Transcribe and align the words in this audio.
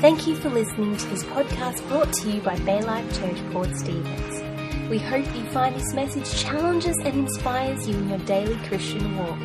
Thank 0.00 0.26
you 0.26 0.36
for 0.36 0.50
listening 0.50 0.94
to 0.94 1.06
this 1.06 1.24
podcast 1.24 1.88
brought 1.88 2.12
to 2.12 2.30
you 2.30 2.42
by 2.42 2.58
Bay 2.60 2.82
Life 2.82 3.18
Church 3.18 3.38
Port 3.50 3.74
Stephens. 3.74 4.90
We 4.90 4.98
hope 4.98 5.24
you 5.34 5.42
find 5.46 5.74
this 5.74 5.94
message 5.94 6.38
challenges 6.38 6.98
and 6.98 7.20
inspires 7.20 7.88
you 7.88 7.96
in 7.96 8.10
your 8.10 8.18
daily 8.18 8.56
Christian 8.68 9.16
walk. 9.16 9.38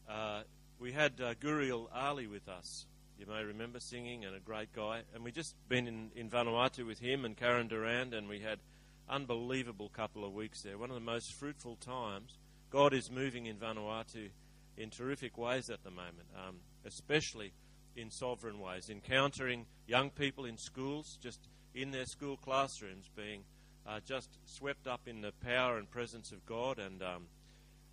uh, 0.08 0.42
we 0.78 0.92
had 0.92 1.20
uh, 1.20 1.34
Guriel 1.34 1.88
Ali 1.92 2.28
with 2.28 2.48
us. 2.48 2.86
You 3.18 3.27
may 3.27 3.42
remember 3.42 3.80
singing 3.80 4.24
and 4.24 4.36
a 4.36 4.38
great 4.38 4.72
guy. 4.72 5.00
And 5.12 5.24
we 5.24 5.32
just 5.32 5.56
been 5.68 5.88
in, 5.88 6.10
in 6.14 6.30
Vanuatu 6.30 6.86
with 6.86 7.00
him 7.00 7.24
and 7.24 7.36
Karen 7.36 7.66
Durand, 7.66 8.14
and 8.14 8.28
we 8.28 8.38
had 8.38 8.60
unbelievable 9.08 9.88
couple 9.88 10.24
of 10.24 10.34
weeks 10.34 10.62
there. 10.62 10.78
One 10.78 10.91
of 10.91 10.94
the 10.94 11.00
most 11.00 11.32
fruitful 11.32 11.77
times. 11.77 12.38
God 12.70 12.94
is 12.94 13.10
moving 13.10 13.46
in 13.46 13.56
Vanuatu 13.56 14.28
in 14.77 14.91
terrific 14.91 15.36
ways 15.36 15.68
at 15.68 15.83
the 15.83 15.91
moment, 15.91 16.28
um, 16.36 16.56
especially 16.84 17.52
in 17.97 18.11
sovereign 18.11 18.61
ways, 18.61 18.89
encountering 18.91 19.66
young 19.86 20.11
people 20.11 20.44
in 20.44 20.56
schools, 20.58 21.19
just 21.22 21.48
in 21.75 21.91
their 21.91 22.05
school 22.06 22.36
classrooms, 22.36 23.11
being 23.16 23.42
uh, 23.86 24.00
just 24.06 24.39
swept 24.44 24.86
up 24.86 25.00
in 25.06 25.20
the 25.20 25.33
power 25.44 25.78
and 25.78 25.91
presence 25.91 26.33
of 26.33 26.44
God, 26.47 26.78
and 26.78 27.02
um, 27.02 27.27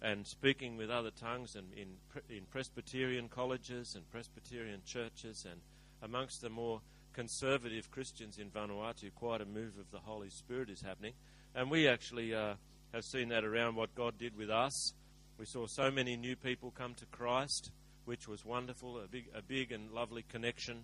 and 0.01 0.27
speaking 0.27 0.75
with 0.75 0.89
other 0.89 1.11
tongues, 1.11 1.55
and 1.55 1.73
in 1.73 1.95
in 2.29 2.45
Presbyterian 2.45 3.29
colleges 3.29 3.93
and 3.95 4.09
Presbyterian 4.11 4.81
churches, 4.85 5.45
and 5.49 5.61
amongst 6.01 6.41
the 6.41 6.49
more 6.49 6.81
conservative 7.13 7.91
Christians 7.91 8.39
in 8.39 8.49
Vanuatu, 8.49 9.13
quite 9.13 9.41
a 9.41 9.45
move 9.45 9.77
of 9.79 9.89
the 9.91 9.99
Holy 9.99 10.29
Spirit 10.29 10.69
is 10.69 10.81
happening, 10.81 11.13
and 11.55 11.69
we 11.69 11.87
actually 11.87 12.33
uh, 12.33 12.55
have 12.93 13.03
seen 13.03 13.29
that 13.29 13.43
around 13.43 13.75
what 13.75 13.95
God 13.95 14.17
did 14.17 14.35
with 14.35 14.49
us. 14.49 14.93
We 15.37 15.45
saw 15.45 15.65
so 15.67 15.89
many 15.89 16.15
new 16.15 16.35
people 16.35 16.71
come 16.71 16.93
to 16.95 17.05
Christ 17.07 17.71
which 18.05 18.27
was 18.27 18.43
wonderful, 18.45 18.99
a 18.99 19.07
big, 19.07 19.25
a 19.35 19.41
big 19.41 19.71
and 19.71 19.91
lovely 19.91 20.23
connection 20.29 20.83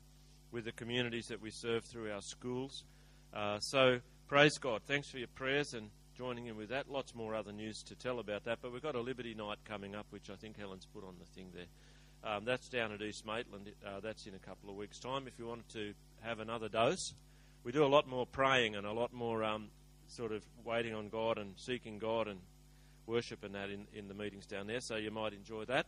with 0.52 0.66
the 0.66 0.72
communities 0.72 1.28
that 1.28 1.42
we 1.42 1.52
serve 1.52 1.84
through 1.84 2.12
our 2.12 2.22
schools. 2.22 2.84
Uh, 3.34 3.59
so, 3.59 4.00
praise 4.28 4.58
God. 4.58 4.81
Thanks 4.88 5.09
for 5.09 5.17
your 5.17 5.28
prayers 5.28 5.73
and 5.73 5.90
joining 6.17 6.47
in 6.47 6.56
with 6.56 6.70
that. 6.70 6.90
Lots 6.90 7.14
more 7.14 7.36
other 7.36 7.52
news 7.52 7.84
to 7.84 7.95
tell 7.95 8.20
about 8.20 8.45
that, 8.45 8.59
but 8.62 8.72
we've 8.72 8.81
got 8.81 8.95
a 8.95 9.02
Liberty 9.02 9.34
Night 9.34 9.58
coming 9.66 9.95
up, 9.95 10.08
which 10.09 10.30
I 10.30 10.36
think 10.36 10.58
Helen's 10.58 10.86
put 10.86 11.03
on 11.03 11.16
the 11.20 11.25
thing 11.25 11.52
there. 11.53 11.66
Um, 12.22 12.44
that's 12.44 12.67
down 12.67 12.92
at 12.92 13.02
East 13.02 13.25
Maitland. 13.25 13.72
Uh, 13.86 14.00
that's 14.02 14.25
in 14.25 14.34
a 14.34 14.40
couple 14.40 14.70
of 14.70 14.75
weeks' 14.75 15.00
time. 15.00 15.28
If 15.28 15.40
you 15.40 15.47
wanted 15.47 15.70
to 15.70 15.94
have 16.22 16.40
another 16.40 16.67
dose, 16.67 17.14
we 17.64 17.72
do 17.72 17.86
a 17.86 17.88
lot 17.88 18.08
more 18.08 18.25
praying 18.25 18.75
and 18.75 18.86
a 18.86 18.92
lot 18.92 19.14
more 19.14 19.44
um, 19.44 19.70
sort 20.08 20.31
of 20.31 20.44
waiting 20.66 20.94
on 20.94 21.09
God 21.09 21.38
and 21.38 21.53
seeking 21.58 22.00
God 22.00 22.28
and 22.28 22.40
worship 23.06 23.44
and 23.44 23.56
that 23.56 23.70
in, 23.70 23.88
in 23.94 24.08
the 24.08 24.14
meetings 24.14 24.45
down 24.45 24.67
there. 24.67 24.81
So 24.81 24.97
you 24.97 25.12
might 25.12 25.34
enjoy 25.34 25.66
that 25.66 25.86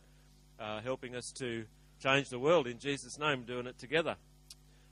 uh, 0.60 0.80
helping 0.80 1.14
us 1.14 1.32
to 1.38 1.64
change 2.02 2.28
the 2.28 2.38
world 2.38 2.66
in 2.66 2.78
Jesus' 2.78 3.18
name, 3.18 3.42
doing 3.42 3.66
it 3.66 3.78
together. 3.78 4.16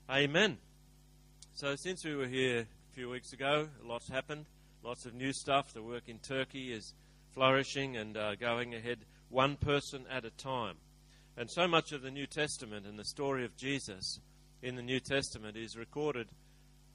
Amen. 0.09 0.57
So, 1.53 1.75
since 1.75 2.05
we 2.05 2.15
were 2.15 2.27
here 2.27 2.59
a 2.61 2.95
few 2.95 3.09
weeks 3.09 3.33
ago, 3.33 3.67
lots 3.83 4.09
happened, 4.09 4.45
lots 4.83 5.05
of 5.05 5.13
new 5.13 5.33
stuff. 5.33 5.73
The 5.73 5.83
work 5.83 6.03
in 6.07 6.19
Turkey 6.19 6.71
is 6.71 6.93
flourishing 7.33 7.97
and 7.97 8.17
uh, 8.17 8.35
going 8.35 8.73
ahead 8.75 8.99
one 9.29 9.55
person 9.55 10.05
at 10.09 10.25
a 10.25 10.31
time. 10.31 10.75
And 11.37 11.49
so 11.49 11.67
much 11.67 11.91
of 11.91 12.01
the 12.01 12.11
New 12.11 12.27
Testament 12.27 12.85
and 12.85 12.99
the 12.99 13.05
story 13.05 13.45
of 13.45 13.55
Jesus 13.55 14.19
in 14.61 14.75
the 14.75 14.81
New 14.81 14.99
Testament 14.99 15.57
is 15.57 15.77
recorded 15.77 16.27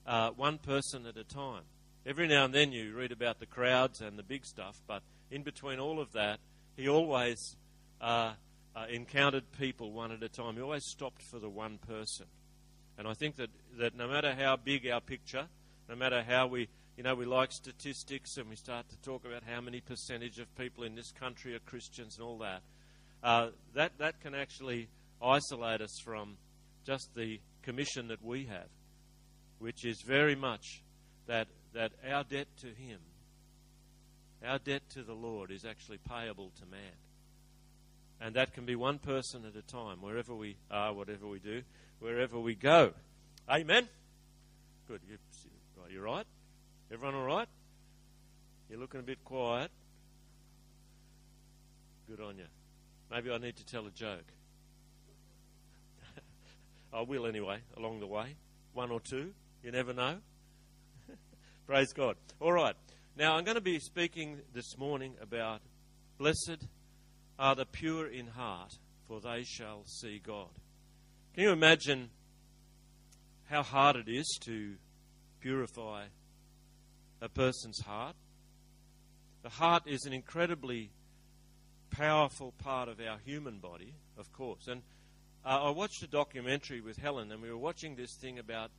uh, 0.07 0.31
one 0.31 0.59
person 0.59 1.07
at 1.07 1.17
a 1.17 1.25
time. 1.25 1.63
Every 2.05 2.29
now 2.29 2.45
and 2.45 2.55
then 2.55 2.71
you 2.71 2.95
read 2.95 3.13
about 3.13 3.41
the 3.41 3.47
crowds 3.47 4.01
and 4.01 4.19
the 4.19 4.23
big 4.23 4.47
stuff, 4.47 4.81
but 4.87 5.03
in 5.31 5.43
between 5.43 5.81
all 5.81 6.01
of 6.01 6.13
that, 6.13 6.39
he 6.77 6.89
always 6.89 7.57
uh, 8.01 8.35
uh, 8.77 8.85
encountered 8.91 9.45
people 9.59 9.91
one 9.91 10.13
at 10.13 10.23
a 10.23 10.29
time. 10.29 10.57
He 10.57 10.61
always 10.61 10.85
stopped 10.85 11.23
for 11.23 11.39
the 11.39 11.49
one 11.49 11.79
person. 11.79 12.27
And 12.99 13.09
I 13.09 13.15
think 13.15 13.37
that, 13.37 13.51
that 13.79 13.97
no 13.97 14.07
matter 14.07 14.35
how 14.35 14.57
big 14.57 14.87
our 14.87 15.01
picture, 15.01 15.47
no 15.89 15.97
matter 15.97 16.23
how 16.23 16.47
we, 16.47 16.69
you 16.97 17.03
know, 17.03 17.15
we 17.15 17.25
like 17.25 17.53
statistics 17.53 18.37
and 18.37 18.49
we 18.49 18.57
start 18.57 18.89
to 18.91 18.97
talk 18.99 19.25
about 19.25 19.43
how 19.51 19.61
many 19.61 19.81
percentage 19.81 20.39
of 20.39 20.55
people 20.57 20.85
in 20.85 20.95
this 20.95 21.11
country 21.13 21.55
are 21.55 21.59
Christians 21.61 22.17
and 22.19 22.27
all 22.27 22.39
that, 22.39 22.63
uh, 23.23 23.49
that, 23.75 23.93
that 23.99 24.21
can 24.21 24.35
actually 24.35 24.89
isolate 25.23 25.81
us 25.81 25.99
from 26.05 26.37
just 26.85 27.09
the 27.15 27.41
commission 27.63 28.09
that 28.09 28.23
we 28.23 28.45
have, 28.45 28.69
which 29.59 29.85
is 29.85 30.03
very 30.07 30.35
much 30.35 30.83
that, 31.27 31.49
that 31.73 31.93
our 32.09 32.25
debt 32.25 32.49
to 32.61 32.69
Him, 32.69 32.99
our 34.45 34.59
debt 34.59 34.83
to 34.91 35.03
the 35.03 35.15
Lord, 35.15 35.51
is 35.51 35.65
actually 35.65 35.99
payable 35.99 36.51
to 36.61 36.67
man. 36.67 37.06
And 38.21 38.35
that 38.35 38.55
can 38.55 38.65
be 38.65 38.77
one 38.77 38.99
person 38.99 39.45
at 39.45 39.55
a 39.57 39.63
time, 39.63 40.01
wherever 40.01 40.35
we 40.35 40.57
are, 40.71 40.93
whatever 40.93 41.27
we 41.27 41.39
do, 41.39 41.63
wherever 42.01 42.39
we 42.39 42.55
go. 42.55 42.93
Amen? 43.49 43.89
Good. 44.89 45.01
You're 45.91 46.03
right? 46.03 46.27
Everyone 46.91 47.15
all 47.15 47.25
right? 47.25 47.49
You're 48.69 48.79
looking 48.79 49.01
a 49.01 49.03
bit 49.03 49.25
quiet. 49.25 49.71
Good 52.09 52.21
on 52.21 52.39
you. 52.39 52.45
Maybe 53.11 53.31
I 53.31 53.39
need 53.39 53.57
to 53.57 53.67
tell 53.67 53.87
a 53.87 53.91
joke. 53.91 54.25
I 56.93 57.03
will 57.03 57.27
anyway, 57.27 57.59
along 57.77 58.01
the 58.01 58.07
way. 58.07 58.35
One 58.73 58.91
or 58.91 59.01
two. 59.01 59.33
You 59.63 59.73
never 59.73 59.93
know. 59.93 60.19
Praise 61.67 61.93
God. 61.93 62.17
All 62.41 62.53
right. 62.53 62.75
Now, 63.17 63.37
I'm 63.37 63.45
going 63.45 63.57
to 63.57 63.61
be 63.61 63.79
speaking 63.79 64.39
this 64.53 64.77
morning 64.77 65.15
about 65.21 65.61
blessed 66.19 66.67
are 67.39 67.55
the 67.55 67.67
pure 67.67 68.07
in 68.07 68.29
heart, 68.29 68.79
for 69.07 69.21
they 69.21 69.45
shall 69.45 69.85
see 69.85 70.21
God. 70.25 70.49
Can 71.35 71.45
you 71.45 71.51
imagine 71.53 72.11
how 73.49 73.63
hard 73.63 73.97
it 73.97 74.09
is 74.09 74.39
to 74.43 74.75
purify 75.41 76.05
a 77.21 77.29
person's 77.29 77.81
heart? 77.81 78.17
The 79.43 79.51
heart 79.51 79.85
is 79.87 80.05
an 80.07 80.13
incredibly 80.13 80.91
powerful 81.91 82.53
part 82.59 82.89
of 82.89 83.01
our 83.01 83.19
human 83.25 83.59
body, 83.59 83.95
of 84.19 84.33
course. 84.33 84.67
And 84.67 84.83
uh, 85.45 85.65
I 85.65 85.71
watched 85.71 86.03
a 86.03 86.09
documentary 86.09 86.81
with 86.81 86.97
Helen, 86.97 87.31
and 87.31 87.41
we 87.41 87.51
were 87.51 87.57
watching 87.57 87.97
this 87.97 88.17
thing 88.21 88.39
about 88.39 88.71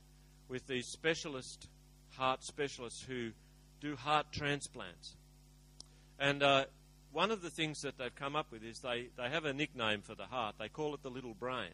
with 0.48 0.66
these 0.66 0.86
specialist 0.88 1.68
heart 2.16 2.42
specialists 2.42 3.02
who 3.02 3.30
do 3.80 3.96
heart 3.96 4.26
transplants. 4.32 5.16
And 6.18 6.42
uh, 6.42 6.64
one 7.18 7.32
of 7.32 7.42
the 7.42 7.50
things 7.50 7.82
that 7.82 7.98
they've 7.98 8.14
come 8.14 8.36
up 8.36 8.46
with 8.52 8.62
is 8.62 8.78
they, 8.78 9.08
they 9.16 9.28
have 9.28 9.44
a 9.44 9.52
nickname 9.52 10.02
for 10.02 10.14
the 10.14 10.26
heart. 10.26 10.54
They 10.56 10.68
call 10.68 10.94
it 10.94 11.02
the 11.02 11.10
little 11.10 11.34
brain, 11.34 11.72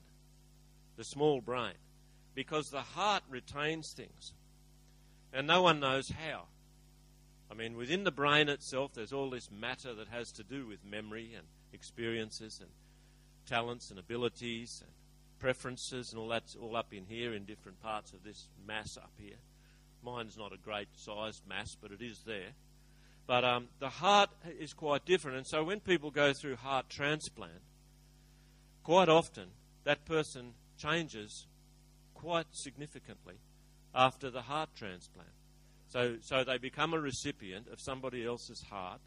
the 0.96 1.04
small 1.04 1.42
brain, 1.42 1.74
because 2.34 2.70
the 2.70 2.80
heart 2.80 3.22
retains 3.28 3.92
things. 3.92 4.32
And 5.34 5.46
no 5.46 5.60
one 5.60 5.80
knows 5.80 6.08
how. 6.08 6.44
I 7.50 7.54
mean, 7.54 7.76
within 7.76 8.04
the 8.04 8.10
brain 8.10 8.48
itself, 8.48 8.92
there's 8.94 9.12
all 9.12 9.28
this 9.28 9.50
matter 9.50 9.92
that 9.92 10.08
has 10.08 10.32
to 10.32 10.42
do 10.42 10.66
with 10.66 10.82
memory 10.82 11.34
and 11.36 11.46
experiences 11.74 12.58
and 12.58 12.70
talents 13.46 13.90
and 13.90 13.98
abilities 13.98 14.80
and 14.82 14.90
preferences, 15.40 16.10
and 16.10 16.18
all 16.18 16.28
that's 16.28 16.56
all 16.56 16.74
up 16.74 16.94
in 16.94 17.04
here 17.04 17.34
in 17.34 17.44
different 17.44 17.82
parts 17.82 18.14
of 18.14 18.24
this 18.24 18.48
mass 18.66 18.96
up 18.96 19.12
here. 19.18 19.36
Mine's 20.02 20.38
not 20.38 20.54
a 20.54 20.56
great 20.56 20.88
sized 20.96 21.46
mass, 21.46 21.76
but 21.78 21.92
it 21.92 22.00
is 22.00 22.22
there. 22.24 22.54
But 23.26 23.44
um, 23.44 23.68
the 23.78 23.88
heart 23.88 24.30
is 24.58 24.72
quite 24.72 25.04
different. 25.06 25.38
And 25.38 25.46
so 25.46 25.64
when 25.64 25.80
people 25.80 26.10
go 26.10 26.32
through 26.32 26.56
heart 26.56 26.90
transplant, 26.90 27.62
quite 28.82 29.08
often 29.08 29.48
that 29.84 30.04
person 30.04 30.52
changes 30.78 31.46
quite 32.14 32.46
significantly 32.52 33.36
after 33.94 34.30
the 34.30 34.42
heart 34.42 34.70
transplant. 34.76 35.28
So, 35.88 36.16
so 36.20 36.42
they 36.44 36.58
become 36.58 36.92
a 36.92 37.00
recipient 37.00 37.68
of 37.68 37.78
somebody 37.80 38.26
else's 38.26 38.62
heart, 38.68 39.00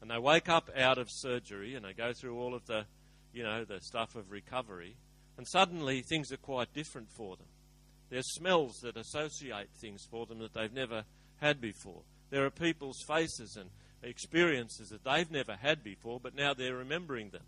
and 0.00 0.10
they 0.10 0.18
wake 0.18 0.48
up 0.48 0.68
out 0.76 0.98
of 0.98 1.08
surgery 1.10 1.74
and 1.74 1.84
they 1.84 1.92
go 1.92 2.12
through 2.12 2.38
all 2.38 2.54
of 2.54 2.66
the, 2.66 2.86
you 3.32 3.42
know, 3.42 3.64
the 3.64 3.80
stuff 3.80 4.16
of 4.16 4.30
recovery, 4.30 4.96
and 5.36 5.46
suddenly 5.46 6.02
things 6.02 6.32
are 6.32 6.38
quite 6.38 6.74
different 6.74 7.08
for 7.10 7.36
them. 7.36 7.46
There's 8.10 8.34
smells 8.34 8.80
that 8.82 8.96
associate 8.96 9.68
things 9.80 10.04
for 10.10 10.26
them 10.26 10.38
that 10.40 10.54
they've 10.54 10.72
never 10.72 11.04
had 11.40 11.60
before. 11.60 12.02
There 12.30 12.44
are 12.44 12.50
people's 12.50 13.02
faces 13.06 13.56
and 13.56 13.70
experiences 14.02 14.90
that 14.90 15.04
they've 15.04 15.30
never 15.30 15.56
had 15.56 15.82
before, 15.82 16.20
but 16.20 16.34
now 16.34 16.54
they're 16.54 16.76
remembering 16.76 17.30
them. 17.30 17.42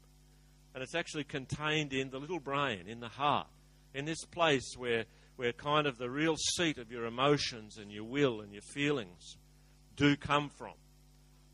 And 0.74 0.82
it's 0.82 0.94
actually 0.94 1.24
contained 1.24 1.92
in 1.92 2.10
the 2.10 2.18
little 2.18 2.40
brain, 2.40 2.86
in 2.86 3.00
the 3.00 3.08
heart, 3.08 3.48
in 3.94 4.04
this 4.04 4.24
place 4.24 4.74
where, 4.76 5.04
where 5.36 5.52
kind 5.52 5.86
of 5.86 5.98
the 5.98 6.10
real 6.10 6.36
seat 6.36 6.78
of 6.78 6.90
your 6.90 7.06
emotions 7.06 7.76
and 7.76 7.90
your 7.90 8.04
will 8.04 8.40
and 8.40 8.52
your 8.52 8.62
feelings 8.62 9.36
do 9.96 10.16
come 10.16 10.48
from. 10.48 10.74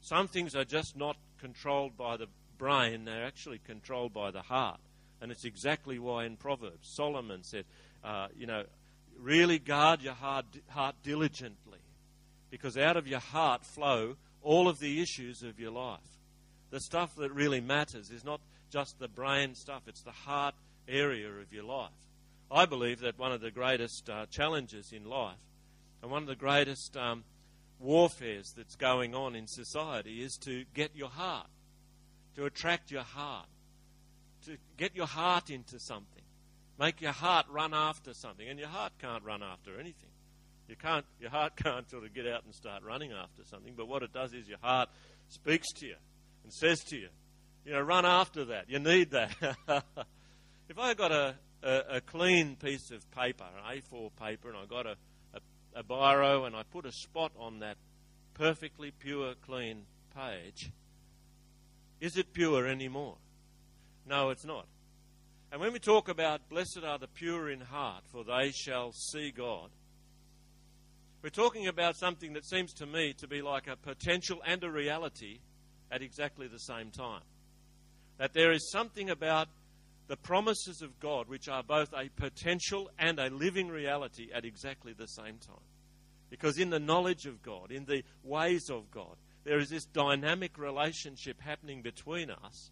Some 0.00 0.28
things 0.28 0.54
are 0.54 0.64
just 0.64 0.96
not 0.96 1.16
controlled 1.40 1.96
by 1.96 2.16
the 2.16 2.28
brain, 2.58 3.04
they're 3.04 3.26
actually 3.26 3.58
controlled 3.58 4.12
by 4.12 4.30
the 4.30 4.42
heart. 4.42 4.80
And 5.20 5.32
it's 5.32 5.44
exactly 5.44 5.98
why 5.98 6.24
in 6.26 6.36
Proverbs, 6.36 6.94
Solomon 6.94 7.42
said, 7.42 7.64
uh, 8.04 8.28
you 8.36 8.46
know, 8.46 8.64
really 9.18 9.58
guard 9.58 10.02
your 10.02 10.14
heart, 10.14 10.44
heart 10.68 10.94
diligently, 11.02 11.78
because 12.50 12.76
out 12.76 12.96
of 12.96 13.06
your 13.06 13.20
heart 13.20 13.64
flow 13.64 14.16
all 14.42 14.68
of 14.68 14.78
the 14.78 15.02
issues 15.02 15.42
of 15.42 15.58
your 15.58 15.72
life. 15.72 15.98
The 16.70 16.80
stuff 16.80 17.14
that 17.16 17.32
really 17.32 17.60
matters 17.60 18.10
is 18.10 18.24
not 18.24 18.40
just 18.70 18.98
the 18.98 19.08
brain 19.08 19.54
stuff, 19.54 19.82
it's 19.86 20.02
the 20.02 20.10
heart 20.10 20.54
area 20.88 21.28
of 21.28 21.52
your 21.52 21.64
life. 21.64 21.90
I 22.50 22.64
believe 22.64 23.00
that 23.00 23.18
one 23.18 23.32
of 23.32 23.40
the 23.40 23.50
greatest 23.50 24.08
uh, 24.08 24.26
challenges 24.26 24.92
in 24.92 25.04
life 25.04 25.36
and 26.02 26.10
one 26.10 26.22
of 26.22 26.28
the 26.28 26.36
greatest 26.36 26.96
um, 26.96 27.24
warfares 27.80 28.52
that's 28.56 28.76
going 28.76 29.14
on 29.14 29.34
in 29.34 29.46
society 29.46 30.22
is 30.22 30.36
to 30.44 30.64
get 30.74 30.94
your 30.94 31.08
heart, 31.08 31.48
to 32.36 32.44
attract 32.44 32.90
your 32.90 33.02
heart, 33.02 33.46
to 34.44 34.56
get 34.76 34.94
your 34.94 35.06
heart 35.06 35.50
into 35.50 35.80
something, 35.80 36.22
make 36.78 37.00
your 37.00 37.12
heart 37.12 37.46
run 37.50 37.74
after 37.74 38.14
something. 38.14 38.48
And 38.48 38.58
your 38.58 38.68
heart 38.68 38.92
can't 39.00 39.24
run 39.24 39.42
after 39.42 39.74
anything. 39.74 40.10
You 40.68 40.76
can't, 40.76 41.04
your 41.20 41.30
heart 41.30 41.56
can't 41.62 41.88
sort 41.88 42.04
of 42.04 42.14
get 42.14 42.26
out 42.26 42.44
and 42.44 42.54
start 42.54 42.82
running 42.82 43.12
after 43.12 43.44
something, 43.44 43.74
but 43.76 43.88
what 43.88 44.02
it 44.02 44.12
does 44.12 44.32
is 44.32 44.48
your 44.48 44.58
heart 44.60 44.88
speaks 45.28 45.72
to 45.74 45.86
you 45.86 45.96
and 46.44 46.52
says 46.52 46.82
to 46.84 46.96
you, 46.96 47.08
you 47.64 47.72
know, 47.72 47.80
run 47.80 48.06
after 48.06 48.44
that. 48.46 48.70
You 48.70 48.78
need 48.78 49.10
that. 49.10 49.34
if 50.68 50.78
I 50.78 50.94
got 50.94 51.10
a, 51.10 51.34
a, 51.62 51.80
a, 51.96 52.00
clean 52.00 52.54
piece 52.56 52.90
of 52.92 53.10
paper, 53.10 53.44
an 53.44 53.80
A4 53.80 54.10
paper, 54.14 54.48
and 54.48 54.56
I 54.56 54.66
got 54.66 54.86
a, 54.86 54.96
a, 55.34 55.80
a 55.80 55.82
biro 55.82 56.46
and 56.46 56.54
I 56.54 56.62
put 56.62 56.86
a 56.86 56.92
spot 56.92 57.32
on 57.36 57.58
that 57.60 57.76
perfectly 58.34 58.92
pure, 58.92 59.34
clean 59.44 59.82
page, 60.14 60.70
is 62.00 62.16
it 62.16 62.32
pure 62.32 62.66
anymore? 62.66 63.16
No, 64.06 64.30
it's 64.30 64.44
not. 64.44 64.66
And 65.50 65.60
when 65.60 65.72
we 65.72 65.78
talk 65.78 66.08
about 66.08 66.48
blessed 66.48 66.80
are 66.84 66.98
the 66.98 67.08
pure 67.08 67.50
in 67.50 67.60
heart, 67.60 68.04
for 68.12 68.24
they 68.24 68.50
shall 68.50 68.92
see 68.92 69.30
God, 69.30 69.70
we're 71.26 71.30
talking 71.30 71.66
about 71.66 71.96
something 71.96 72.34
that 72.34 72.44
seems 72.44 72.72
to 72.72 72.86
me 72.86 73.12
to 73.12 73.26
be 73.26 73.42
like 73.42 73.66
a 73.66 73.74
potential 73.74 74.40
and 74.46 74.62
a 74.62 74.70
reality 74.70 75.40
at 75.90 76.00
exactly 76.00 76.46
the 76.46 76.60
same 76.60 76.92
time. 76.92 77.22
That 78.18 78.32
there 78.32 78.52
is 78.52 78.70
something 78.70 79.10
about 79.10 79.48
the 80.06 80.16
promises 80.16 80.82
of 80.82 81.00
God 81.00 81.28
which 81.28 81.48
are 81.48 81.64
both 81.64 81.92
a 81.92 82.10
potential 82.14 82.88
and 82.96 83.18
a 83.18 83.28
living 83.28 83.66
reality 83.66 84.28
at 84.32 84.44
exactly 84.44 84.92
the 84.92 85.08
same 85.08 85.38
time. 85.38 85.64
Because 86.30 86.58
in 86.58 86.70
the 86.70 86.78
knowledge 86.78 87.26
of 87.26 87.42
God, 87.42 87.72
in 87.72 87.86
the 87.86 88.04
ways 88.22 88.70
of 88.70 88.88
God, 88.92 89.16
there 89.42 89.58
is 89.58 89.68
this 89.68 89.84
dynamic 89.84 90.56
relationship 90.56 91.40
happening 91.40 91.82
between 91.82 92.30
us, 92.30 92.70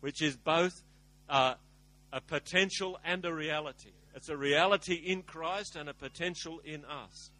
which 0.00 0.22
is 0.22 0.34
both 0.38 0.82
uh, 1.28 1.56
a 2.10 2.22
potential 2.22 2.98
and 3.04 3.22
a 3.26 3.34
reality. 3.34 3.92
It's 4.14 4.30
a 4.30 4.36
reality 4.38 4.94
in 4.94 5.20
Christ 5.24 5.76
and 5.76 5.90
a 5.90 5.94
potential 5.94 6.62
in 6.64 6.86
us. 6.86 7.32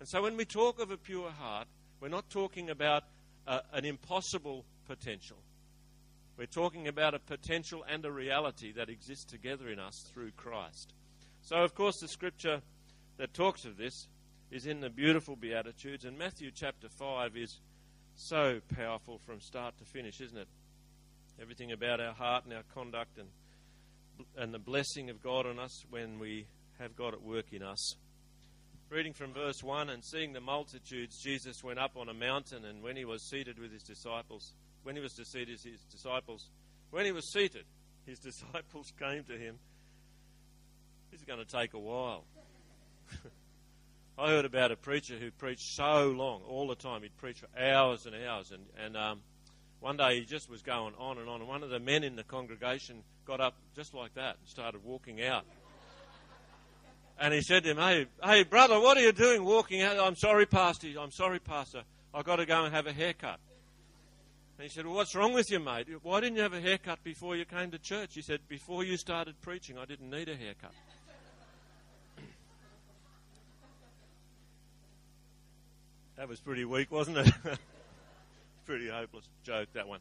And 0.00 0.08
so 0.08 0.22
when 0.22 0.36
we 0.38 0.46
talk 0.46 0.80
of 0.80 0.90
a 0.90 0.96
pure 0.96 1.30
heart, 1.30 1.68
we're 2.00 2.08
not 2.08 2.30
talking 2.30 2.70
about 2.70 3.04
uh, 3.46 3.60
an 3.74 3.84
impossible 3.84 4.64
potential. 4.86 5.36
We're 6.38 6.46
talking 6.46 6.88
about 6.88 7.12
a 7.12 7.18
potential 7.18 7.84
and 7.86 8.02
a 8.06 8.10
reality 8.10 8.72
that 8.72 8.88
exists 8.88 9.26
together 9.26 9.68
in 9.68 9.78
us 9.78 10.06
through 10.12 10.30
Christ. 10.38 10.94
So, 11.42 11.56
of 11.56 11.74
course, 11.74 12.00
the 12.00 12.08
scripture 12.08 12.62
that 13.18 13.34
talks 13.34 13.66
of 13.66 13.76
this 13.76 14.08
is 14.50 14.64
in 14.64 14.80
the 14.80 14.88
beautiful 14.88 15.36
Beatitudes, 15.36 16.06
and 16.06 16.16
Matthew 16.16 16.50
chapter 16.50 16.88
5 16.88 17.36
is 17.36 17.58
so 18.16 18.60
powerful 18.74 19.18
from 19.18 19.42
start 19.42 19.76
to 19.78 19.84
finish, 19.84 20.22
isn't 20.22 20.38
it? 20.38 20.48
Everything 21.40 21.72
about 21.72 22.00
our 22.00 22.14
heart 22.14 22.44
and 22.44 22.54
our 22.54 22.64
conduct 22.74 23.18
and, 23.18 23.28
and 24.38 24.54
the 24.54 24.58
blessing 24.58 25.10
of 25.10 25.22
God 25.22 25.46
on 25.46 25.58
us 25.58 25.84
when 25.90 26.18
we 26.18 26.46
have 26.78 26.96
God 26.96 27.12
at 27.12 27.22
work 27.22 27.52
in 27.52 27.62
us. 27.62 27.96
Reading 28.90 29.12
from 29.12 29.32
verse 29.32 29.62
1 29.62 29.88
And 29.88 30.02
seeing 30.02 30.32
the 30.32 30.40
multitudes, 30.40 31.22
Jesus 31.22 31.62
went 31.62 31.78
up 31.78 31.96
on 31.96 32.08
a 32.08 32.14
mountain, 32.14 32.64
and 32.64 32.82
when 32.82 32.96
he 32.96 33.04
was 33.04 33.22
seated 33.22 33.56
with 33.56 33.72
his 33.72 33.84
disciples, 33.84 34.52
when 34.82 34.96
he 34.96 35.00
was 35.00 35.12
seated, 35.12 35.60
his 35.60 35.84
disciples, 35.92 36.50
when 36.90 37.06
he 37.06 37.12
was 37.12 37.30
seated, 37.30 37.64
his 38.06 38.18
disciples 38.18 38.92
came 38.98 39.22
to 39.24 39.38
him. 39.38 39.60
This 41.12 41.20
is 41.20 41.24
going 41.24 41.38
to 41.38 41.44
take 41.44 41.74
a 41.74 41.78
while. 41.78 42.24
I 44.18 44.30
heard 44.30 44.44
about 44.44 44.72
a 44.72 44.76
preacher 44.76 45.14
who 45.14 45.30
preached 45.30 45.76
so 45.76 46.08
long, 46.08 46.42
all 46.48 46.66
the 46.66 46.74
time. 46.74 47.02
He'd 47.02 47.16
preach 47.16 47.38
for 47.38 47.60
hours 47.60 48.06
and 48.06 48.14
hours. 48.16 48.50
And, 48.50 48.64
and 48.84 48.96
um, 48.96 49.20
one 49.78 49.98
day 49.98 50.18
he 50.18 50.24
just 50.24 50.50
was 50.50 50.62
going 50.62 50.94
on 50.98 51.18
and 51.18 51.28
on. 51.28 51.40
And 51.40 51.48
one 51.48 51.62
of 51.62 51.70
the 51.70 51.78
men 51.78 52.02
in 52.02 52.16
the 52.16 52.24
congregation 52.24 53.04
got 53.24 53.40
up 53.40 53.54
just 53.76 53.94
like 53.94 54.14
that 54.14 54.36
and 54.40 54.48
started 54.48 54.84
walking 54.84 55.22
out. 55.22 55.46
And 57.20 57.34
he 57.34 57.42
said 57.42 57.64
to 57.64 57.72
him, 57.72 57.76
Hey, 57.76 58.06
hey, 58.24 58.44
brother, 58.44 58.80
what 58.80 58.96
are 58.96 59.02
you 59.02 59.12
doing 59.12 59.44
walking 59.44 59.82
out? 59.82 59.98
I'm 60.00 60.16
sorry, 60.16 60.46
Pastor. 60.46 60.88
I'm 60.98 61.10
sorry, 61.10 61.38
Pastor. 61.38 61.82
I've 62.14 62.24
got 62.24 62.36
to 62.36 62.46
go 62.46 62.64
and 62.64 62.74
have 62.74 62.86
a 62.86 62.92
haircut. 62.94 63.38
And 64.56 64.62
he 64.62 64.70
said, 64.70 64.86
Well, 64.86 64.94
what's 64.94 65.14
wrong 65.14 65.34
with 65.34 65.50
you, 65.50 65.60
mate? 65.60 65.86
Why 66.02 66.20
didn't 66.20 66.36
you 66.36 66.42
have 66.42 66.54
a 66.54 66.60
haircut 66.60 67.04
before 67.04 67.36
you 67.36 67.44
came 67.44 67.70
to 67.72 67.78
church? 67.78 68.14
He 68.14 68.22
said, 68.22 68.40
Before 68.48 68.84
you 68.84 68.96
started 68.96 69.38
preaching, 69.42 69.76
I 69.76 69.84
didn't 69.84 70.08
need 70.08 70.30
a 70.30 70.34
haircut. 70.34 70.72
that 76.16 76.26
was 76.26 76.40
pretty 76.40 76.64
weak, 76.64 76.90
wasn't 76.90 77.18
it? 77.18 77.34
pretty 78.64 78.88
hopeless 78.88 79.28
joke, 79.44 79.68
that 79.74 79.86
one. 79.86 80.00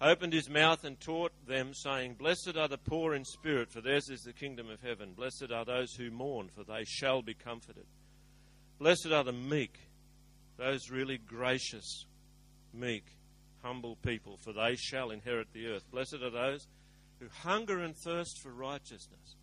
Opened 0.00 0.32
his 0.32 0.50
mouth 0.50 0.84
and 0.84 1.00
taught 1.00 1.32
them, 1.46 1.72
saying, 1.72 2.14
Blessed 2.14 2.56
are 2.56 2.68
the 2.68 2.78
poor 2.78 3.14
in 3.14 3.24
spirit, 3.24 3.70
for 3.70 3.80
theirs 3.80 4.10
is 4.10 4.22
the 4.22 4.32
kingdom 4.32 4.68
of 4.68 4.82
heaven. 4.82 5.12
Blessed 5.14 5.50
are 5.52 5.64
those 5.64 5.94
who 5.94 6.10
mourn, 6.10 6.48
for 6.48 6.64
they 6.64 6.84
shall 6.84 7.22
be 7.22 7.34
comforted. 7.34 7.86
Blessed 8.78 9.12
are 9.12 9.24
the 9.24 9.32
meek, 9.32 9.78
those 10.58 10.90
really 10.90 11.18
gracious, 11.18 12.06
meek 12.72 13.04
humble 13.64 13.96
people, 13.96 14.36
for 14.36 14.52
they 14.52 14.76
shall 14.76 15.10
inherit 15.10 15.48
the 15.52 15.66
earth. 15.66 15.90
Blessed 15.90 16.18
are 16.22 16.30
those 16.30 16.68
who 17.18 17.26
hunger 17.42 17.80
and 17.80 17.96
thirst 17.96 18.40
for 18.42 18.50
righteousness, 18.50 19.36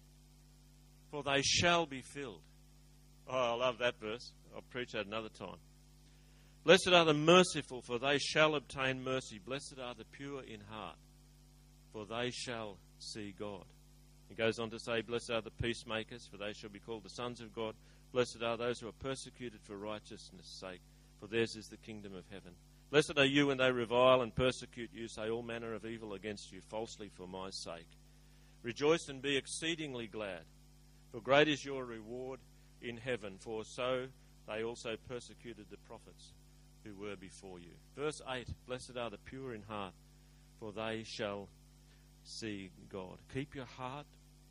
for 1.10 1.24
they 1.24 1.42
shall 1.42 1.86
be 1.86 2.02
filled. 2.02 2.44
Oh, 3.28 3.54
I 3.54 3.54
love 3.54 3.80
that 3.80 4.00
verse. 4.00 4.32
I'll 4.56 4.62
preach 4.70 4.92
that 4.92 5.08
another 5.08 5.30
time. 5.30 5.58
Blessed 6.64 6.90
are 6.90 7.06
the 7.06 7.14
merciful, 7.16 7.82
for 7.82 7.98
they 7.98 8.20
shall 8.20 8.54
obtain 8.54 9.04
mercy. 9.04 9.40
Blessed 9.40 9.80
are 9.82 9.96
the 9.96 10.06
pure 10.06 10.44
in 10.44 10.62
heart, 10.70 10.98
for 11.92 12.06
they 12.06 12.30
shall 12.30 12.78
see 13.00 13.34
God. 13.38 13.66
He 14.30 14.36
goes 14.36 14.60
on 14.60 14.70
to 14.70 14.80
say, 14.80 15.02
Blessed 15.02 15.32
are 15.32 15.42
the 15.42 15.50
peacemakers, 15.50 16.28
for 16.30 16.38
they 16.38 16.54
shall 16.54 16.70
be 16.70 16.80
called 16.80 17.04
the 17.04 17.10
sons 17.10 17.42
of 17.42 17.56
God. 17.56 17.74
Blessed 18.12 18.44
are 18.44 18.58
those 18.58 18.80
who 18.80 18.88
are 18.88 19.04
persecuted 19.04 19.60
for 19.64 19.76
righteousness' 19.76 20.60
sake, 20.60 20.82
for 21.20 21.26
theirs 21.26 21.56
is 21.56 21.66
the 21.66 21.78
kingdom 21.78 22.14
of 22.16 22.26
heaven. 22.30 22.54
Blessed 22.92 23.18
are 23.18 23.26
you 23.26 23.48
when 23.48 23.58
they 23.58 23.72
revile 23.72 24.22
and 24.22 24.36
persecute 24.36 24.92
you, 24.94 25.08
say 25.08 25.32
all 25.32 25.42
manner 25.42 25.74
of 25.74 25.86
evil 25.86 26.14
against 26.14 26.52
you 26.52 26.62
falsely 26.70 27.10
for 27.10 27.28
my 27.28 27.50
sake. 27.50 27.90
Rejoice 28.62 29.08
and 29.10 29.20
be 29.20 29.36
exceedingly 29.36 30.06
glad, 30.06 30.44
for 31.12 31.22
great 31.22 31.48
is 31.48 31.66
your 31.66 31.86
reward 31.86 32.40
in 32.84 32.98
heaven, 32.98 33.38
for 33.40 33.64
so 33.66 34.06
they 34.48 34.64
also 34.64 34.96
persecuted 35.08 35.66
the 35.72 35.78
prophets 35.78 36.34
who 36.84 36.96
were 36.96 37.16
before 37.16 37.60
you. 37.60 37.72
Verse 37.96 38.22
8 38.30 38.48
Blessed 38.68 38.98
are 38.98 39.10
the 39.10 39.18
pure 39.18 39.54
in 39.54 39.64
heart, 39.64 39.94
for 40.60 40.72
they 40.72 41.04
shall 41.06 41.50
see 42.24 42.72
God. 42.90 43.18
Keep 43.34 43.56
your 43.56 43.66
heart, 43.66 44.06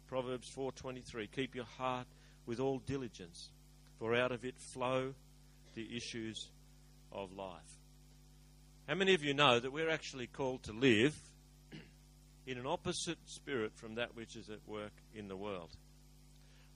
Proverbs 0.07 0.49
4:23. 0.49 1.29
Keep 1.29 1.55
your 1.55 1.65
heart 1.65 2.07
with 2.47 2.61
all 2.61 2.79
diligence, 2.79 3.51
for 3.99 4.15
out 4.15 4.33
of 4.33 4.45
it 4.45 4.59
flow 4.59 5.15
the 5.75 5.97
issues 5.97 6.51
of 7.13 7.33
life. 7.33 7.79
How 8.89 8.95
many 8.95 9.15
of 9.15 9.23
you 9.23 9.35
know 9.35 9.61
that 9.61 9.73
we're 9.73 9.91
actually 9.91 10.27
called 10.27 10.65
to 10.65 10.73
live 10.73 11.17
in 12.47 12.59
an 12.59 12.67
opposite 12.67 13.19
spirit 13.27 13.73
from 13.77 13.95
that 13.95 14.17
which 14.17 14.35
is 14.35 14.51
at 14.51 14.67
work 14.67 14.93
in 15.15 15.29
the 15.29 15.37
world? 15.37 15.71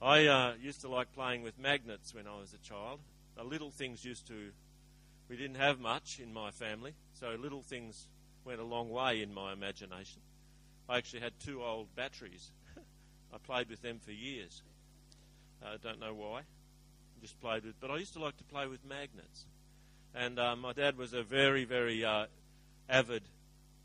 I 0.00 0.26
uh, 0.26 0.54
used 0.60 0.82
to 0.82 0.88
like 0.88 1.12
playing 1.12 1.42
with 1.42 1.58
magnets 1.58 2.14
when 2.14 2.26
I 2.26 2.38
was 2.38 2.52
a 2.52 2.58
child. 2.58 3.00
The 3.36 3.42
little 3.42 3.70
things 3.70 4.04
used 4.04 4.26
to, 4.28 4.50
we 5.28 5.36
didn't 5.36 5.56
have 5.56 5.80
much 5.80 6.20
in 6.22 6.32
my 6.32 6.50
family, 6.50 6.94
so 7.18 7.36
little 7.40 7.62
things 7.62 8.08
went 8.44 8.60
a 8.60 8.64
long 8.64 8.90
way 8.90 9.22
in 9.22 9.32
my 9.32 9.52
imagination. 9.52 10.20
I 10.88 10.98
actually 10.98 11.20
had 11.20 11.32
two 11.40 11.62
old 11.62 11.94
batteries. 11.96 12.50
I 13.32 13.38
played 13.38 13.70
with 13.70 13.80
them 13.80 13.98
for 14.04 14.12
years. 14.12 14.62
I 15.62 15.74
uh, 15.74 15.76
don't 15.82 15.98
know 15.98 16.12
why. 16.12 16.42
Just 17.22 17.40
played 17.40 17.64
with, 17.64 17.80
but 17.80 17.90
I 17.90 17.96
used 17.96 18.12
to 18.14 18.18
like 18.18 18.36
to 18.36 18.44
play 18.44 18.66
with 18.66 18.84
magnets. 18.84 19.46
And 20.14 20.38
uh, 20.38 20.54
my 20.56 20.72
dad 20.74 20.98
was 20.98 21.14
a 21.14 21.22
very, 21.22 21.64
very 21.64 22.04
uh, 22.04 22.26
avid 22.88 23.22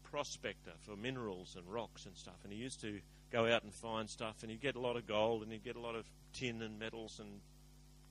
prospector 0.03 0.71
for 0.81 0.97
minerals 0.97 1.55
and 1.57 1.65
rocks 1.71 2.05
and 2.05 2.17
stuff. 2.17 2.35
And 2.43 2.51
he 2.51 2.59
used 2.59 2.81
to 2.81 2.99
go 3.31 3.45
out 3.45 3.63
and 3.63 3.73
find 3.73 4.09
stuff, 4.09 4.37
and 4.41 4.51
he'd 4.51 4.61
get 4.61 4.75
a 4.75 4.79
lot 4.79 4.97
of 4.97 5.07
gold, 5.07 5.43
and 5.43 5.51
he'd 5.51 5.63
get 5.63 5.77
a 5.77 5.81
lot 5.81 5.95
of 5.95 6.05
tin 6.33 6.61
and 6.61 6.77
metals 6.77 7.19
and 7.19 7.39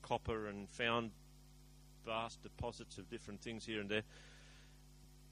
copper 0.01 0.47
and 0.47 0.69
found 0.69 1.11
vast 2.09 2.41
deposits 2.41 2.97
of 2.97 3.07
different 3.11 3.39
things 3.39 3.65
here 3.65 3.79
and 3.79 3.89
there. 3.89 4.01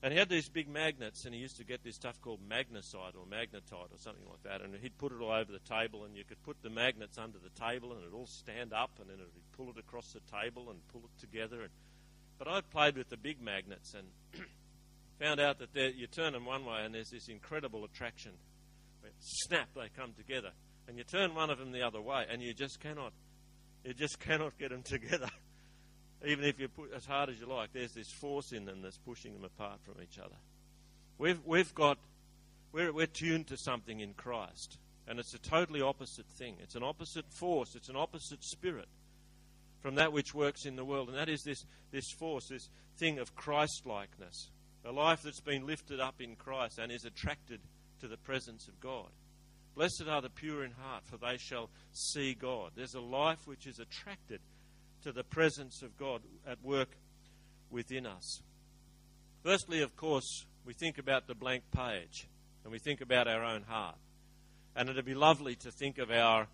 And 0.03 0.13
he 0.13 0.19
had 0.19 0.29
these 0.29 0.47
big 0.47 0.69
magnets, 0.69 1.25
and 1.25 1.33
he 1.33 1.41
used 1.41 1.57
to 1.57 1.63
get 1.63 1.83
this 1.83 1.95
stuff 1.95 2.21
called 2.21 2.39
magnesite 2.47 3.15
or 3.15 3.25
magnetite 3.25 3.91
or 3.91 3.97
something 3.97 4.25
like 4.29 4.43
that. 4.43 4.61
And 4.61 4.75
he'd 4.75 4.95
put 4.99 5.11
it 5.11 5.19
all 5.19 5.31
over 5.31 5.51
the 5.51 5.59
table, 5.67 6.05
and 6.05 6.15
you 6.15 6.23
could 6.23 6.41
put 6.43 6.61
the 6.61 6.69
magnets 6.69 7.17
under 7.17 7.39
the 7.39 7.49
table, 7.59 7.93
and 7.93 8.01
it'd 8.01 8.13
all 8.13 8.27
stand 8.27 8.73
up, 8.73 8.91
and 8.99 9.09
then 9.09 9.17
he'd 9.17 9.51
pull 9.57 9.71
it 9.71 9.79
across 9.79 10.13
the 10.13 10.19
table 10.31 10.69
and 10.69 10.87
pull 10.89 11.01
it 11.01 11.19
together. 11.19 11.61
And, 11.61 11.71
but 12.37 12.47
I'd 12.47 12.69
played 12.69 12.95
with 12.95 13.09
the 13.09 13.17
big 13.17 13.41
magnets 13.41 13.95
and 13.95 14.07
found 15.19 15.39
out 15.39 15.57
that 15.57 15.95
you 15.95 16.05
turn 16.05 16.33
them 16.33 16.45
one 16.45 16.63
way, 16.63 16.85
and 16.85 16.93
there's 16.93 17.09
this 17.09 17.27
incredible 17.27 17.83
attraction. 17.83 18.33
Where 19.01 19.11
snap, 19.19 19.69
they 19.73 19.89
come 19.97 20.13
together, 20.15 20.51
and 20.87 20.99
you 20.99 21.05
turn 21.05 21.33
one 21.33 21.49
of 21.49 21.57
them 21.57 21.71
the 21.71 21.81
other 21.81 22.01
way, 22.01 22.27
and 22.29 22.39
you 22.43 22.53
just 22.53 22.79
cannot, 22.79 23.13
you 23.83 23.95
just 23.95 24.19
cannot 24.19 24.59
get 24.59 24.69
them 24.69 24.83
together 24.83 25.29
even 26.25 26.45
if 26.45 26.59
you 26.59 26.67
put 26.67 26.93
as 26.93 27.05
hard 27.05 27.29
as 27.29 27.39
you 27.39 27.45
like, 27.45 27.73
there's 27.73 27.93
this 27.93 28.11
force 28.11 28.51
in 28.51 28.65
them 28.65 28.81
that's 28.81 28.97
pushing 28.97 29.33
them 29.33 29.43
apart 29.43 29.79
from 29.83 29.95
each 30.01 30.17
other. 30.17 30.35
We've, 31.17 31.39
we've 31.45 31.73
got, 31.73 31.97
we're, 32.71 32.91
we're 32.91 33.07
tuned 33.07 33.47
to 33.47 33.57
something 33.57 33.99
in 33.99 34.13
Christ, 34.13 34.77
and 35.07 35.19
it's 35.19 35.33
a 35.33 35.39
totally 35.39 35.81
opposite 35.81 36.27
thing. 36.27 36.57
It's 36.61 36.75
an 36.75 36.83
opposite 36.83 37.25
force, 37.29 37.75
it's 37.75 37.89
an 37.89 37.95
opposite 37.95 38.43
spirit 38.43 38.87
from 39.81 39.95
that 39.95 40.11
which 40.11 40.33
works 40.33 40.65
in 40.65 40.75
the 40.75 40.85
world, 40.85 41.09
and 41.09 41.17
that 41.17 41.29
is 41.29 41.43
this, 41.43 41.65
this 41.91 42.11
force, 42.11 42.47
this 42.47 42.69
thing 42.97 43.19
of 43.19 43.35
Christ 43.35 43.85
likeness. 43.85 44.49
A 44.85 44.91
life 44.91 45.21
that's 45.21 45.41
been 45.41 45.67
lifted 45.67 45.99
up 45.99 46.15
in 46.19 46.35
Christ 46.35 46.79
and 46.79 46.91
is 46.91 47.05
attracted 47.05 47.59
to 47.99 48.07
the 48.07 48.17
presence 48.17 48.67
of 48.67 48.79
God. 48.79 49.07
Blessed 49.75 50.05
are 50.09 50.21
the 50.21 50.29
pure 50.29 50.63
in 50.63 50.71
heart, 50.71 51.03
for 51.05 51.17
they 51.17 51.37
shall 51.37 51.69
see 51.91 52.33
God. 52.33 52.71
There's 52.75 52.95
a 52.95 53.01
life 53.01 53.45
which 53.45 53.67
is 53.67 53.79
attracted 53.79 54.39
to 55.07 55.13
the 55.13 55.23
presence 55.23 55.83
of 55.83 55.97
God 55.97 56.21
at 56.45 56.61
work 56.61 56.89
within 57.69 58.05
us. 58.05 58.41
Firstly, 59.41 59.81
of 59.81 59.95
course, 59.95 60.45
we 60.65 60.73
think 60.73 60.97
about 60.97 61.27
the 61.27 61.33
blank 61.33 61.63
page 61.71 62.27
and 62.65 62.73
we 62.73 62.77
think 62.77 62.99
about 62.99 63.25
our 63.25 63.41
own 63.41 63.61
heart. 63.61 63.95
And 64.75 64.89
it'd 64.89 65.05
be 65.05 65.15
lovely 65.15 65.55
to 65.55 65.71
think 65.71 65.97
of 65.97 66.11
our 66.11 66.47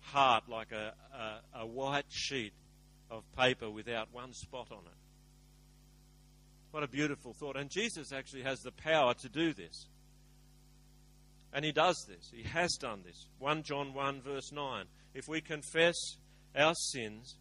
heart 0.00 0.48
like 0.48 0.72
a, 0.72 0.94
a, 1.16 1.60
a 1.60 1.66
white 1.66 2.06
sheet 2.08 2.52
of 3.08 3.22
paper 3.36 3.70
without 3.70 4.08
one 4.10 4.32
spot 4.32 4.66
on 4.72 4.78
it. 4.84 4.98
What 6.72 6.82
a 6.82 6.88
beautiful 6.88 7.34
thought. 7.34 7.56
And 7.56 7.70
Jesus 7.70 8.12
actually 8.12 8.42
has 8.42 8.58
the 8.62 8.72
power 8.72 9.14
to 9.14 9.28
do 9.28 9.52
this. 9.52 9.86
And 11.52 11.64
he 11.64 11.70
does 11.70 12.04
this. 12.08 12.32
He 12.34 12.42
has 12.48 12.72
done 12.80 13.04
this. 13.06 13.28
1 13.38 13.62
John 13.62 13.94
1, 13.94 14.22
verse 14.22 14.50
9. 14.50 14.86
If 15.14 15.28
we 15.28 15.40
confess 15.40 15.94
our 16.56 16.74
sins, 16.74 17.36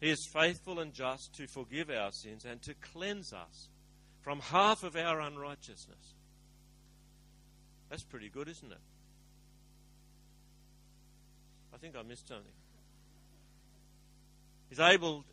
he 0.00 0.10
is 0.10 0.26
faithful 0.32 0.80
and 0.80 0.94
just 0.94 1.34
to 1.34 1.46
forgive 1.46 1.90
our 1.90 2.10
sins 2.10 2.46
and 2.46 2.62
to 2.62 2.74
cleanse 2.74 3.32
us 3.32 3.68
from 4.22 4.40
half 4.40 4.82
of 4.82 4.96
our 4.96 5.20
unrighteousness. 5.20 6.14
That's 7.90 8.02
pretty 8.02 8.30
good, 8.30 8.48
isn't 8.48 8.72
it? 8.72 8.78
I 11.74 11.76
think 11.76 11.96
I 11.96 12.02
missed 12.02 12.28
something. 12.28 12.46
He's 14.70 14.80
able, 14.80 15.24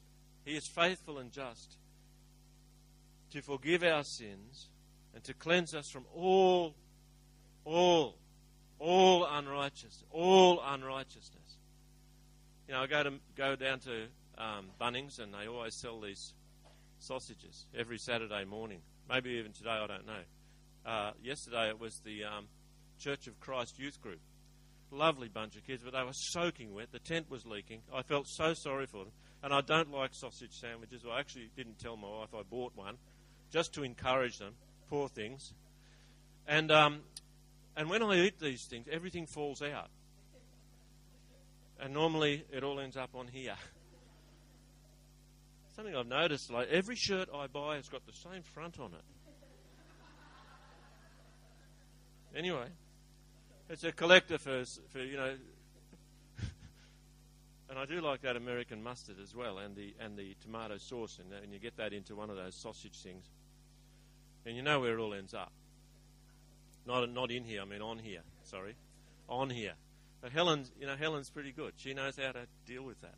He 0.43 0.55
is 0.55 0.67
faithful 0.67 1.19
and 1.19 1.31
just 1.31 1.77
to 3.31 3.41
forgive 3.41 3.83
our 3.83 4.03
sins 4.03 4.67
and 5.13 5.23
to 5.23 5.33
cleanse 5.33 5.73
us 5.73 5.89
from 5.89 6.05
all, 6.13 6.75
all, 7.63 8.17
all 8.79 9.25
unrighteousness, 9.25 10.03
all 10.11 10.61
unrighteousness. 10.65 11.57
You 12.67 12.73
know, 12.73 12.81
I 12.81 12.87
go 12.87 13.03
to 13.03 13.13
go 13.35 13.55
down 13.55 13.79
to 13.81 14.07
um, 14.37 14.67
Bunnings, 14.79 15.19
and 15.19 15.33
they 15.33 15.47
always 15.47 15.75
sell 15.75 15.99
these 15.99 16.33
sausages 16.99 17.65
every 17.77 17.97
Saturday 17.97 18.45
morning. 18.45 18.79
Maybe 19.09 19.31
even 19.31 19.53
today, 19.53 19.69
I 19.69 19.87
don't 19.87 20.05
know. 20.05 20.21
Uh, 20.85 21.11
yesterday 21.21 21.69
it 21.69 21.79
was 21.79 21.99
the 22.05 22.23
um, 22.23 22.47
Church 22.99 23.27
of 23.27 23.39
Christ 23.39 23.77
youth 23.77 24.01
group. 24.01 24.19
Lovely 24.89 25.27
bunch 25.27 25.55
of 25.57 25.65
kids, 25.65 25.83
but 25.83 25.93
they 25.93 26.03
were 26.03 26.13
soaking 26.13 26.73
wet. 26.73 26.91
The 26.91 26.99
tent 26.99 27.29
was 27.29 27.45
leaking. 27.45 27.81
I 27.93 28.03
felt 28.03 28.25
so 28.27 28.53
sorry 28.53 28.85
for 28.85 29.03
them. 29.03 29.13
And 29.43 29.53
I 29.53 29.61
don't 29.61 29.91
like 29.91 30.11
sausage 30.13 30.53
sandwiches. 30.53 31.03
Well, 31.03 31.13
I 31.13 31.19
actually 31.19 31.49
didn't 31.55 31.79
tell 31.79 31.97
my 31.97 32.07
wife 32.07 32.29
I 32.33 32.41
bought 32.49 32.71
one 32.75 32.97
just 33.51 33.73
to 33.73 33.83
encourage 33.83 34.39
them. 34.39 34.53
Poor 34.89 35.09
things. 35.09 35.53
And, 36.47 36.71
um, 36.71 37.01
and 37.75 37.89
when 37.89 38.01
I 38.01 38.15
eat 38.21 38.39
these 38.39 38.65
things, 38.69 38.87
everything 38.89 39.27
falls 39.27 39.61
out. 39.61 39.89
And 41.79 41.93
normally 41.93 42.45
it 42.51 42.63
all 42.63 42.79
ends 42.79 42.97
up 42.97 43.11
on 43.13 43.27
here. 43.27 43.55
Something 45.77 45.95
I've 45.95 46.07
noticed, 46.07 46.49
like 46.49 46.69
every 46.69 46.95
shirt 46.95 47.29
I 47.31 47.45
buy 47.45 47.75
has 47.75 47.87
got 47.87 48.03
the 48.07 48.11
same 48.11 48.41
front 48.41 48.79
on 48.79 48.93
it. 48.93 49.03
Anyway, 52.35 52.65
it's 53.69 53.83
a 53.83 53.91
collector 53.91 54.39
for, 54.39 54.63
for 54.89 54.99
you 54.99 55.17
know, 55.17 55.35
and 57.69 57.77
I 57.77 57.85
do 57.85 58.01
like 58.01 58.23
that 58.23 58.35
American 58.35 58.81
mustard 58.81 59.17
as 59.21 59.35
well, 59.35 59.59
and 59.59 59.75
the 59.75 59.93
and 59.99 60.17
the 60.17 60.35
tomato 60.41 60.77
sauce, 60.79 61.19
and, 61.19 61.31
and 61.31 61.53
you 61.53 61.59
get 61.59 61.77
that 61.77 61.93
into 61.93 62.15
one 62.15 62.31
of 62.31 62.37
those 62.37 62.55
sausage 62.55 62.99
things, 63.03 63.25
and 64.47 64.55
you 64.55 64.63
know 64.63 64.79
where 64.79 64.97
it 64.97 64.99
all 64.99 65.13
ends 65.13 65.35
up. 65.35 65.51
Not 66.87 67.07
not 67.11 67.29
in 67.29 67.43
here, 67.43 67.61
I 67.61 67.65
mean 67.65 67.83
on 67.83 67.99
here. 67.99 68.21
Sorry, 68.45 68.75
on 69.29 69.51
here. 69.51 69.73
But 70.21 70.31
Helen's, 70.31 70.71
you 70.79 70.87
know, 70.87 70.95
Helen's 70.95 71.29
pretty 71.29 71.51
good. 71.51 71.73
She 71.77 71.93
knows 71.93 72.17
how 72.17 72.31
to 72.31 72.47
deal 72.65 72.81
with 72.81 72.99
that. 73.01 73.13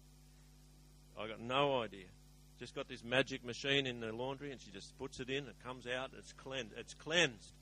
I 1.18 1.26
got 1.30 1.40
no 1.40 1.82
idea. 1.82 2.08
Just 2.60 2.76
got 2.76 2.90
this 2.90 3.04
magic 3.04 3.46
machine 3.46 3.88
in 3.88 4.02
the 4.02 4.12
laundry, 4.12 4.52
and 4.52 4.60
she 4.60 4.70
just 4.72 4.98
puts 4.98 5.20
it 5.20 5.30
in. 5.30 5.48
It 5.48 5.56
comes 5.64 5.88
out. 5.88 6.12
It's 6.18 6.34
cleansed. 6.34 6.74
It's 6.78 6.94
cleansed 6.94 7.54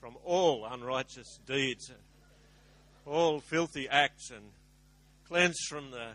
from 0.00 0.16
all 0.24 0.64
unrighteous 0.64 1.40
deeds, 1.44 1.90
all 3.04 3.40
filthy 3.40 3.88
acts, 3.88 4.30
and 4.30 4.44
cleansed 5.26 5.66
from 5.68 5.90
the 5.90 6.10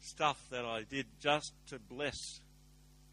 stuff 0.00 0.38
that 0.50 0.64
I 0.64 0.82
did 0.82 1.06
just 1.20 1.52
to 1.68 1.78
bless 1.78 2.16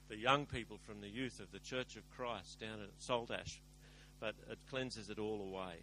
the 0.08 0.18
young 0.18 0.46
people 0.46 0.78
from 0.86 1.02
the 1.02 1.10
youth 1.10 1.40
of 1.40 1.52
the 1.52 1.60
Church 1.60 1.96
of 1.96 2.10
Christ 2.16 2.60
down 2.60 2.82
at 2.82 2.90
Saltash. 3.00 3.60
But 4.20 4.36
it 4.50 4.60
cleanses 4.70 5.10
it 5.10 5.20
all 5.20 5.42
away. 5.42 5.76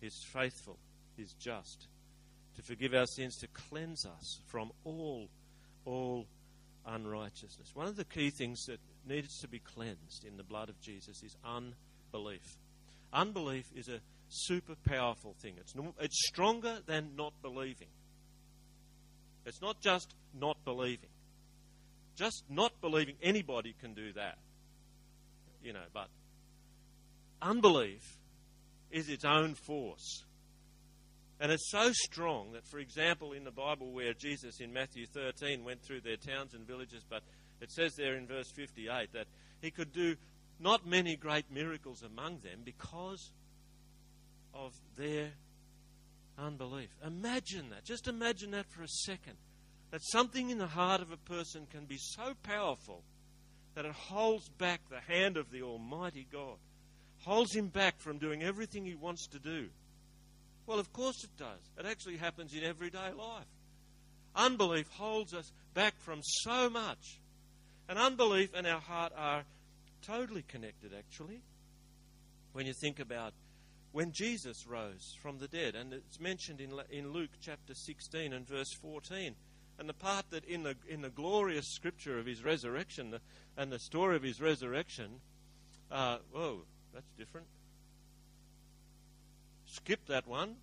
He's 0.00 0.22
faithful. 0.32 0.78
He's 1.16 1.34
just 1.34 1.88
to 2.56 2.62
forgive 2.62 2.94
our 2.94 3.06
sins, 3.06 3.36
to 3.38 3.48
cleanse 3.48 4.06
us 4.06 4.40
from 4.46 4.70
all, 4.84 5.28
all 5.84 6.26
unrighteousness. 6.90 7.70
One 7.74 7.86
of 7.86 7.96
the 7.96 8.04
key 8.04 8.30
things 8.30 8.64
that 8.66 8.80
needs 9.06 9.38
to 9.40 9.48
be 9.48 9.58
cleansed 9.58 10.24
in 10.26 10.36
the 10.36 10.42
blood 10.42 10.68
of 10.68 10.80
Jesus 10.80 11.22
is 11.22 11.36
unbelief. 11.44 12.58
Unbelief 13.12 13.66
is 13.74 13.88
a 13.88 14.00
super 14.28 14.74
powerful 14.86 15.34
thing. 15.40 15.54
It's, 15.58 15.74
it's 16.00 16.26
stronger 16.28 16.78
than 16.86 17.16
not 17.16 17.32
believing. 17.42 17.88
It's 19.46 19.60
not 19.60 19.80
just 19.80 20.14
not 20.38 20.56
believing. 20.64 21.08
Just 22.16 22.44
not 22.48 22.72
believing 22.80 23.16
anybody 23.22 23.74
can 23.80 23.94
do 23.94 24.12
that. 24.12 24.38
You 25.62 25.72
know, 25.72 25.80
but 25.92 26.08
unbelief 27.42 28.18
is 28.90 29.08
its 29.08 29.24
own 29.24 29.54
force. 29.54 30.24
And 31.40 31.50
it's 31.50 31.70
so 31.70 31.90
strong 31.92 32.52
that, 32.52 32.66
for 32.66 32.78
example, 32.78 33.32
in 33.32 33.44
the 33.44 33.50
Bible 33.50 33.92
where 33.92 34.12
Jesus 34.12 34.60
in 34.60 34.74
Matthew 34.74 35.06
13 35.06 35.64
went 35.64 35.82
through 35.82 36.02
their 36.02 36.18
towns 36.18 36.52
and 36.52 36.66
villages, 36.66 37.02
but 37.08 37.22
it 37.62 37.72
says 37.72 37.94
there 37.96 38.16
in 38.16 38.26
verse 38.26 38.50
58 38.54 39.12
that 39.14 39.26
he 39.62 39.70
could 39.70 39.92
do 39.92 40.16
not 40.58 40.86
many 40.86 41.16
great 41.16 41.50
miracles 41.50 42.02
among 42.02 42.40
them 42.40 42.60
because 42.62 43.32
of 44.52 44.74
their 44.98 45.30
unbelief. 46.38 46.90
Imagine 47.06 47.70
that. 47.70 47.84
Just 47.84 48.06
imagine 48.06 48.50
that 48.50 48.70
for 48.70 48.82
a 48.82 48.88
second. 48.88 49.36
That 49.90 50.02
something 50.02 50.50
in 50.50 50.58
the 50.58 50.66
heart 50.66 51.00
of 51.00 51.10
a 51.10 51.16
person 51.16 51.66
can 51.70 51.86
be 51.86 51.96
so 51.98 52.34
powerful 52.42 53.02
that 53.74 53.84
it 53.84 53.92
holds 53.92 54.48
back 54.48 54.80
the 54.88 55.00
hand 55.12 55.36
of 55.36 55.50
the 55.50 55.62
Almighty 55.62 56.26
God, 56.30 56.56
holds 57.20 57.54
him 57.54 57.68
back 57.68 57.98
from 57.98 58.18
doing 58.18 58.42
everything 58.42 58.84
he 58.84 58.94
wants 58.94 59.26
to 59.28 59.38
do. 59.38 59.68
Well, 60.66 60.78
of 60.78 60.92
course 60.92 61.24
it 61.24 61.36
does. 61.36 61.60
It 61.78 61.86
actually 61.86 62.16
happens 62.16 62.54
in 62.54 62.62
everyday 62.62 63.12
life. 63.12 63.46
Unbelief 64.34 64.88
holds 64.92 65.34
us 65.34 65.52
back 65.74 65.94
from 65.98 66.20
so 66.22 66.70
much. 66.70 67.20
And 67.88 67.98
unbelief 67.98 68.50
and 68.54 68.66
our 68.66 68.80
heart 68.80 69.12
are 69.16 69.42
totally 70.02 70.42
connected, 70.42 70.92
actually. 70.96 71.40
When 72.52 72.66
you 72.66 72.72
think 72.80 73.00
about 73.00 73.32
when 73.92 74.12
Jesus 74.12 74.66
rose 74.66 75.16
from 75.20 75.38
the 75.38 75.48
dead, 75.48 75.74
and 75.74 75.92
it's 75.92 76.20
mentioned 76.20 76.60
in, 76.60 76.72
in 76.90 77.12
Luke 77.12 77.30
chapter 77.40 77.74
16 77.74 78.32
and 78.32 78.46
verse 78.46 78.72
14. 78.80 79.34
And 79.78 79.88
the 79.88 79.94
part 79.94 80.30
that 80.30 80.44
in 80.44 80.62
the, 80.62 80.76
in 80.88 81.00
the 81.00 81.08
glorious 81.08 81.66
scripture 81.66 82.18
of 82.18 82.26
his 82.26 82.44
resurrection 82.44 83.10
the, 83.10 83.20
and 83.56 83.72
the 83.72 83.78
story 83.78 84.14
of 84.14 84.22
his 84.22 84.40
resurrection, 84.40 85.20
uh, 85.90 86.18
whoa, 86.32 86.60
that's 86.92 87.10
different 87.18 87.46
skip 89.72 90.06
that 90.06 90.26
one. 90.26 90.56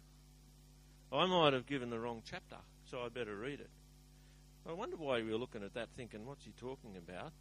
I 1.12 1.26
might 1.26 1.54
have 1.54 1.66
given 1.66 1.90
the 1.90 2.00
wrong 2.00 2.22
chapter. 2.30 2.58
so 2.90 3.02
I 3.02 3.10
better 3.10 3.36
read 3.36 3.60
it. 3.60 3.70
I 4.68 4.74
wonder 4.74 4.98
why 4.98 5.22
we 5.22 5.32
were 5.32 5.38
looking 5.38 5.64
at 5.64 5.74
that 5.76 5.88
thinking, 5.96 6.26
what's 6.26 6.44
he 6.44 6.52
talking 6.60 6.98
about? 6.98 7.32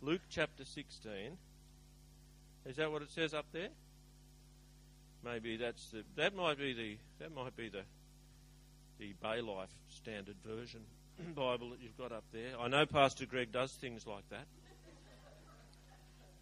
Luke 0.00 0.20
chapter 0.30 0.64
16. 0.64 1.36
Is 2.66 2.76
that 2.76 2.92
what 2.92 3.02
it 3.02 3.10
says 3.10 3.34
up 3.34 3.46
there? 3.52 3.70
Maybe 5.24 5.56
that's 5.56 5.88
the, 5.90 6.04
that 6.16 6.36
might 6.36 6.58
be 6.58 6.72
the 6.72 6.96
that 7.18 7.34
might 7.34 7.56
be 7.56 7.68
the 7.68 7.82
the 9.00 9.14
Bay 9.20 9.40
Life 9.40 9.70
Standard 9.88 10.36
Version 10.44 10.80
Bible 11.34 11.70
that 11.70 11.80
you've 11.80 11.98
got 11.98 12.12
up 12.12 12.24
there. 12.32 12.50
I 12.60 12.68
know 12.68 12.86
Pastor 12.86 13.26
Greg 13.26 13.50
does 13.50 13.72
things 13.72 14.06
like 14.06 14.28
that. 14.30 14.46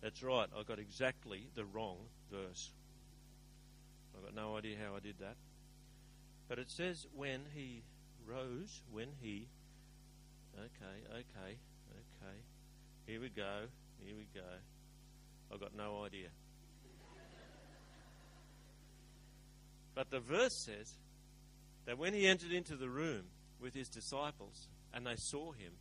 That's 0.02 0.22
right. 0.22 0.48
I 0.56 0.62
got 0.62 0.78
exactly 0.78 1.48
the 1.54 1.64
wrong 1.64 1.96
verse. 2.30 2.70
I've 4.16 4.24
got 4.24 4.34
no 4.34 4.56
idea 4.56 4.76
how 4.82 4.96
I 4.96 5.00
did 5.00 5.18
that. 5.20 5.36
But 6.48 6.58
it 6.58 6.70
says 6.70 7.06
when 7.14 7.42
he 7.54 7.82
rose, 8.26 8.82
when 8.90 9.08
he. 9.20 9.48
Okay, 10.54 11.04
okay, 11.10 11.58
okay. 11.90 12.36
Here 13.06 13.20
we 13.20 13.28
go. 13.28 13.66
Here 14.02 14.14
we 14.16 14.26
go. 14.34 14.46
I've 15.52 15.60
got 15.60 15.74
no 15.76 16.04
idea. 16.04 16.28
but 19.94 20.10
the 20.10 20.20
verse 20.20 20.54
says 20.54 20.92
that 21.86 21.98
when 21.98 22.14
he 22.14 22.26
entered 22.26 22.52
into 22.52 22.76
the 22.76 22.88
room 22.88 23.24
with 23.60 23.74
his 23.74 23.88
disciples 23.88 24.68
and 24.92 25.06
they 25.06 25.16
saw 25.16 25.52
him, 25.52 25.72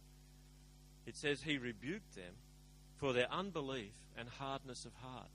it 1.05 1.15
says 1.15 1.41
he 1.41 1.57
rebuked 1.57 2.15
them 2.15 2.33
for 2.97 3.13
their 3.13 3.31
unbelief 3.31 3.93
and 4.17 4.27
hardness 4.29 4.85
of 4.85 4.93
heart. 5.01 5.29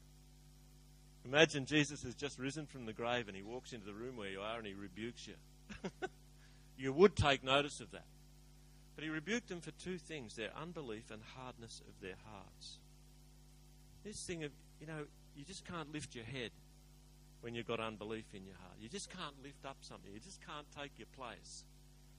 Imagine 1.24 1.66
Jesus 1.66 2.02
has 2.02 2.14
just 2.14 2.38
risen 2.38 2.66
from 2.66 2.86
the 2.86 2.92
grave 2.92 3.28
and 3.28 3.36
he 3.36 3.42
walks 3.42 3.72
into 3.72 3.86
the 3.86 3.92
room 3.92 4.16
where 4.16 4.30
you 4.30 4.40
are 4.40 4.58
and 4.58 4.66
he 4.66 4.74
rebukes 4.74 5.26
you. 5.26 5.34
you 6.78 6.92
would 6.92 7.14
take 7.14 7.44
notice 7.44 7.80
of 7.80 7.90
that. 7.92 8.06
But 8.94 9.04
he 9.04 9.10
rebuked 9.10 9.48
them 9.48 9.60
for 9.60 9.70
two 9.72 9.98
things 9.98 10.36
their 10.36 10.50
unbelief 10.60 11.10
and 11.10 11.22
hardness 11.36 11.82
of 11.86 12.00
their 12.00 12.16
hearts. 12.26 12.78
This 14.04 14.22
thing 14.24 14.44
of, 14.44 14.50
you 14.80 14.86
know, 14.86 15.04
you 15.36 15.44
just 15.44 15.64
can't 15.66 15.92
lift 15.92 16.14
your 16.14 16.24
head 16.24 16.50
when 17.42 17.54
you've 17.54 17.68
got 17.68 17.80
unbelief 17.80 18.26
in 18.34 18.44
your 18.44 18.56
heart. 18.56 18.74
You 18.80 18.88
just 18.88 19.10
can't 19.10 19.42
lift 19.42 19.64
up 19.64 19.76
something. 19.80 20.12
You 20.12 20.20
just 20.20 20.40
can't 20.46 20.66
take 20.78 20.92
your 20.98 21.08
place 21.16 21.64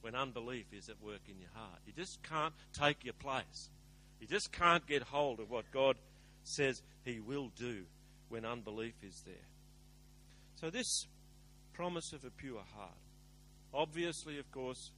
when 0.02 0.16
unbelief 0.16 0.66
is 0.74 0.90
at 0.90 1.02
work 1.04 1.22
in 1.28 1.40
your 1.40 1.50
heart. 1.54 1.80
You 1.86 1.94
just 1.94 2.22
can't 2.24 2.54
take 2.74 3.04
your 3.04 3.14
place. 3.14 3.70
You 4.20 4.28
just 4.28 4.52
can't 4.52 4.86
get 4.86 5.04
hold 5.04 5.40
of 5.40 5.50
what 5.50 5.72
God 5.72 5.98
says 6.44 6.82
He 7.04 7.20
will 7.20 7.52
do 7.56 7.86
when 8.32 8.46
unbelief 8.46 8.96
is 9.04 9.22
there. 9.26 9.36
So, 10.56 10.70
this 10.70 11.06
promise 11.74 12.14
of 12.14 12.24
a 12.24 12.30
pure 12.30 12.64
heart, 12.76 12.98
obviously, 13.74 14.40
of 14.40 14.52
course, 14.52 14.92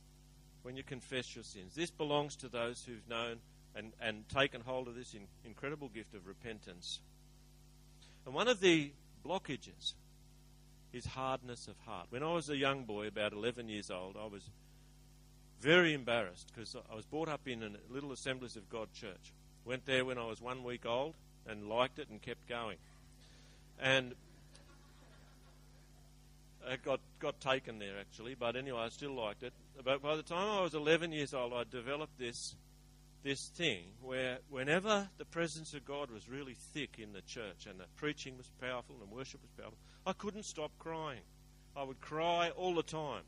when 0.62 0.78
you 0.78 0.84
confess 0.84 1.36
your 1.36 1.44
sins, 1.44 1.76
this 1.76 1.92
belongs 1.92 2.36
to 2.38 2.48
those 2.48 2.84
who've 2.86 3.08
known 3.10 3.38
and, 3.76 3.92
and 4.02 4.28
taken 4.30 4.62
hold 4.62 4.88
of 4.88 4.96
this 4.96 5.14
in, 5.14 5.28
incredible 5.46 5.90
gift 5.90 6.14
of 6.14 6.28
repentance. 6.28 7.00
And 8.26 8.34
one 8.34 8.48
of 8.48 8.60
the 8.60 8.92
blockages 9.26 9.94
is 10.94 11.06
hardness 11.06 11.68
of 11.68 11.76
heart. 11.86 12.08
When 12.10 12.24
I 12.24 12.32
was 12.32 12.50
a 12.50 12.58
young 12.58 12.84
boy, 12.84 13.08
about 13.08 13.34
11 13.34 13.68
years 13.68 13.90
old, 13.90 14.16
I 14.16 14.28
was 14.28 14.50
very 15.60 15.94
embarrassed 15.94 16.52
because 16.54 16.76
I 16.92 16.96
was 16.96 17.06
brought 17.06 17.30
up 17.30 17.48
in 17.48 17.64
a 17.64 17.70
little 17.90 18.12
Assemblies 18.12 18.56
of 18.56 18.70
God 18.70 18.90
church. 18.94 19.34
Went 19.66 19.86
there 19.86 20.06
when 20.06 20.18
I 20.18 20.26
was 20.26 20.42
one 20.42 20.64
week 20.64 20.86
old 20.86 21.16
and 21.48 21.68
liked 21.68 22.00
it 22.00 22.10
and 22.10 22.22
kept 22.22 22.48
going. 22.48 22.78
And 23.80 24.14
it 26.70 26.84
got, 26.84 27.00
got 27.20 27.40
taken 27.42 27.80
there 27.80 28.00
actually, 28.00 28.36
but 28.36 28.56
anyway, 28.56 28.80
I 28.80 28.90
still 28.90 29.14
liked 29.14 29.44
it. 29.44 29.54
But 29.84 30.02
by 30.02 30.16
the 30.16 30.24
time 30.24 30.50
I 30.50 30.62
was 30.62 30.74
11 30.74 31.12
years 31.12 31.34
old, 31.34 31.54
I 31.54 31.64
developed 31.70 32.18
this 32.18 32.56
this 33.24 33.48
thing 33.56 33.86
where 34.02 34.40
whenever 34.50 35.08
the 35.18 35.24
presence 35.26 35.74
of 35.74 35.86
God 35.86 36.12
was 36.12 36.28
really 36.28 36.56
thick 36.74 37.00
in 37.00 37.14
the 37.14 37.22
church 37.22 37.66
and 37.70 37.80
the 37.80 37.86
preaching 37.96 38.38
was 38.38 38.50
powerful 38.60 38.98
and 39.02 39.10
worship 39.10 39.42
was 39.42 39.52
powerful, 39.52 39.78
I 40.06 40.12
couldn't 40.12 40.44
stop 40.44 40.72
crying. 40.78 41.22
I 41.76 41.84
would 41.84 42.02
cry 42.02 42.50
all 42.50 42.76
the 42.76 42.84
time. 42.84 43.24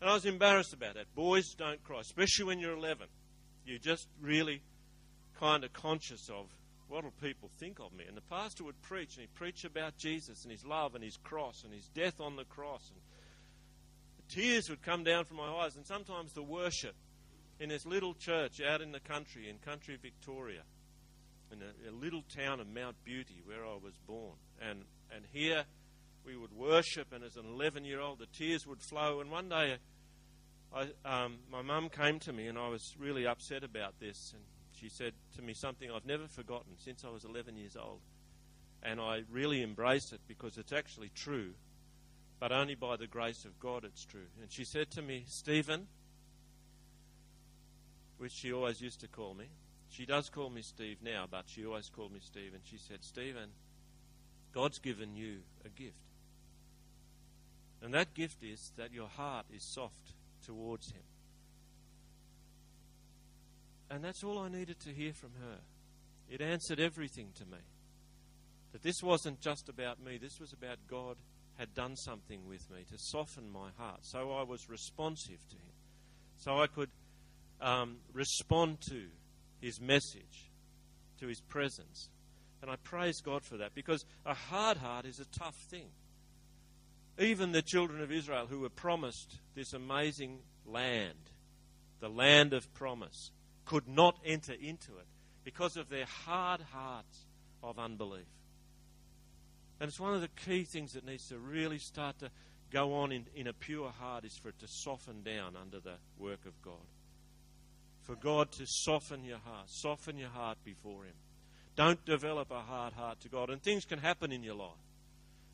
And 0.00 0.10
I 0.10 0.14
was 0.14 0.26
embarrassed 0.26 0.72
about 0.72 0.94
that. 0.94 1.14
Boys 1.14 1.54
don't 1.54 1.82
cry, 1.84 2.00
especially 2.00 2.46
when 2.46 2.58
you're 2.58 2.76
11. 2.76 3.06
You're 3.64 3.78
just 3.78 4.08
really 4.20 4.62
kind 5.38 5.62
of 5.62 5.72
conscious 5.72 6.28
of 6.28 6.46
what 6.92 7.04
will 7.04 7.10
people 7.22 7.50
think 7.58 7.80
of 7.80 7.90
me. 7.94 8.04
And 8.06 8.14
the 8.14 8.20
pastor 8.20 8.64
would 8.64 8.80
preach, 8.82 9.16
and 9.16 9.22
he'd 9.22 9.34
preach 9.34 9.64
about 9.64 9.96
Jesus 9.96 10.42
and 10.42 10.52
his 10.52 10.62
love 10.62 10.94
and 10.94 11.02
his 11.02 11.16
cross 11.16 11.64
and 11.64 11.72
his 11.72 11.88
death 11.88 12.20
on 12.20 12.36
the 12.36 12.44
cross. 12.44 12.90
And 12.90 13.00
the 14.18 14.34
tears 14.34 14.68
would 14.68 14.82
come 14.82 15.02
down 15.02 15.24
from 15.24 15.38
my 15.38 15.48
eyes, 15.48 15.74
and 15.74 15.86
sometimes 15.86 16.34
the 16.34 16.42
worship 16.42 16.94
in 17.58 17.70
this 17.70 17.86
little 17.86 18.12
church 18.12 18.60
out 18.60 18.82
in 18.82 18.92
the 18.92 19.00
country, 19.00 19.48
in 19.48 19.56
country 19.56 19.96
Victoria, 20.00 20.60
in 21.50 21.60
a, 21.62 21.90
a 21.90 21.92
little 21.92 22.24
town 22.36 22.60
of 22.60 22.68
Mount 22.68 23.02
Beauty 23.04 23.40
where 23.46 23.64
I 23.64 23.78
was 23.82 23.96
born. 24.06 24.34
And, 24.60 24.84
and 25.14 25.24
here 25.32 25.64
we 26.26 26.36
would 26.36 26.52
worship, 26.52 27.10
and 27.10 27.24
as 27.24 27.36
an 27.36 27.46
11 27.46 27.86
year 27.86 28.00
old, 28.00 28.18
the 28.18 28.26
tears 28.26 28.66
would 28.66 28.82
flow. 28.82 29.20
And 29.20 29.30
one 29.30 29.48
day, 29.48 29.78
I, 30.74 30.88
um, 31.06 31.38
my 31.50 31.62
mum 31.62 31.88
came 31.88 32.18
to 32.20 32.34
me, 32.34 32.48
and 32.48 32.58
I 32.58 32.68
was 32.68 32.94
really 32.98 33.26
upset 33.26 33.64
about 33.64 33.98
this. 33.98 34.34
And 34.34 34.42
she 34.82 34.88
said 34.88 35.12
to 35.36 35.42
me 35.42 35.54
something 35.54 35.90
I've 35.92 36.04
never 36.04 36.26
forgotten 36.26 36.72
since 36.76 37.04
I 37.04 37.10
was 37.10 37.24
11 37.24 37.56
years 37.56 37.76
old. 37.76 38.00
And 38.82 39.00
I 39.00 39.22
really 39.30 39.62
embrace 39.62 40.12
it 40.12 40.20
because 40.26 40.58
it's 40.58 40.72
actually 40.72 41.12
true, 41.14 41.52
but 42.40 42.50
only 42.50 42.74
by 42.74 42.96
the 42.96 43.06
grace 43.06 43.44
of 43.44 43.60
God 43.60 43.84
it's 43.84 44.04
true. 44.04 44.26
And 44.40 44.50
she 44.50 44.64
said 44.64 44.90
to 44.92 45.02
me, 45.02 45.22
Stephen, 45.28 45.86
which 48.18 48.32
she 48.32 48.52
always 48.52 48.80
used 48.80 49.00
to 49.02 49.08
call 49.08 49.34
me. 49.34 49.46
She 49.88 50.04
does 50.04 50.28
call 50.28 50.50
me 50.50 50.62
Steve 50.62 50.98
now, 51.00 51.26
but 51.30 51.44
she 51.46 51.64
always 51.64 51.88
called 51.88 52.12
me 52.12 52.20
Steve. 52.20 52.52
And 52.52 52.62
she 52.64 52.78
said, 52.78 53.04
Stephen, 53.04 53.50
God's 54.52 54.80
given 54.80 55.14
you 55.14 55.38
a 55.64 55.68
gift. 55.68 55.94
And 57.82 57.94
that 57.94 58.14
gift 58.14 58.42
is 58.42 58.72
that 58.76 58.92
your 58.92 59.08
heart 59.08 59.46
is 59.54 59.62
soft 59.62 60.14
towards 60.44 60.90
Him. 60.90 61.02
And 63.92 64.02
that's 64.02 64.24
all 64.24 64.38
I 64.38 64.48
needed 64.48 64.80
to 64.80 64.90
hear 64.90 65.12
from 65.12 65.32
her. 65.40 65.58
It 66.28 66.40
answered 66.40 66.80
everything 66.80 67.28
to 67.38 67.44
me. 67.44 67.58
That 68.72 68.82
this 68.82 69.02
wasn't 69.02 69.40
just 69.40 69.68
about 69.68 70.02
me, 70.02 70.16
this 70.16 70.40
was 70.40 70.52
about 70.52 70.78
God 70.88 71.18
had 71.58 71.74
done 71.74 71.96
something 71.96 72.48
with 72.48 72.70
me 72.70 72.84
to 72.90 72.96
soften 72.96 73.52
my 73.52 73.68
heart. 73.76 74.00
So 74.00 74.32
I 74.32 74.42
was 74.42 74.70
responsive 74.70 75.46
to 75.50 75.56
Him. 75.56 75.74
So 76.38 76.58
I 76.58 76.66
could 76.66 76.88
um, 77.60 77.98
respond 78.12 78.80
to 78.88 79.04
his 79.60 79.80
message, 79.80 80.50
to 81.20 81.28
his 81.28 81.40
presence. 81.40 82.08
And 82.60 82.70
I 82.70 82.76
praise 82.76 83.20
God 83.20 83.44
for 83.44 83.56
that 83.56 83.74
because 83.74 84.04
a 84.26 84.34
hard 84.34 84.76
heart 84.76 85.06
is 85.06 85.20
a 85.20 85.38
tough 85.38 85.56
thing. 85.70 85.88
Even 87.18 87.52
the 87.52 87.62
children 87.62 88.02
of 88.02 88.10
Israel 88.10 88.46
who 88.48 88.60
were 88.60 88.68
promised 88.68 89.38
this 89.54 89.72
amazing 89.72 90.40
land, 90.66 91.30
the 92.00 92.08
land 92.08 92.52
of 92.52 92.72
promise, 92.74 93.30
could 93.72 93.88
not 93.88 94.16
enter 94.24 94.52
into 94.52 94.92
it 94.98 95.06
because 95.44 95.76
of 95.76 95.88
their 95.88 96.04
hard 96.04 96.60
hearts 96.72 97.26
of 97.62 97.78
unbelief. 97.78 98.26
And 99.80 99.88
it's 99.88 99.98
one 99.98 100.14
of 100.14 100.20
the 100.20 100.28
key 100.44 100.64
things 100.64 100.92
that 100.92 101.06
needs 101.06 101.28
to 101.28 101.38
really 101.38 101.78
start 101.78 102.18
to 102.18 102.30
go 102.70 102.94
on 102.94 103.12
in, 103.12 103.26
in 103.34 103.46
a 103.46 103.52
pure 103.52 103.90
heart 103.90 104.24
is 104.24 104.36
for 104.36 104.50
it 104.50 104.58
to 104.60 104.66
soften 104.68 105.22
down 105.22 105.56
under 105.60 105.80
the 105.80 105.94
work 106.18 106.44
of 106.46 106.60
God 106.62 106.86
for 108.02 108.16
God 108.16 108.50
to 108.52 108.66
soften 108.66 109.24
your 109.24 109.38
heart, 109.38 109.68
soften 109.68 110.18
your 110.18 110.28
heart 110.28 110.58
before 110.64 111.04
Him. 111.04 111.14
Don't 111.76 112.04
develop 112.04 112.50
a 112.50 112.60
hard 112.60 112.92
heart 112.92 113.20
to 113.20 113.28
God. 113.28 113.48
And 113.48 113.62
things 113.62 113.84
can 113.84 113.98
happen 113.98 114.32
in 114.32 114.42
your 114.42 114.54
life. 114.54 114.68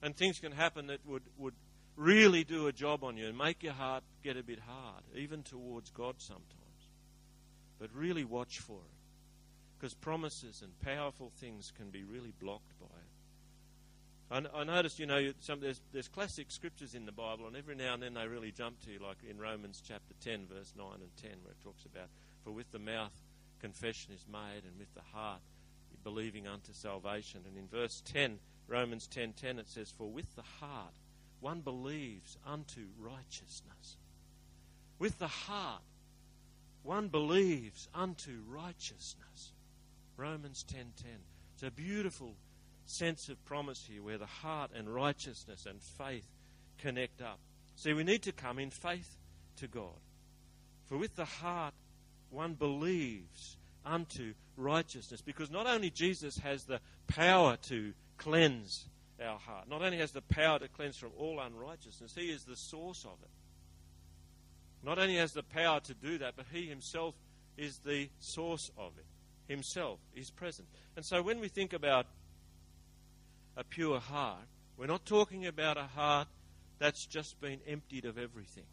And 0.03 0.17
things 0.17 0.39
can 0.39 0.53
happen 0.53 0.87
that 0.89 1.01
would, 1.07 1.23
would 1.37 1.55
really 1.97 2.45
do 2.45 2.67
a 2.67 2.73
job 2.73 3.05
on 3.05 3.17
you 3.17 3.29
and 3.29 3.37
make 3.37 3.63
your 3.63 3.73
heart 3.73 4.03
get 4.25 4.37
a 4.37 4.43
bit 4.43 4.59
hard, 4.61 5.03
even 5.15 5.43
towards 5.43 5.91
God 5.91 6.17
sometimes. 6.19 6.58
But 7.79 7.91
really 7.95 8.25
watch 8.25 8.59
for 8.59 8.79
it. 8.79 9.79
Because 9.79 9.95
promises 9.95 10.63
and 10.63 10.79
powerful 10.81 11.31
things 11.39 11.73
can 11.77 11.91
be 11.91 12.03
really 12.03 12.33
blocked 12.41 12.79
by 12.81 12.87
it. 12.87 14.51
I, 14.55 14.65
noticed, 14.65 14.99
you 14.99 15.07
know, 15.07 15.33
some, 15.41 15.61
there's, 15.61 15.81
there's 15.93 16.09
classic 16.09 16.51
scriptures 16.51 16.95
in 16.95 17.07
the 17.07 17.13
Bible, 17.13 17.47
and 17.47 17.57
every 17.57 17.75
now 17.75 17.95
and 17.95 18.03
then 18.03 18.13
they 18.13 18.27
really 18.27 18.53
jump 18.53 18.79
to 18.85 18.91
you, 18.91 18.99
like 18.99 19.17
in 19.29 19.39
Romans 19.39 19.83
chapter 19.87 20.13
10, 20.23 20.49
verse 20.53 20.75
9 20.77 20.87
and 21.01 21.17
10, 21.17 21.31
where 21.43 21.53
it 21.53 21.65
talks 21.65 21.87
about 21.87 22.09
for 22.45 22.51
with 22.51 22.71
the 22.71 22.79
mouth 22.79 23.13
confession 23.61 24.13
is 24.13 24.25
made, 24.31 24.65
and 24.65 24.79
with 24.79 24.93
the 24.95 25.03
heart 25.13 25.41
believing 26.05 26.47
unto 26.47 26.73
salvation. 26.73 27.41
And 27.47 27.57
in 27.57 27.67
verse 27.67 28.03
10, 28.07 28.39
Romans 28.67 29.09
10:10, 29.09 29.13
10, 29.13 29.33
10, 29.33 29.59
it 29.59 29.69
says, 29.69 29.91
For 29.91 30.11
with 30.11 30.35
the 30.37 30.43
heart 30.43 30.95
one 31.41 31.61
believes 31.61 32.37
unto 32.47 32.87
righteousness. 32.99 33.97
With 34.99 35.19
the 35.19 35.29
heart 35.29 35.83
one 36.83 37.09
believes 37.09 37.89
unto 37.95 38.43
righteousness. 38.49 39.53
Romans 40.17 40.65
10:10. 40.65 40.75
10, 40.75 40.93
10. 41.03 41.11
It's 41.55 41.63
a 41.63 41.71
beautiful 41.71 42.35
sense 42.87 43.29
of 43.29 43.45
promise 43.45 43.87
here 43.91 44.03
where 44.03 44.19
the 44.19 44.27
heart 44.27 44.71
and 44.75 44.93
righteousness 44.93 45.67
and 45.67 45.81
faith 45.81 46.27
connect 46.79 47.21
up. 47.21 47.39
See, 47.77 47.93
we 47.93 48.05
need 48.05 48.23
to 48.23 48.33
come 48.33 48.59
in 48.59 48.71
faith 48.71 49.17
to 49.57 49.69
God. 49.69 50.01
For 50.87 50.97
with 50.97 51.17
the 51.17 51.25
heart 51.25 51.75
one 52.31 52.55
believes 52.55 53.57
unto 53.85 54.35
righteousness. 54.57 55.21
Because 55.21 55.51
not 55.51 55.67
only 55.67 55.91
Jesus 55.91 56.39
has 56.39 56.65
the 56.65 56.81
power 57.07 57.57
to 57.69 57.93
cleanse 58.17 58.85
our 59.23 59.39
heart, 59.39 59.69
not 59.69 59.83
only 59.83 59.99
has 59.99 60.13
the 60.13 60.23
power 60.23 60.59
to 60.59 60.69
cleanse 60.69 60.97
from 60.97 61.11
all 61.19 61.41
unrighteousness, 61.41 62.15
he 62.15 62.31
is 62.31 62.45
the 62.45 62.57
source 62.57 63.05
of 63.05 63.19
it. 63.23 63.31
Not 64.83 64.99
only 64.99 65.17
has 65.17 65.33
the 65.33 65.43
power 65.43 65.81
to 65.81 65.95
do 65.95 66.19
that, 66.19 66.35
but 66.37 66.47
he 66.53 66.67
himself 66.67 67.15
is 67.57 67.79
the 67.79 68.09
source 68.21 68.71
of 68.79 68.93
it. 68.99 69.05
Himself 69.53 69.99
is 70.15 70.31
present. 70.31 70.69
And 70.97 71.05
so 71.05 71.23
when 71.23 71.41
we 71.41 71.49
think 71.49 71.73
about 71.73 72.07
a 73.57 73.65
pure 73.65 73.99
heart, 73.99 74.47
we're 74.77 74.87
not 74.87 75.05
talking 75.05 75.47
about 75.47 75.77
a 75.77 75.85
heart 75.85 76.29
that's 76.79 77.05
just 77.07 77.41
been 77.41 77.59
emptied 77.67 78.05
of 78.05 78.19
everything. 78.19 78.67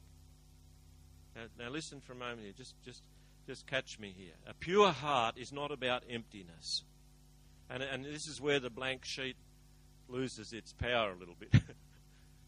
Now, 1.35 1.43
now 1.57 1.69
listen 1.69 1.99
for 2.01 2.13
a 2.13 2.15
moment 2.15 2.41
here. 2.41 2.53
Just, 2.55 2.75
just, 2.83 3.01
just 3.47 3.65
catch 3.65 3.99
me 3.99 4.13
here. 4.15 4.33
A 4.47 4.53
pure 4.53 4.91
heart 4.91 5.37
is 5.37 5.51
not 5.51 5.71
about 5.71 6.03
emptiness. 6.09 6.83
And, 7.69 7.81
and 7.81 8.05
this 8.05 8.27
is 8.27 8.39
where 8.39 8.59
the 8.59 8.69
blank 8.69 9.05
sheet 9.05 9.37
loses 10.07 10.53
its 10.53 10.71
power 10.73 11.11
a 11.11 11.15
little 11.15 11.35
bit. 11.37 11.53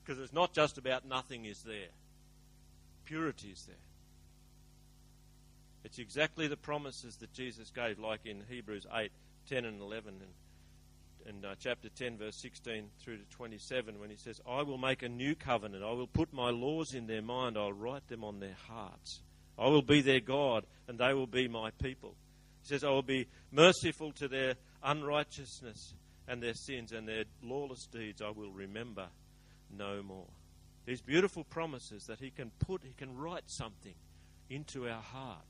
Because 0.04 0.24
it's 0.24 0.32
not 0.32 0.54
just 0.54 0.78
about 0.78 1.06
nothing 1.06 1.44
is 1.44 1.64
there, 1.64 1.90
purity 3.08 3.50
is 3.50 3.64
there. 3.66 3.76
It's 5.84 6.00
exactly 6.00 6.48
the 6.48 6.58
promises 6.58 7.16
that 7.18 7.34
Jesus 7.34 7.72
gave, 7.72 7.98
like 7.98 8.26
in 8.26 8.44
Hebrews 8.50 8.86
8 8.94 9.12
10 9.50 9.64
and 9.64 9.82
11 9.82 10.16
and 10.20 10.32
in 11.28 11.44
uh, 11.44 11.56
chapter 11.60 11.90
10, 11.90 12.18
verse 12.18 12.42
16 12.42 12.86
through 13.04 13.18
to 13.18 13.24
27, 13.32 14.00
when 14.00 14.10
he 14.10 14.16
says, 14.16 14.40
I 14.50 14.62
will 14.62 14.78
make 14.78 15.04
a 15.04 15.10
new 15.10 15.36
covenant. 15.36 15.84
I 15.84 15.92
will 15.92 16.08
put 16.08 16.32
my 16.32 16.50
laws 16.52 16.94
in 16.94 17.08
their 17.08 17.22
mind. 17.22 17.58
I'll 17.58 17.74
write 17.74 18.08
them 18.08 18.24
on 18.24 18.40
their 18.40 18.56
hearts. 18.68 19.22
I 19.60 19.68
will 19.68 19.82
be 19.82 20.02
their 20.02 20.22
God, 20.22 20.66
and 20.88 20.98
they 20.98 21.14
will 21.14 21.28
be 21.28 21.48
my 21.48 21.72
people. 21.82 22.16
He 22.62 22.70
says, 22.70 22.84
I 22.84 22.90
will 22.90 23.02
be 23.02 23.28
merciful 23.52 24.14
to 24.14 24.28
their 24.28 24.56
unrighteousness 24.84 25.94
and 26.30 26.42
their 26.42 26.54
sins, 26.54 26.94
and 26.94 27.08
their 27.08 27.26
lawless 27.44 27.88
deeds 27.88 28.22
I 28.22 28.30
will 28.30 28.52
remember 28.52 29.08
no 29.76 30.02
more. 30.04 30.28
These 30.88 31.02
beautiful 31.02 31.44
promises 31.44 32.06
that 32.06 32.22
he 32.22 32.30
can 32.30 32.50
put, 32.60 32.82
he 32.82 32.94
can 32.98 33.18
write 33.18 33.44
something 33.48 33.96
into 34.50 34.88
our 34.88 35.02
heart. 35.02 35.44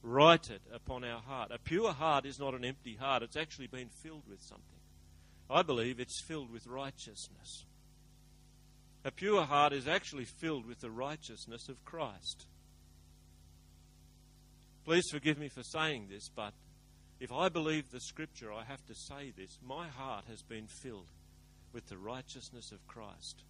Write 0.00 0.48
it 0.48 0.62
upon 0.72 1.02
our 1.02 1.20
heart. 1.20 1.50
A 1.52 1.58
pure 1.58 1.92
heart 1.92 2.24
is 2.24 2.38
not 2.38 2.54
an 2.54 2.64
empty 2.64 2.94
heart, 2.94 3.24
it's 3.24 3.36
actually 3.36 3.66
been 3.66 3.88
filled 3.88 4.22
with 4.30 4.40
something. 4.40 4.78
I 5.50 5.62
believe 5.62 5.98
it's 5.98 6.22
filled 6.22 6.52
with 6.52 6.68
righteousness. 6.68 7.64
A 9.04 9.10
pure 9.10 9.42
heart 9.42 9.72
is 9.72 9.88
actually 9.88 10.24
filled 10.24 10.66
with 10.66 10.78
the 10.78 10.90
righteousness 10.90 11.68
of 11.68 11.84
Christ. 11.84 12.46
Please 14.84 15.10
forgive 15.10 15.36
me 15.36 15.48
for 15.48 15.64
saying 15.64 16.06
this, 16.08 16.28
but 16.28 16.52
if 17.18 17.32
I 17.32 17.48
believe 17.48 17.90
the 17.90 18.00
scripture, 18.00 18.52
I 18.52 18.62
have 18.62 18.86
to 18.86 18.94
say 18.94 19.32
this. 19.36 19.58
My 19.66 19.88
heart 19.88 20.26
has 20.28 20.42
been 20.42 20.68
filled 20.68 21.10
with 21.72 21.88
the 21.88 21.98
righteousness 21.98 22.70
of 22.70 22.86
Christ. 22.86 23.42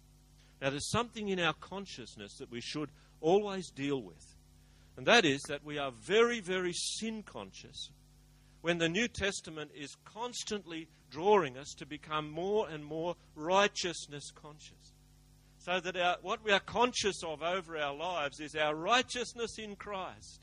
Now, 0.61 0.69
there's 0.69 0.91
something 0.91 1.29
in 1.29 1.39
our 1.39 1.53
consciousness 1.53 2.35
that 2.37 2.51
we 2.51 2.61
should 2.61 2.89
always 3.19 3.71
deal 3.71 4.01
with, 4.01 4.35
and 4.95 5.05
that 5.07 5.25
is 5.25 5.41
that 5.47 5.65
we 5.65 5.79
are 5.79 5.91
very, 5.91 6.39
very 6.39 6.73
sin 6.73 7.23
conscious 7.23 7.89
when 8.61 8.77
the 8.77 8.89
New 8.89 9.07
Testament 9.07 9.71
is 9.75 9.95
constantly 10.05 10.87
drawing 11.09 11.57
us 11.57 11.73
to 11.77 11.85
become 11.85 12.29
more 12.29 12.69
and 12.69 12.85
more 12.85 13.15
righteousness 13.35 14.31
conscious. 14.35 14.93
So 15.57 15.79
that 15.79 15.97
our, 15.97 16.17
what 16.21 16.43
we 16.43 16.51
are 16.51 16.59
conscious 16.59 17.23
of 17.23 17.43
over 17.43 17.77
our 17.77 17.95
lives 17.95 18.39
is 18.39 18.55
our 18.55 18.75
righteousness 18.75 19.57
in 19.57 19.75
Christ. 19.75 20.41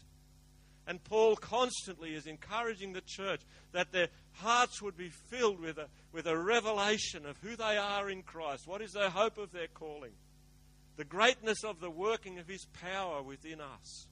And 0.88 1.05
Paul 1.05 1.37
constantly 1.37 2.14
is 2.14 2.27
encouraging 2.27 2.94
the 2.94 3.03
church 3.03 3.42
that 3.72 3.92
their 3.92 4.09
hearts 4.33 4.81
would 4.81 4.96
be 4.96 5.11
filled 5.11 5.61
with 5.61 5.77
a, 5.77 5.87
with 6.12 6.27
a 6.27 6.37
revelation 6.37 7.27
of 7.27 7.37
who 7.42 7.57
they 7.57 7.77
are 7.77 8.09
in 8.09 8.22
Christ. 8.22 8.66
What 8.66 8.81
is 8.81 8.92
the 8.92 9.11
hope 9.11 9.37
of 9.37 9.53
their 9.53 9.68
calling? 9.68 10.12
The 10.96 11.05
greatness 11.05 11.62
of 11.62 11.81
the 11.81 11.90
working 11.90 12.38
of 12.38 12.48
his 12.48 12.66
power 12.83 13.22
within 13.22 13.61
us. 13.61 14.07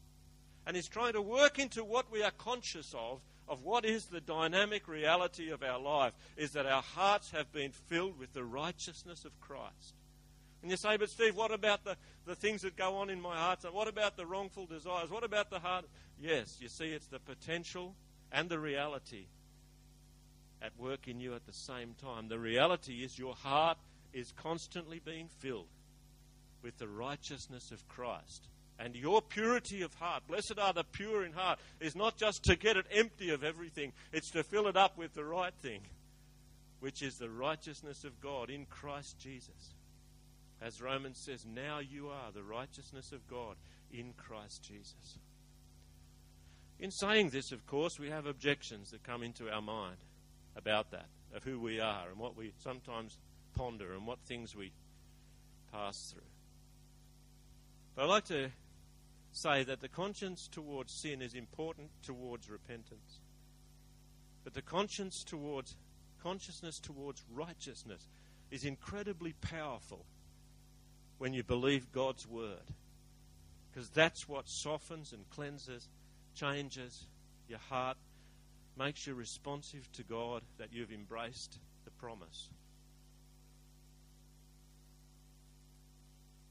And 0.66 0.76
he's 0.76 0.88
trying 0.88 1.14
to 1.14 1.22
work 1.22 1.58
into 1.58 1.82
what 1.82 2.12
we 2.12 2.22
are 2.22 2.30
conscious 2.30 2.92
of 2.94 3.22
of 3.48 3.62
what 3.62 3.84
is 3.84 4.06
the 4.06 4.20
dynamic 4.20 4.88
reality 4.88 5.50
of 5.50 5.62
our 5.62 5.78
life 5.78 6.12
is 6.36 6.50
that 6.52 6.66
our 6.66 6.82
hearts 6.82 7.30
have 7.30 7.52
been 7.52 7.70
filled 7.70 8.18
with 8.18 8.32
the 8.32 8.44
righteousness 8.44 9.24
of 9.24 9.40
Christ. 9.40 9.94
And 10.62 10.70
you 10.70 10.76
say, 10.76 10.96
but 10.96 11.10
Steve, 11.10 11.36
what 11.36 11.52
about 11.52 11.84
the, 11.84 11.96
the 12.24 12.34
things 12.34 12.62
that 12.62 12.76
go 12.76 12.96
on 12.96 13.08
in 13.08 13.20
my 13.20 13.36
heart? 13.36 13.60
What 13.70 13.86
about 13.86 14.16
the 14.16 14.26
wrongful 14.26 14.66
desires? 14.66 15.10
What 15.10 15.22
about 15.22 15.48
the 15.48 15.60
heart? 15.60 15.84
Yes, 16.20 16.56
you 16.60 16.68
see, 16.68 16.86
it's 16.86 17.06
the 17.06 17.18
potential 17.18 17.94
and 18.32 18.48
the 18.48 18.58
reality 18.58 19.26
at 20.62 20.78
work 20.78 21.08
in 21.08 21.20
you 21.20 21.34
at 21.34 21.46
the 21.46 21.52
same 21.52 21.94
time. 22.00 22.28
The 22.28 22.38
reality 22.38 23.04
is 23.04 23.18
your 23.18 23.34
heart 23.34 23.78
is 24.12 24.32
constantly 24.32 25.00
being 25.04 25.28
filled 25.38 25.68
with 26.62 26.78
the 26.78 26.88
righteousness 26.88 27.70
of 27.70 27.86
Christ 27.88 28.48
and 28.78 28.94
your 28.94 29.22
purity 29.22 29.82
of 29.82 29.94
heart. 29.94 30.22
Blessed 30.26 30.58
are 30.58 30.72
the 30.72 30.84
pure 30.84 31.24
in 31.24 31.32
heart, 31.32 31.58
is 31.80 31.96
not 31.96 32.16
just 32.16 32.42
to 32.44 32.56
get 32.56 32.76
it 32.76 32.86
empty 32.90 33.30
of 33.30 33.44
everything, 33.44 33.92
it's 34.12 34.30
to 34.30 34.42
fill 34.42 34.66
it 34.66 34.76
up 34.76 34.98
with 34.98 35.14
the 35.14 35.24
right 35.24 35.54
thing, 35.62 35.80
which 36.80 37.02
is 37.02 37.14
the 37.14 37.30
righteousness 37.30 38.04
of 38.04 38.20
God 38.20 38.50
in 38.50 38.66
Christ 38.66 39.18
Jesus. 39.18 39.74
As 40.60 40.80
Romans 40.80 41.18
says, 41.18 41.44
now 41.46 41.78
you 41.78 42.08
are 42.08 42.32
the 42.32 42.42
righteousness 42.42 43.12
of 43.12 43.26
God 43.28 43.56
in 43.92 44.12
Christ 44.16 44.62
Jesus. 44.62 45.18
In 46.78 46.90
saying 46.90 47.30
this, 47.30 47.52
of 47.52 47.66
course, 47.66 47.98
we 47.98 48.10
have 48.10 48.26
objections 48.26 48.90
that 48.90 49.02
come 49.02 49.22
into 49.22 49.50
our 49.50 49.62
mind 49.62 49.96
about 50.54 50.90
that, 50.90 51.06
of 51.34 51.44
who 51.44 51.58
we 51.58 51.80
are 51.80 52.08
and 52.08 52.18
what 52.18 52.36
we 52.36 52.52
sometimes 52.62 53.18
ponder 53.54 53.94
and 53.94 54.06
what 54.06 54.18
things 54.20 54.54
we 54.54 54.72
pass 55.72 56.12
through. 56.12 56.22
But 57.94 58.04
I'd 58.04 58.08
like 58.10 58.26
to 58.26 58.50
say 59.32 59.64
that 59.64 59.80
the 59.80 59.88
conscience 59.88 60.48
towards 60.48 60.92
sin 60.92 61.22
is 61.22 61.34
important 61.34 61.90
towards 62.02 62.50
repentance. 62.50 63.20
But 64.44 64.54
the 64.54 64.62
conscience 64.62 65.24
towards 65.24 65.76
consciousness 66.22 66.78
towards 66.78 67.22
righteousness 67.32 68.08
is 68.50 68.64
incredibly 68.64 69.34
powerful 69.40 70.04
when 71.18 71.32
you 71.32 71.42
believe 71.42 71.92
God's 71.92 72.26
word. 72.26 72.72
Because 73.70 73.88
that's 73.90 74.28
what 74.28 74.48
softens 74.48 75.12
and 75.12 75.28
cleanses, 75.30 75.88
changes 76.36 77.06
your 77.48 77.58
heart, 77.58 77.96
makes 78.78 79.06
you 79.06 79.14
responsive 79.14 79.90
to 79.92 80.02
God 80.02 80.42
that 80.58 80.72
you've 80.72 80.92
embraced 80.92 81.58
the 81.84 81.90
promise. 81.92 82.50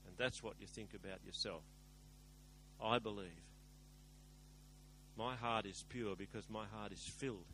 And 0.07 0.17
that's 0.17 0.41
what 0.41 0.55
you 0.59 0.67
think 0.67 0.93
about 0.93 1.23
yourself. 1.25 1.63
I 2.83 2.99
believe. 2.99 3.29
My 5.17 5.35
heart 5.35 5.65
is 5.65 5.85
pure 5.87 6.15
because 6.15 6.49
my 6.49 6.65
heart 6.65 6.91
is 6.91 6.99
filled 6.99 7.45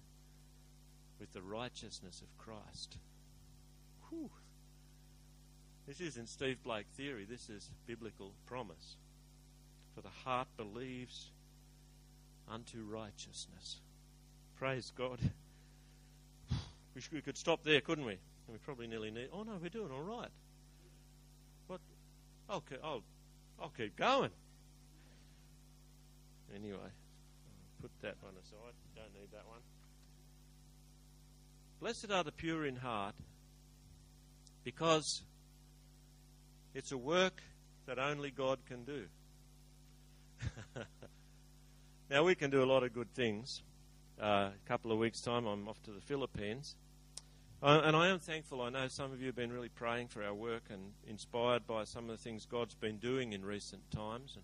with 1.20 1.32
the 1.34 1.41
righteousness 1.41 2.22
of 2.22 2.44
Christ. 2.44 2.98
Whew. 4.10 4.32
This 5.88 6.02
isn't 6.02 6.30
Steve 6.30 6.63
Blake 6.63 6.88
theory, 6.96 7.26
this 7.30 7.50
is 7.50 7.70
biblical 7.86 8.32
promise. 8.48 8.96
For 9.94 10.02
the 10.02 10.10
heart 10.10 10.48
believes 10.58 11.31
unto 12.50 12.84
righteousness. 12.84 13.80
Praise 14.58 14.92
God. 14.98 15.20
We 17.12 17.22
could 17.22 17.38
stop 17.38 17.64
there, 17.64 17.82
couldn't 17.82 18.06
we? 18.06 18.12
And 18.12 18.20
we 18.50 18.58
probably 18.58 18.86
nearly 18.86 19.12
need. 19.12 19.30
Oh 19.34 19.44
no, 19.44 19.54
we're 19.62 19.70
doing 19.70 19.92
all 19.92 20.04
right. 20.04 20.30
What? 21.68 21.80
Okay, 22.50 22.76
I'll, 22.84 23.02
I'll 23.60 23.70
keep 23.70 23.96
going. 23.96 24.30
Anyway, 26.54 26.92
put 27.82 27.92
that 28.02 28.16
one 28.22 28.34
aside. 28.34 28.74
Don't 28.96 29.14
need 29.14 29.32
that 29.32 29.48
one. 29.48 29.60
Blessed 31.80 32.12
are 32.12 32.24
the 32.24 32.32
pure 32.32 32.66
in 32.66 32.76
heart 32.76 33.16
because 34.64 35.24
it's 36.74 36.92
a 36.92 36.98
work 36.98 37.42
that 37.88 37.98
only 38.00 38.32
God 38.32 38.60
can 38.68 38.84
do. 38.84 39.06
now, 42.12 42.24
we 42.24 42.36
can 42.36 42.52
do 42.52 42.63
a 42.63 42.65
lot 42.65 42.84
of 42.84 42.93
good 42.93 43.12
things. 43.15 43.63
Uh, 44.21 44.50
a 44.54 44.67
couple 44.67 44.91
of 44.91 45.00
weeks' 45.00 45.21
time, 45.21 45.47
I'm 45.47 45.67
off 45.67 45.82
to 45.84 45.91
the 45.91 46.02
Philippines. 46.02 46.76
Uh, 47.63 47.82
and 47.84 47.95
I 47.95 48.10
am 48.10 48.19
thankful. 48.19 48.62
I 48.62 48.69
know 48.69 48.88
some 48.88 49.12
of 49.12 49.19
you 49.19 49.28
have 49.28 49.36
been 49.36 49.52
really 49.52 49.69
praying 49.69 50.10
for 50.10 50.24
our 50.24 50.34
work 50.34 50.63
and 50.69 50.91
inspired 51.08 51.65
by 51.65 51.86
some 51.86 52.10
of 52.10 52.12
the 52.12 52.24
things 52.24 52.45
God's 52.45 52.76
been 52.76 52.97
doing 52.97 53.34
in 53.34 53.43
recent 53.43 53.89
times. 53.91 54.34
And 54.36 54.43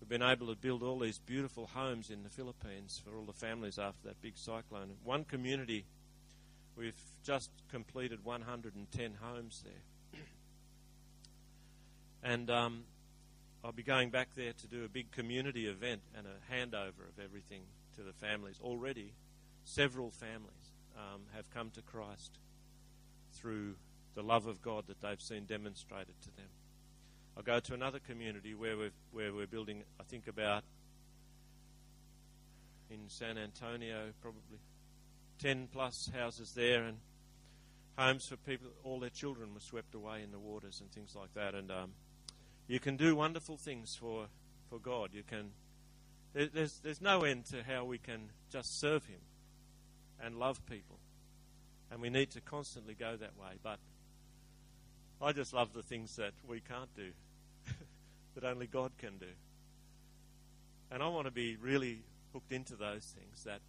We've 0.00 0.08
been 0.08 0.22
able 0.22 0.46
to 0.46 0.54
build 0.54 0.82
all 0.82 0.98
these 0.98 1.18
beautiful 1.18 1.66
homes 1.66 2.10
in 2.10 2.22
the 2.22 2.28
Philippines 2.28 3.00
for 3.04 3.16
all 3.16 3.24
the 3.24 3.32
families 3.32 3.78
after 3.78 4.08
that 4.08 4.20
big 4.22 4.36
cyclone. 4.36 4.90
One 5.04 5.24
community, 5.24 5.86
we've 6.76 7.00
just 7.24 7.50
completed 7.70 8.24
110 8.24 9.14
homes 9.20 9.64
there. 9.64 10.20
and 12.22 12.48
um, 12.48 12.84
I'll 13.68 13.74
be 13.74 13.82
going 13.82 14.08
back 14.08 14.28
there 14.34 14.54
to 14.54 14.66
do 14.66 14.86
a 14.86 14.88
big 14.88 15.10
community 15.10 15.66
event 15.66 16.00
and 16.16 16.26
a 16.26 16.30
handover 16.50 17.06
of 17.06 17.22
everything 17.22 17.60
to 17.96 18.02
the 18.02 18.14
families. 18.14 18.58
Already, 18.64 19.12
several 19.66 20.10
families 20.10 20.72
um, 20.96 21.20
have 21.34 21.50
come 21.50 21.68
to 21.72 21.82
Christ 21.82 22.38
through 23.34 23.74
the 24.14 24.22
love 24.22 24.46
of 24.46 24.62
God 24.62 24.84
that 24.86 25.02
they've 25.02 25.20
seen 25.20 25.44
demonstrated 25.44 26.14
to 26.22 26.34
them. 26.34 26.46
I'll 27.36 27.42
go 27.42 27.60
to 27.60 27.74
another 27.74 27.98
community 27.98 28.54
where 28.54 28.74
we're, 28.74 28.92
where 29.12 29.34
we're 29.34 29.46
building, 29.46 29.82
I 30.00 30.04
think, 30.04 30.28
about 30.28 30.64
in 32.90 33.00
San 33.08 33.36
Antonio, 33.36 34.12
probably 34.22 34.60
10 35.40 35.68
plus 35.70 36.10
houses 36.16 36.52
there, 36.54 36.84
and 36.84 36.96
homes 37.98 38.28
for 38.28 38.38
people, 38.38 38.68
all 38.82 38.98
their 38.98 39.10
children 39.10 39.52
were 39.52 39.60
swept 39.60 39.94
away 39.94 40.22
in 40.22 40.32
the 40.32 40.38
waters 40.38 40.80
and 40.80 40.90
things 40.90 41.14
like 41.14 41.34
that. 41.34 41.54
And 41.54 41.70
um, 41.70 41.90
you 42.68 42.78
can 42.78 42.96
do 42.96 43.16
wonderful 43.16 43.56
things 43.56 43.96
for, 43.98 44.26
for 44.68 44.78
God. 44.78 45.10
You 45.12 45.22
can, 45.22 45.50
there's, 46.34 46.78
there's 46.80 47.00
no 47.00 47.22
end 47.22 47.46
to 47.46 47.64
how 47.64 47.84
we 47.84 47.96
can 47.98 48.30
just 48.50 48.78
serve 48.78 49.06
Him 49.06 49.20
and 50.22 50.38
love 50.38 50.64
people. 50.66 50.98
And 51.90 52.02
we 52.02 52.10
need 52.10 52.30
to 52.32 52.42
constantly 52.42 52.94
go 52.94 53.16
that 53.16 53.36
way. 53.40 53.54
But 53.62 53.78
I 55.20 55.32
just 55.32 55.54
love 55.54 55.72
the 55.72 55.82
things 55.82 56.16
that 56.16 56.32
we 56.46 56.60
can't 56.60 56.94
do, 56.94 57.10
that 58.34 58.44
only 58.44 58.66
God 58.66 58.92
can 58.98 59.16
do. 59.16 59.32
And 60.90 61.02
I 61.02 61.08
want 61.08 61.26
to 61.26 61.32
be 61.32 61.56
really 61.56 62.02
hooked 62.34 62.52
into 62.52 62.76
those 62.76 63.04
things 63.04 63.44
that 63.44 63.60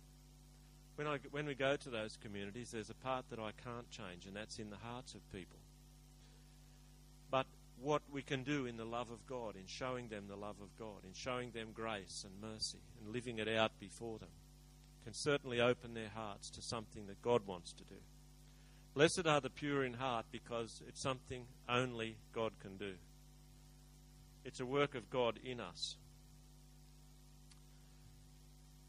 when, 0.96 1.08
I, 1.08 1.20
when 1.32 1.46
we 1.46 1.56
go 1.56 1.78
to 1.78 1.90
those 1.90 2.18
communities, 2.22 2.72
there's 2.72 2.90
a 2.90 2.96
part 2.96 3.30
that 3.30 3.40
I 3.40 3.52
can't 3.64 3.90
change, 3.90 4.26
and 4.26 4.36
that's 4.36 4.60
in 4.60 4.70
the 4.70 4.76
hearts 4.76 5.14
of 5.14 5.22
people. 5.32 5.59
What 7.82 8.02
we 8.12 8.22
can 8.22 8.44
do 8.44 8.66
in 8.66 8.78
the 8.78 8.86
love 8.86 9.10
of 9.10 9.26
God, 9.26 9.56
in 9.56 9.66
showing 9.66 10.10
them 10.10 10.26
the 10.28 10.36
love 10.36 10.58
of 10.62 10.76
God, 10.78 11.06
in 11.06 11.14
showing 11.14 11.52
them 11.52 11.70
grace 11.74 12.26
and 12.26 12.42
mercy, 12.42 12.80
and 13.00 13.14
living 13.14 13.40
it 13.40 13.48
out 13.48 13.72
before 13.80 14.20
them, 14.20 14.30
can 15.04 15.14
certainly 15.14 15.62
open 15.62 15.94
their 15.94 16.10
hearts 16.14 16.50
to 16.52 16.62
something 16.62 17.08
that 17.08 17.22
God 17.22 17.48
wants 17.48 17.72
to 17.74 17.84
do. 17.86 17.96
Blessed 18.94 19.26
are 19.26 19.40
the 19.40 19.50
pure 19.50 19.86
in 19.86 19.94
heart 19.94 20.26
because 20.32 20.82
it's 20.88 21.02
something 21.02 21.46
only 21.70 22.18
God 22.34 22.52
can 22.60 22.76
do. 22.78 22.96
It's 24.44 24.60
a 24.60 24.66
work 24.66 24.96
of 24.96 25.10
God 25.10 25.40
in 25.44 25.60
us, 25.60 25.96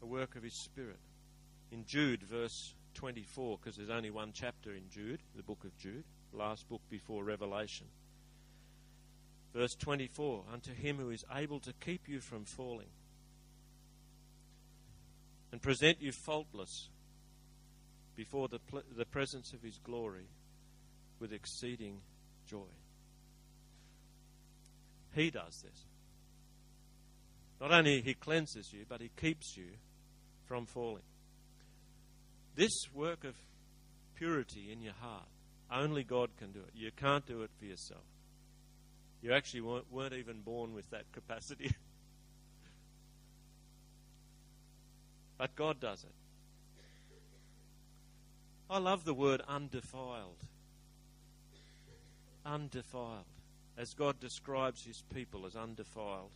a 0.01 0.05
work 0.05 0.35
of 0.35 0.43
His 0.43 0.55
Spirit. 0.55 0.99
In 1.71 1.85
Jude, 1.85 2.23
verse 2.23 2.73
24, 2.95 3.57
because 3.57 3.77
there's 3.77 3.89
only 3.89 4.09
one 4.09 4.31
chapter 4.33 4.73
in 4.73 4.89
Jude, 4.89 5.21
the 5.35 5.43
book 5.43 5.63
of 5.63 5.77
Jude, 5.77 6.03
last 6.33 6.67
book 6.67 6.81
before 6.89 7.23
Revelation. 7.23 7.87
Verse 9.53 9.75
24 9.75 10.43
Unto 10.51 10.73
him 10.73 10.97
who 10.97 11.09
is 11.09 11.25
able 11.33 11.59
to 11.59 11.73
keep 11.73 12.07
you 12.07 12.19
from 12.19 12.45
falling 12.45 12.89
and 15.51 15.61
present 15.61 16.01
you 16.01 16.11
faultless 16.11 16.89
before 18.15 18.47
the, 18.47 18.59
the 18.97 19.05
presence 19.05 19.53
of 19.53 19.61
his 19.61 19.77
glory 19.77 20.27
with 21.19 21.33
exceeding 21.33 21.99
joy. 22.47 22.69
He 25.13 25.29
does 25.29 25.61
this. 25.61 25.85
Not 27.59 27.71
only 27.71 28.01
he 28.01 28.13
cleanses 28.13 28.71
you, 28.73 28.85
but 28.87 29.01
he 29.01 29.11
keeps 29.17 29.55
you 29.57 29.67
from 30.45 30.65
falling. 30.65 31.03
This 32.55 32.71
work 32.93 33.23
of 33.23 33.35
purity 34.15 34.71
in 34.71 34.81
your 34.81 34.93
heart, 34.99 35.27
only 35.71 36.03
God 36.03 36.29
can 36.37 36.51
do 36.51 36.59
it. 36.59 36.73
You 36.73 36.91
can't 36.95 37.25
do 37.25 37.43
it 37.43 37.51
for 37.59 37.65
yourself. 37.65 38.03
You 39.21 39.33
actually 39.33 39.61
weren't, 39.61 39.91
weren't 39.91 40.13
even 40.13 40.41
born 40.41 40.73
with 40.73 40.89
that 40.89 41.11
capacity. 41.11 41.71
but 45.37 45.55
God 45.55 45.79
does 45.79 46.03
it. 46.03 46.13
I 48.69 48.79
love 48.79 49.05
the 49.05 49.13
word 49.13 49.41
undefiled. 49.47 50.43
Undefiled. 52.45 53.25
As 53.77 53.93
God 53.93 54.19
describes 54.19 54.85
his 54.85 55.03
people 55.13 55.45
as 55.45 55.55
undefiled, 55.55 56.31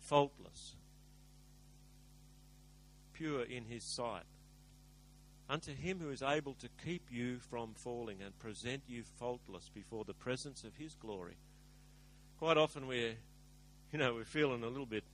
faultless, 0.00 0.76
pure 3.12 3.42
in 3.42 3.64
his 3.64 3.82
sight. 3.82 4.24
Unto 5.48 5.72
him 5.74 6.00
who 6.00 6.10
is 6.10 6.22
able 6.22 6.54
to 6.54 6.68
keep 6.84 7.02
you 7.10 7.38
from 7.38 7.74
falling 7.74 8.20
and 8.20 8.36
present 8.38 8.82
you 8.88 9.04
faultless 9.18 9.70
before 9.72 10.04
the 10.04 10.14
presence 10.14 10.64
of 10.64 10.74
his 10.76 10.94
glory. 10.94 11.36
Quite 12.38 12.56
often 12.56 12.88
we're, 12.88 13.14
you 13.92 13.98
know, 13.98 14.14
we're 14.14 14.24
feeling 14.24 14.64
a 14.64 14.68
little 14.68 14.86
bit, 14.86 15.04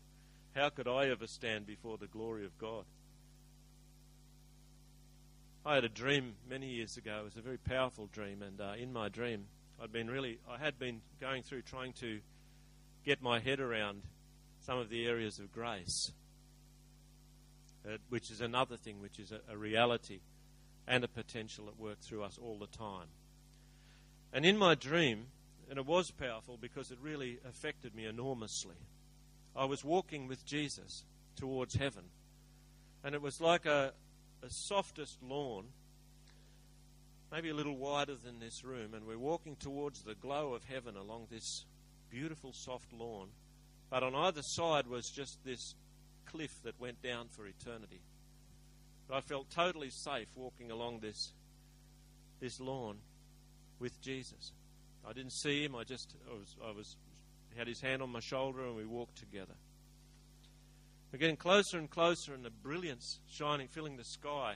how 0.56 0.70
could 0.70 0.88
I 0.88 1.08
ever 1.08 1.26
stand 1.26 1.66
before 1.66 1.98
the 1.98 2.06
glory 2.06 2.46
of 2.46 2.56
God? 2.58 2.84
I 5.64 5.74
had 5.74 5.84
a 5.84 5.88
dream 5.88 6.34
many 6.48 6.66
years 6.66 6.96
ago. 6.96 7.18
It 7.20 7.24
was 7.24 7.36
a 7.36 7.42
very 7.42 7.58
powerful 7.58 8.08
dream, 8.12 8.42
and 8.42 8.60
uh, 8.60 8.72
in 8.78 8.92
my 8.92 9.08
dream, 9.08 9.44
I'd 9.80 9.92
been 9.92 10.10
really, 10.10 10.38
I 10.50 10.58
had 10.58 10.78
been 10.78 11.02
going 11.20 11.42
through 11.42 11.62
trying 11.62 11.92
to 12.00 12.20
get 13.04 13.22
my 13.22 13.38
head 13.38 13.60
around 13.60 14.02
some 14.60 14.78
of 14.78 14.88
the 14.88 15.06
areas 15.06 15.38
of 15.38 15.52
grace 15.52 16.12
uh, 17.86 17.96
which 18.08 18.30
is 18.30 18.40
another 18.40 18.76
thing, 18.76 19.00
which 19.00 19.18
is 19.18 19.32
a, 19.32 19.40
a 19.52 19.56
reality 19.56 20.20
and 20.86 21.04
a 21.04 21.08
potential 21.08 21.68
at 21.68 21.78
work 21.78 22.00
through 22.00 22.22
us 22.22 22.38
all 22.42 22.58
the 22.58 22.66
time. 22.66 23.06
And 24.32 24.44
in 24.46 24.56
my 24.56 24.74
dream, 24.74 25.26
and 25.68 25.78
it 25.78 25.86
was 25.86 26.10
powerful 26.10 26.58
because 26.60 26.90
it 26.90 26.98
really 27.00 27.38
affected 27.48 27.94
me 27.94 28.06
enormously, 28.06 28.76
I 29.54 29.64
was 29.64 29.84
walking 29.84 30.26
with 30.26 30.44
Jesus 30.46 31.04
towards 31.36 31.74
heaven. 31.74 32.04
And 33.04 33.14
it 33.14 33.22
was 33.22 33.40
like 33.40 33.66
a, 33.66 33.92
a 34.42 34.48
softest 34.50 35.22
lawn, 35.22 35.64
maybe 37.30 37.50
a 37.50 37.54
little 37.54 37.76
wider 37.76 38.14
than 38.14 38.38
this 38.38 38.64
room, 38.64 38.94
and 38.94 39.06
we're 39.06 39.18
walking 39.18 39.56
towards 39.56 40.02
the 40.02 40.14
glow 40.14 40.54
of 40.54 40.64
heaven 40.64 40.96
along 40.96 41.26
this 41.30 41.64
beautiful 42.10 42.52
soft 42.52 42.92
lawn. 42.92 43.28
But 43.90 44.02
on 44.02 44.14
either 44.14 44.42
side 44.42 44.86
was 44.86 45.10
just 45.10 45.44
this 45.44 45.74
cliff 46.32 46.62
that 46.64 46.80
went 46.80 47.02
down 47.02 47.28
for 47.28 47.46
eternity. 47.46 48.00
But 49.08 49.16
I 49.16 49.20
felt 49.20 49.50
totally 49.50 49.90
safe 49.90 50.28
walking 50.34 50.70
along 50.70 51.00
this, 51.00 51.32
this 52.40 52.60
lawn 52.60 52.98
with 53.78 54.00
Jesus. 54.00 54.52
I 55.08 55.12
didn't 55.12 55.32
see 55.32 55.64
him. 55.64 55.74
I 55.74 55.84
just 55.84 56.14
I 56.30 56.34
was, 56.34 56.56
I 56.64 56.70
was 56.70 56.96
had 57.56 57.66
his 57.66 57.80
hand 57.80 58.02
on 58.02 58.10
my 58.10 58.20
shoulder 58.20 58.64
and 58.64 58.76
we 58.76 58.86
walked 58.86 59.16
together. 59.16 59.54
We're 61.12 61.18
getting 61.18 61.36
closer 61.36 61.76
and 61.76 61.90
closer, 61.90 62.32
and 62.32 62.42
the 62.42 62.48
brilliance 62.48 63.18
shining, 63.28 63.68
filling 63.68 63.98
the 63.98 64.04
sky, 64.04 64.54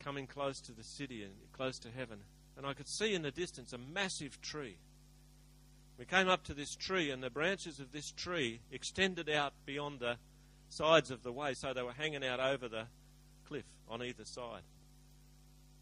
coming 0.00 0.26
close 0.26 0.60
to 0.62 0.72
the 0.72 0.82
city 0.82 1.22
and 1.22 1.34
close 1.52 1.78
to 1.80 1.90
heaven. 1.90 2.20
And 2.56 2.64
I 2.64 2.72
could 2.72 2.88
see 2.88 3.12
in 3.12 3.20
the 3.20 3.30
distance 3.30 3.74
a 3.74 3.78
massive 3.78 4.40
tree. 4.40 4.78
We 5.98 6.06
came 6.06 6.28
up 6.28 6.44
to 6.44 6.54
this 6.54 6.74
tree, 6.74 7.10
and 7.10 7.22
the 7.22 7.28
branches 7.28 7.80
of 7.80 7.92
this 7.92 8.12
tree 8.12 8.60
extended 8.72 9.28
out 9.28 9.52
beyond 9.66 10.00
the 10.00 10.16
sides 10.68 11.10
of 11.10 11.22
the 11.22 11.32
way, 11.32 11.54
so 11.54 11.72
they 11.72 11.82
were 11.82 11.92
hanging 11.92 12.24
out 12.24 12.40
over 12.40 12.68
the 12.68 12.86
cliff 13.46 13.64
on 13.88 14.02
either 14.02 14.24
side. 14.24 14.62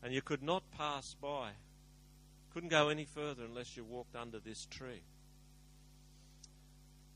And 0.03 0.13
you 0.13 0.23
could 0.23 0.43
not 0.43 0.63
pass 0.77 1.15
by, 1.21 1.51
couldn't 2.53 2.69
go 2.69 2.89
any 2.89 3.05
further 3.05 3.45
unless 3.45 3.77
you 3.77 3.85
walked 3.85 4.15
under 4.15 4.39
this 4.39 4.67
tree. 4.67 5.03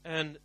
And 0.05 0.39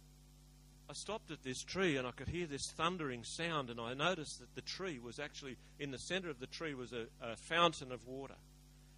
I 0.89 0.93
stopped 0.93 1.31
at 1.31 1.43
this 1.43 1.63
tree 1.63 1.95
and 1.97 2.05
I 2.05 2.11
could 2.11 2.27
hear 2.27 2.45
this 2.45 2.71
thundering 2.75 3.23
sound, 3.23 3.69
and 3.69 3.79
I 3.79 3.93
noticed 3.93 4.39
that 4.39 4.53
the 4.55 4.61
tree 4.61 4.99
was 4.99 5.19
actually, 5.19 5.57
in 5.79 5.91
the 5.91 5.97
center 5.97 6.29
of 6.29 6.39
the 6.39 6.47
tree 6.47 6.73
was 6.73 6.91
a, 6.91 7.05
a 7.21 7.35
fountain 7.35 7.91
of 7.91 8.05
water. 8.05 8.35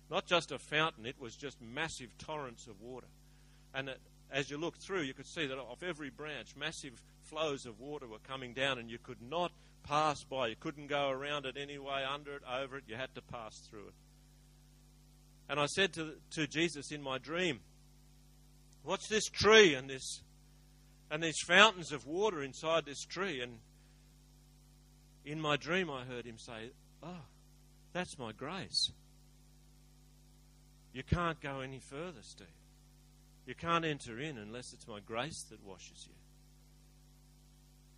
Not 0.10 0.26
just 0.26 0.52
a 0.52 0.60
fountain, 0.60 1.06
it 1.06 1.20
was 1.20 1.36
just 1.36 1.62
massive 1.62 2.18
torrents 2.18 2.68
of 2.68 2.82
water. 2.82 3.08
And 3.74 3.90
it, 3.90 4.00
as 4.32 4.50
you 4.50 4.58
looked 4.58 4.82
through, 4.82 5.02
you 5.02 5.14
could 5.14 5.28
see 5.28 5.46
that 5.48 5.58
off 5.58 5.84
every 5.84 6.10
branch, 6.10 6.56
massive 6.56 7.02
flows 7.26 7.66
of 7.66 7.80
water 7.80 8.08
were 8.08 8.20
coming 8.20 8.54
down, 8.54 8.78
and 8.78 8.90
you 8.90 8.98
could 8.98 9.22
not 9.22 9.52
pass 9.84 10.24
by. 10.24 10.48
You 10.48 10.56
couldn't 10.60 10.88
go 10.88 11.10
around 11.10 11.46
it 11.46 11.58
any 11.60 11.78
way, 11.78 12.04
under 12.04 12.36
it, 12.36 12.42
over 12.52 12.78
it. 12.78 12.84
You 12.88 12.96
had 12.96 13.14
to 13.16 13.22
pass 13.22 13.58
through 13.70 13.88
it. 13.88 13.94
And 15.48 15.60
I 15.60 15.68
said 15.68 15.94
to, 15.94 16.14
to 16.32 16.48
Jesus 16.48 16.92
in 16.92 17.02
my 17.02 17.18
dream, 17.18 17.60
What's 18.84 19.08
this 19.08 19.26
tree 19.26 19.74
and 19.74 19.90
this 19.90 20.22
and 21.10 21.24
these 21.24 21.40
fountains 21.48 21.92
of 21.92 22.06
water 22.06 22.42
inside 22.42 22.86
this 22.86 23.04
tree? 23.04 23.42
And 23.42 23.60
in 25.24 25.40
my 25.40 25.58
dream 25.58 25.90
I 25.90 26.04
heard 26.04 26.26
him 26.26 26.38
say, 26.38 26.72
Oh, 27.04 27.26
that's 27.94 28.18
my 28.18 28.32
grace. 28.32 28.92
You 30.94 31.04
can't 31.04 31.40
go 31.42 31.60
any 31.60 31.80
further, 31.80 32.22
Steve. 32.22 32.48
You 33.46 33.54
can't 33.54 33.86
enter 33.86 34.20
in 34.20 34.38
unless 34.38 34.74
it's 34.74 34.88
my 34.88 35.00
grace 35.00 35.44
that 35.50 35.64
washes 35.64 36.08
you. 36.08 36.15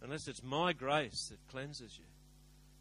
Unless 0.02 0.28
it's 0.28 0.44
my 0.44 0.74
grace 0.74 1.28
that 1.30 1.48
cleanses 1.50 1.98
you. 1.98 2.06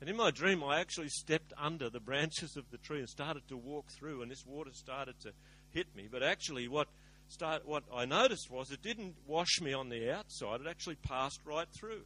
And 0.01 0.11
in 0.11 0.17
my 0.17 0.31
dream, 0.31 0.63
I 0.63 0.81
actually 0.81 1.09
stepped 1.09 1.53
under 1.57 1.89
the 1.89 2.01
branches 2.01 2.57
of 2.57 2.71
the 2.71 2.79
tree 2.79 2.99
and 2.99 3.09
started 3.09 3.49
to 3.49 3.57
walk 3.57 3.87
through, 3.91 4.23
and 4.23 4.31
this 4.31 4.45
water 4.47 4.71
started 4.75 5.19
to 5.21 5.33
hit 5.71 5.95
me. 5.97 6.09
But 6.11 6.23
actually, 6.23 6.69
what 6.69 6.89
start, 7.29 7.67
what 7.67 7.85
I 7.93 8.05
noticed 8.05 8.51
was 8.51 8.71
it 8.71 8.83
didn't 8.83 9.15
wash 9.27 9.61
me 9.61 9.73
on 9.73 9.89
the 9.89 10.13
outside, 10.13 10.61
it 10.61 10.67
actually 10.67 10.97
passed 10.97 11.41
right 11.45 11.69
through. 11.79 12.03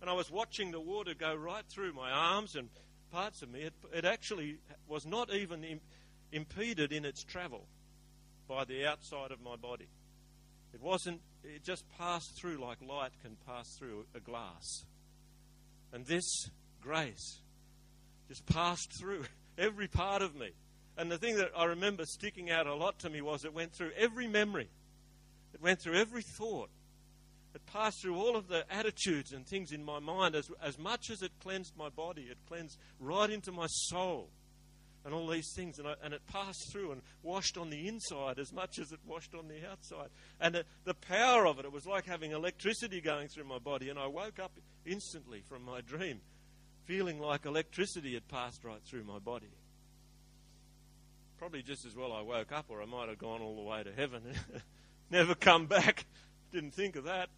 And 0.00 0.08
I 0.08 0.14
was 0.14 0.30
watching 0.30 0.70
the 0.70 0.80
water 0.80 1.12
go 1.14 1.34
right 1.34 1.64
through 1.68 1.92
my 1.92 2.10
arms 2.10 2.54
and 2.54 2.68
parts 3.10 3.42
of 3.42 3.50
me. 3.50 3.62
It, 3.62 3.74
it 3.92 4.04
actually 4.04 4.58
was 4.86 5.04
not 5.04 5.32
even 5.32 5.64
Im- 5.64 5.80
impeded 6.32 6.92
in 6.92 7.04
its 7.04 7.24
travel 7.24 7.66
by 8.46 8.64
the 8.64 8.86
outside 8.86 9.32
of 9.32 9.42
my 9.42 9.56
body. 9.56 9.88
It 10.72 10.80
wasn't, 10.80 11.20
it 11.44 11.64
just 11.64 11.84
passed 11.98 12.36
through 12.36 12.58
like 12.58 12.78
light 12.86 13.12
can 13.22 13.36
pass 13.46 13.76
through 13.78 14.04
a 14.14 14.20
glass. 14.20 14.84
And 15.92 16.04
this 16.06 16.50
grace 16.80 17.40
just 18.28 18.44
passed 18.46 18.92
through 18.98 19.24
every 19.58 19.88
part 19.88 20.22
of 20.22 20.34
me. 20.34 20.50
And 20.96 21.10
the 21.10 21.18
thing 21.18 21.36
that 21.36 21.50
I 21.56 21.64
remember 21.64 22.04
sticking 22.04 22.50
out 22.50 22.66
a 22.66 22.74
lot 22.74 22.98
to 23.00 23.10
me 23.10 23.20
was 23.20 23.44
it 23.44 23.54
went 23.54 23.72
through 23.72 23.92
every 23.96 24.26
memory, 24.26 24.68
it 25.54 25.62
went 25.62 25.80
through 25.80 25.94
every 25.94 26.22
thought. 26.22 26.70
It 27.54 27.64
passed 27.66 28.02
through 28.02 28.16
all 28.16 28.36
of 28.36 28.48
the 28.48 28.64
attitudes 28.70 29.32
and 29.32 29.46
things 29.46 29.72
in 29.72 29.82
my 29.82 29.98
mind. 30.00 30.34
As, 30.34 30.50
as 30.62 30.78
much 30.78 31.10
as 31.10 31.22
it 31.22 31.32
cleansed 31.40 31.74
my 31.78 31.88
body, 31.88 32.28
it 32.30 32.36
cleansed 32.46 32.76
right 33.00 33.30
into 33.30 33.50
my 33.50 33.66
soul 33.66 34.28
and 35.08 35.14
all 35.14 35.26
these 35.26 35.50
things. 35.54 35.78
And, 35.78 35.88
I, 35.88 35.94
and 36.04 36.12
it 36.12 36.20
passed 36.26 36.70
through 36.70 36.92
and 36.92 37.00
washed 37.22 37.56
on 37.56 37.70
the 37.70 37.88
inside 37.88 38.38
as 38.38 38.52
much 38.52 38.78
as 38.78 38.92
it 38.92 39.00
washed 39.06 39.34
on 39.34 39.48
the 39.48 39.66
outside. 39.66 40.10
And 40.38 40.54
it, 40.54 40.66
the 40.84 40.92
power 40.92 41.46
of 41.46 41.58
it, 41.58 41.64
it 41.64 41.72
was 41.72 41.86
like 41.86 42.04
having 42.04 42.32
electricity 42.32 43.00
going 43.00 43.28
through 43.28 43.44
my 43.44 43.58
body. 43.58 43.88
And 43.88 43.98
I 43.98 44.06
woke 44.06 44.38
up 44.38 44.52
instantly 44.84 45.40
from 45.48 45.64
my 45.64 45.80
dream 45.80 46.20
feeling 46.84 47.18
like 47.18 47.46
electricity 47.46 48.12
had 48.12 48.28
passed 48.28 48.64
right 48.64 48.82
through 48.84 49.04
my 49.04 49.18
body. 49.18 49.48
Probably 51.38 51.62
just 51.62 51.86
as 51.86 51.96
well 51.96 52.12
I 52.12 52.20
woke 52.20 52.52
up, 52.52 52.66
or 52.68 52.82
I 52.82 52.84
might 52.84 53.08
have 53.08 53.18
gone 53.18 53.40
all 53.40 53.56
the 53.56 53.62
way 53.62 53.82
to 53.82 53.92
heaven 53.92 54.22
never 55.10 55.34
come 55.34 55.64
back. 55.64 56.04
Didn't 56.52 56.74
think 56.74 56.96
of 56.96 57.04
that. 57.04 57.30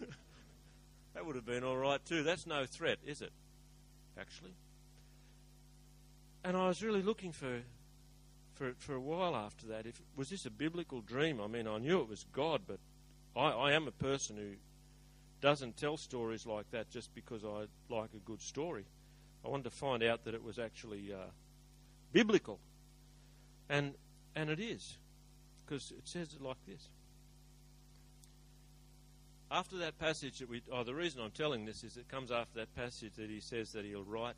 that 1.14 1.24
would 1.24 1.36
have 1.36 1.46
been 1.46 1.62
all 1.62 1.76
right 1.76 2.04
too. 2.04 2.24
That's 2.24 2.48
no 2.48 2.66
threat, 2.66 2.98
is 3.06 3.22
it? 3.22 3.32
Actually. 4.18 4.54
And 6.44 6.56
I 6.56 6.68
was 6.68 6.82
really 6.82 7.02
looking 7.02 7.32
for 7.32 7.60
for 8.54 8.72
for 8.78 8.94
a 8.94 9.00
while 9.00 9.36
after 9.36 9.66
that. 9.68 9.86
If 9.86 10.00
was 10.16 10.30
this 10.30 10.46
a 10.46 10.50
biblical 10.50 11.00
dream? 11.00 11.40
I 11.40 11.46
mean, 11.46 11.66
I 11.66 11.78
knew 11.78 12.00
it 12.00 12.08
was 12.08 12.26
God, 12.32 12.62
but 12.66 12.78
I, 13.36 13.50
I 13.50 13.72
am 13.72 13.86
a 13.86 13.92
person 13.92 14.36
who 14.36 14.56
doesn't 15.40 15.76
tell 15.76 15.96
stories 15.96 16.46
like 16.46 16.70
that 16.70 16.90
just 16.90 17.14
because 17.14 17.44
I 17.44 17.66
like 17.88 18.10
a 18.14 18.20
good 18.24 18.40
story. 18.40 18.84
I 19.44 19.48
wanted 19.48 19.64
to 19.64 19.70
find 19.70 20.02
out 20.02 20.24
that 20.24 20.34
it 20.34 20.42
was 20.42 20.58
actually 20.58 21.12
uh, 21.12 21.30
biblical, 22.12 22.60
and 23.68 23.94
and 24.34 24.50
it 24.50 24.60
is, 24.60 24.98
because 25.64 25.90
it 25.90 26.06
says 26.06 26.34
it 26.34 26.42
like 26.42 26.64
this. 26.66 26.88
After 29.50 29.76
that 29.78 29.98
passage 29.98 30.38
that 30.38 30.48
we, 30.48 30.62
oh, 30.72 30.82
the 30.82 30.94
reason 30.94 31.20
I'm 31.20 31.30
telling 31.30 31.66
this 31.66 31.84
is 31.84 31.98
it 31.98 32.08
comes 32.08 32.30
after 32.30 32.60
that 32.60 32.74
passage 32.74 33.12
that 33.16 33.28
he 33.28 33.40
says 33.40 33.72
that 33.72 33.84
he'll 33.84 34.02
write 34.02 34.34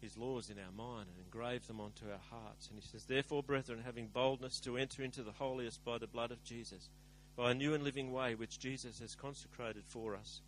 his 0.00 0.16
laws 0.16 0.50
in 0.50 0.58
our 0.58 0.72
mind 0.72 1.08
and 1.08 1.24
engrave 1.24 1.66
them 1.66 1.80
onto 1.80 2.06
our 2.06 2.20
hearts. 2.30 2.68
And 2.68 2.78
he 2.78 2.86
says, 2.86 3.04
Therefore, 3.04 3.42
brethren, 3.42 3.82
having 3.84 4.08
boldness 4.08 4.60
to 4.60 4.76
enter 4.76 5.02
into 5.02 5.22
the 5.22 5.32
holiest 5.32 5.84
by 5.84 5.98
the 5.98 6.06
blood 6.06 6.30
of 6.30 6.42
Jesus, 6.44 6.88
by 7.36 7.50
a 7.50 7.54
new 7.54 7.74
and 7.74 7.84
living 7.84 8.12
way 8.12 8.34
which 8.34 8.58
Jesus 8.58 8.98
has 9.00 9.14
consecrated 9.14 9.84
for 9.86 10.14
us 10.14 10.40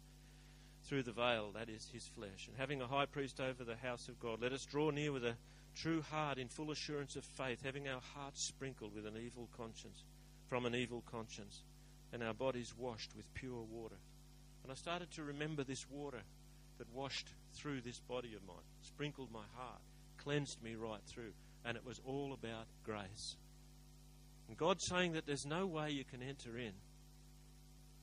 through 0.84 1.02
the 1.02 1.12
veil, 1.12 1.52
that 1.52 1.68
is 1.68 1.88
his 1.92 2.08
flesh. 2.08 2.48
And 2.48 2.56
having 2.58 2.82
a 2.82 2.86
high 2.86 3.06
priest 3.06 3.40
over 3.40 3.64
the 3.64 3.76
house 3.76 4.08
of 4.08 4.20
God, 4.20 4.40
let 4.42 4.52
us 4.52 4.64
draw 4.64 4.90
near 4.90 5.12
with 5.12 5.24
a 5.24 5.36
true 5.74 6.02
heart 6.02 6.38
in 6.38 6.48
full 6.48 6.70
assurance 6.70 7.16
of 7.16 7.24
faith, 7.24 7.60
having 7.64 7.88
our 7.88 8.00
hearts 8.14 8.42
sprinkled 8.42 8.94
with 8.94 9.06
an 9.06 9.16
evil 9.16 9.48
conscience, 9.56 10.04
from 10.48 10.66
an 10.66 10.74
evil 10.74 11.02
conscience, 11.10 11.62
and 12.12 12.22
our 12.22 12.34
bodies 12.34 12.74
washed 12.76 13.14
with 13.16 13.32
pure 13.34 13.62
water. 13.62 13.96
And 14.62 14.70
I 14.70 14.74
started 14.74 15.10
to 15.12 15.22
remember 15.22 15.64
this 15.64 15.88
water 15.90 16.22
that 16.78 16.92
washed 16.94 17.28
through 17.54 17.80
this 17.80 18.00
body 18.00 18.34
of 18.34 18.46
mine, 18.46 18.56
sprinkled 18.82 19.30
my 19.32 19.44
heart, 19.54 19.80
cleansed 20.18 20.62
me 20.62 20.74
right 20.74 21.02
through, 21.06 21.32
and 21.64 21.76
it 21.76 21.86
was 21.86 22.00
all 22.04 22.32
about 22.32 22.66
grace. 22.84 23.36
And 24.48 24.56
God's 24.56 24.84
saying 24.84 25.12
that 25.12 25.26
there's 25.26 25.46
no 25.46 25.66
way 25.66 25.90
you 25.90 26.04
can 26.04 26.22
enter 26.22 26.58
in 26.58 26.72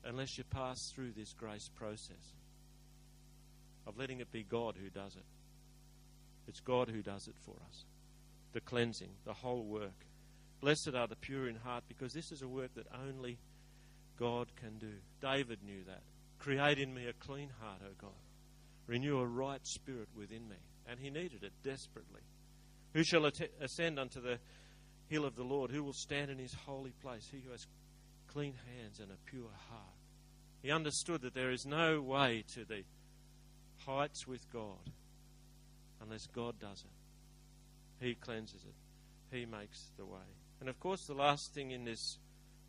unless 0.04 0.38
you 0.38 0.44
pass 0.44 0.92
through 0.92 1.12
this 1.12 1.34
grace 1.34 1.70
process 1.76 2.34
of 3.86 3.98
letting 3.98 4.20
it 4.20 4.32
be 4.32 4.44
God 4.44 4.76
who 4.82 4.90
does 4.90 5.16
it. 5.16 5.26
It's 6.48 6.60
God 6.60 6.90
who 6.90 7.02
does 7.02 7.28
it 7.28 7.36
for 7.38 7.56
us. 7.70 7.86
The 8.54 8.62
cleansing, 8.62 9.12
the 9.26 9.34
whole 9.34 9.64
work. 9.64 10.06
Blessed 10.62 10.96
are 10.96 11.08
the 11.08 11.16
pure 11.16 11.48
in 11.48 11.56
heart 11.56 11.84
because 11.88 12.14
this 12.14 12.32
is 12.32 12.42
a 12.42 12.48
work 12.48 12.74
that 12.76 12.88
only 13.08 13.38
God 14.18 14.48
can 14.56 14.78
do. 14.78 14.94
David 15.22 15.60
knew 15.64 15.84
that. 15.86 16.02
Create 16.40 16.80
in 16.80 16.94
me 16.94 17.08
a 17.08 17.14
clean 17.14 17.50
heart, 17.62 17.82
O 17.84 17.92
God. 18.02 18.12
Renew 18.90 19.20
a 19.20 19.26
right 19.26 19.66
spirit 19.66 20.10
within 20.18 20.50
me. 20.50 20.56
And 20.88 21.00
he 21.00 21.12
needed 21.12 21.44
it 21.44 21.54
desperately. 21.64 22.22
Who 22.94 23.04
shall 23.04 23.30
ascend 23.62 24.00
unto 24.00 24.20
the 24.20 24.40
hill 25.08 25.26
of 25.26 25.36
the 25.36 25.44
Lord? 25.44 25.70
Who 25.70 25.84
will 25.84 25.94
stand 25.94 26.32
in 26.32 26.40
his 26.40 26.56
holy 26.66 26.92
place? 27.04 27.30
He 27.32 27.42
who 27.46 27.52
has 27.52 27.68
clean 28.28 28.56
hands 28.76 29.00
and 29.00 29.12
a 29.12 29.30
pure 29.30 29.52
heart. 29.70 29.84
He 30.64 30.72
understood 30.72 31.22
that 31.22 31.36
there 31.36 31.52
is 31.52 31.68
no 31.68 32.02
way 32.02 32.44
to 32.56 32.66
the 32.66 32.82
heights 33.86 34.28
with 34.28 34.52
God 34.52 34.90
unless 36.02 36.26
God 36.26 36.60
does 36.60 36.84
it. 36.84 38.06
He 38.06 38.16
cleanses 38.16 38.64
it, 38.64 39.36
He 39.36 39.46
makes 39.46 39.92
the 39.98 40.06
way. 40.06 40.20
And 40.60 40.68
of 40.68 40.80
course, 40.80 41.06
the 41.06 41.14
last 41.14 41.54
thing 41.54 41.72
in 41.72 41.86
this 41.86 42.18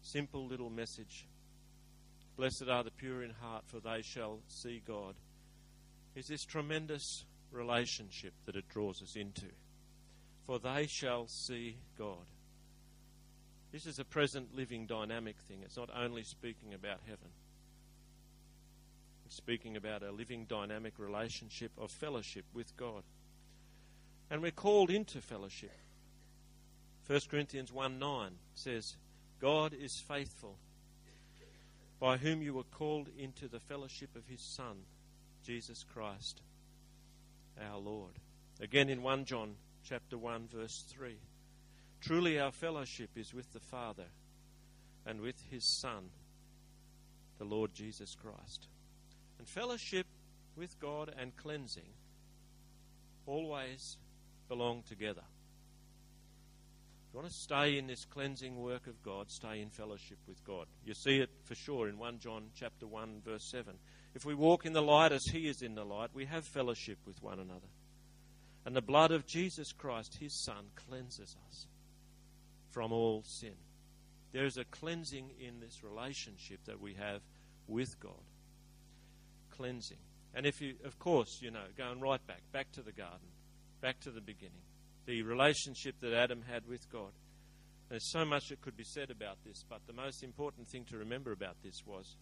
simple 0.03 0.47
little 0.47 0.71
message 0.71 1.27
Blessed 2.37 2.69
are 2.71 2.83
the 2.83 2.91
pure 2.91 3.23
in 3.23 3.33
heart, 3.33 3.65
for 3.67 3.81
they 3.81 4.01
shall 4.01 4.39
see 4.49 4.81
God, 4.87 5.15
is 6.15 6.27
this 6.27 6.45
tremendous 6.45 7.25
relationship 7.53 8.33
that 8.47 8.57
it 8.57 8.69
draws 8.69 9.03
us 9.03 9.17
into. 9.17 9.47
For 10.45 10.59
they 10.59 10.87
shall 10.87 11.27
see 11.27 11.77
God. 11.99 12.27
This 13.73 13.87
is 13.87 13.99
a 13.99 14.05
present 14.05 14.55
living 14.57 14.87
dynamic 14.87 15.37
thing. 15.39 15.59
It's 15.65 15.77
not 15.77 15.91
only 15.97 16.25
speaking 16.25 16.75
about 16.75 17.01
heaven, 17.07 17.31
it's 19.27 19.37
speaking 19.37 19.77
about 19.77 20.03
a 20.03 20.11
living 20.11 20.47
dynamic 20.47 20.95
relationship 20.99 21.71
of 21.79 21.93
fellowship 21.93 22.45
with 22.53 22.77
God. 22.77 23.05
And 24.29 24.43
we're 24.43 24.51
called 24.51 24.91
into 24.91 25.21
fellowship. 25.21 25.73
1 27.07 27.21
Corinthians 27.31 27.73
1 27.73 27.99
9 27.99 28.31
says, 28.55 28.97
God 29.41 29.73
is 29.73 29.97
faithful, 29.97 30.57
by 32.01 32.17
whom 32.17 32.43
you 32.43 32.55
were 32.55 32.65
called 32.65 33.09
into 33.17 33.47
the 33.47 33.61
fellowship 33.61 34.17
of 34.17 34.27
his 34.27 34.41
Son, 34.41 34.79
Jesus 35.51 35.85
Christ, 35.93 36.43
our 37.61 37.81
Lord. 37.81 38.13
Again 38.61 38.89
in 38.89 39.03
1 39.03 39.25
John 39.25 39.57
chapter 39.83 40.17
1 40.17 40.47
verse 40.47 40.85
3. 40.89 41.17
Truly, 42.01 42.39
our 42.39 42.53
fellowship 42.53 43.11
is 43.17 43.35
with 43.35 43.53
the 43.53 43.59
Father 43.59 44.05
and 45.05 45.21
with 45.21 45.35
His 45.51 45.65
Son, 45.81 46.11
the 47.39 47.45
Lord 47.45 47.75
Jesus 47.75 48.15
Christ. 48.15 48.69
And 49.41 49.49
fellowship 49.49 50.07
with 50.55 50.79
God 50.79 51.13
and 51.19 51.37
cleansing 51.37 51.95
always 53.27 53.97
belong 54.49 54.85
together. 54.89 55.25
If 57.09 57.15
you 57.15 57.19
want 57.19 57.29
to 57.29 57.37
stay 57.37 57.77
in 57.77 57.89
this 57.89 58.05
cleansing 58.05 58.57
work 58.57 58.87
of 58.87 59.03
God, 59.03 59.29
stay 59.29 59.61
in 59.61 59.71
fellowship 59.71 60.19
with 60.29 60.45
God. 60.45 60.67
You 60.85 60.95
see 60.95 61.19
it 61.19 61.31
for 61.43 61.57
sure 61.57 61.89
in 61.89 61.99
1 61.99 62.21
John 62.21 62.51
chapter 62.55 62.87
1 62.87 63.23
verse 63.25 63.51
7. 63.51 63.75
If 64.15 64.25
we 64.25 64.35
walk 64.35 64.67
in 64.67 64.73
the 64.73 64.83
light 64.83 65.13
as 65.13 65.25
he 65.27 65.49
is 65.49 65.63
in 65.63 65.75
the 65.75 65.85
light, 65.85 66.11
we 66.13 66.25
have 66.27 66.45
fellowship 66.45 66.99
with 67.07 67.23
one 67.23 67.39
another. 67.39 67.69
And 68.65 68.75
the 68.75 68.83
blood 68.83 69.13
of 69.13 69.27
Jesus 69.27 69.73
Christ, 69.73 70.19
his 70.21 70.45
son, 70.45 70.67
cleanses 70.75 71.37
us 71.49 71.67
from 72.71 72.93
all 72.93 73.23
sin. 73.25 73.55
There 74.33 74.45
is 74.45 74.57
a 74.57 74.65
cleansing 74.65 75.31
in 75.41 75.61
this 75.61 75.83
relationship 75.83 76.61
that 76.67 76.81
we 76.81 76.95
have 76.95 77.21
with 77.67 77.99
God. 78.01 78.13
Cleansing. 79.57 79.99
And 80.35 80.47
if 80.47 80.61
you, 80.61 80.75
of 80.85 80.99
course, 80.99 81.39
you 81.41 81.51
know, 81.51 81.65
going 81.77 82.01
right 82.01 82.25
back, 82.27 82.43
back 82.53 82.71
to 82.73 82.83
the 82.83 82.93
garden, 82.93 83.29
back 83.81 84.01
to 84.01 84.11
the 84.11 84.21
beginning, 84.21 84.63
the 85.07 85.23
relationship 85.23 85.97
that 86.01 86.13
Adam 86.13 86.43
had 86.49 86.67
with 86.69 86.89
God. 86.93 87.11
There's 87.89 88.13
so 88.13 88.25
much 88.25 88.49
that 88.51 88.61
could 88.61 88.77
be 88.77 88.85
said 88.85 89.11
about 89.11 89.39
this, 89.45 89.65
but 89.69 89.81
the 89.87 89.93
most 89.93 90.23
important 90.23 90.69
thing 90.69 90.85
to 90.91 90.99
remember 90.99 91.33
about 91.33 91.57
this 91.65 91.83
was 91.85 92.17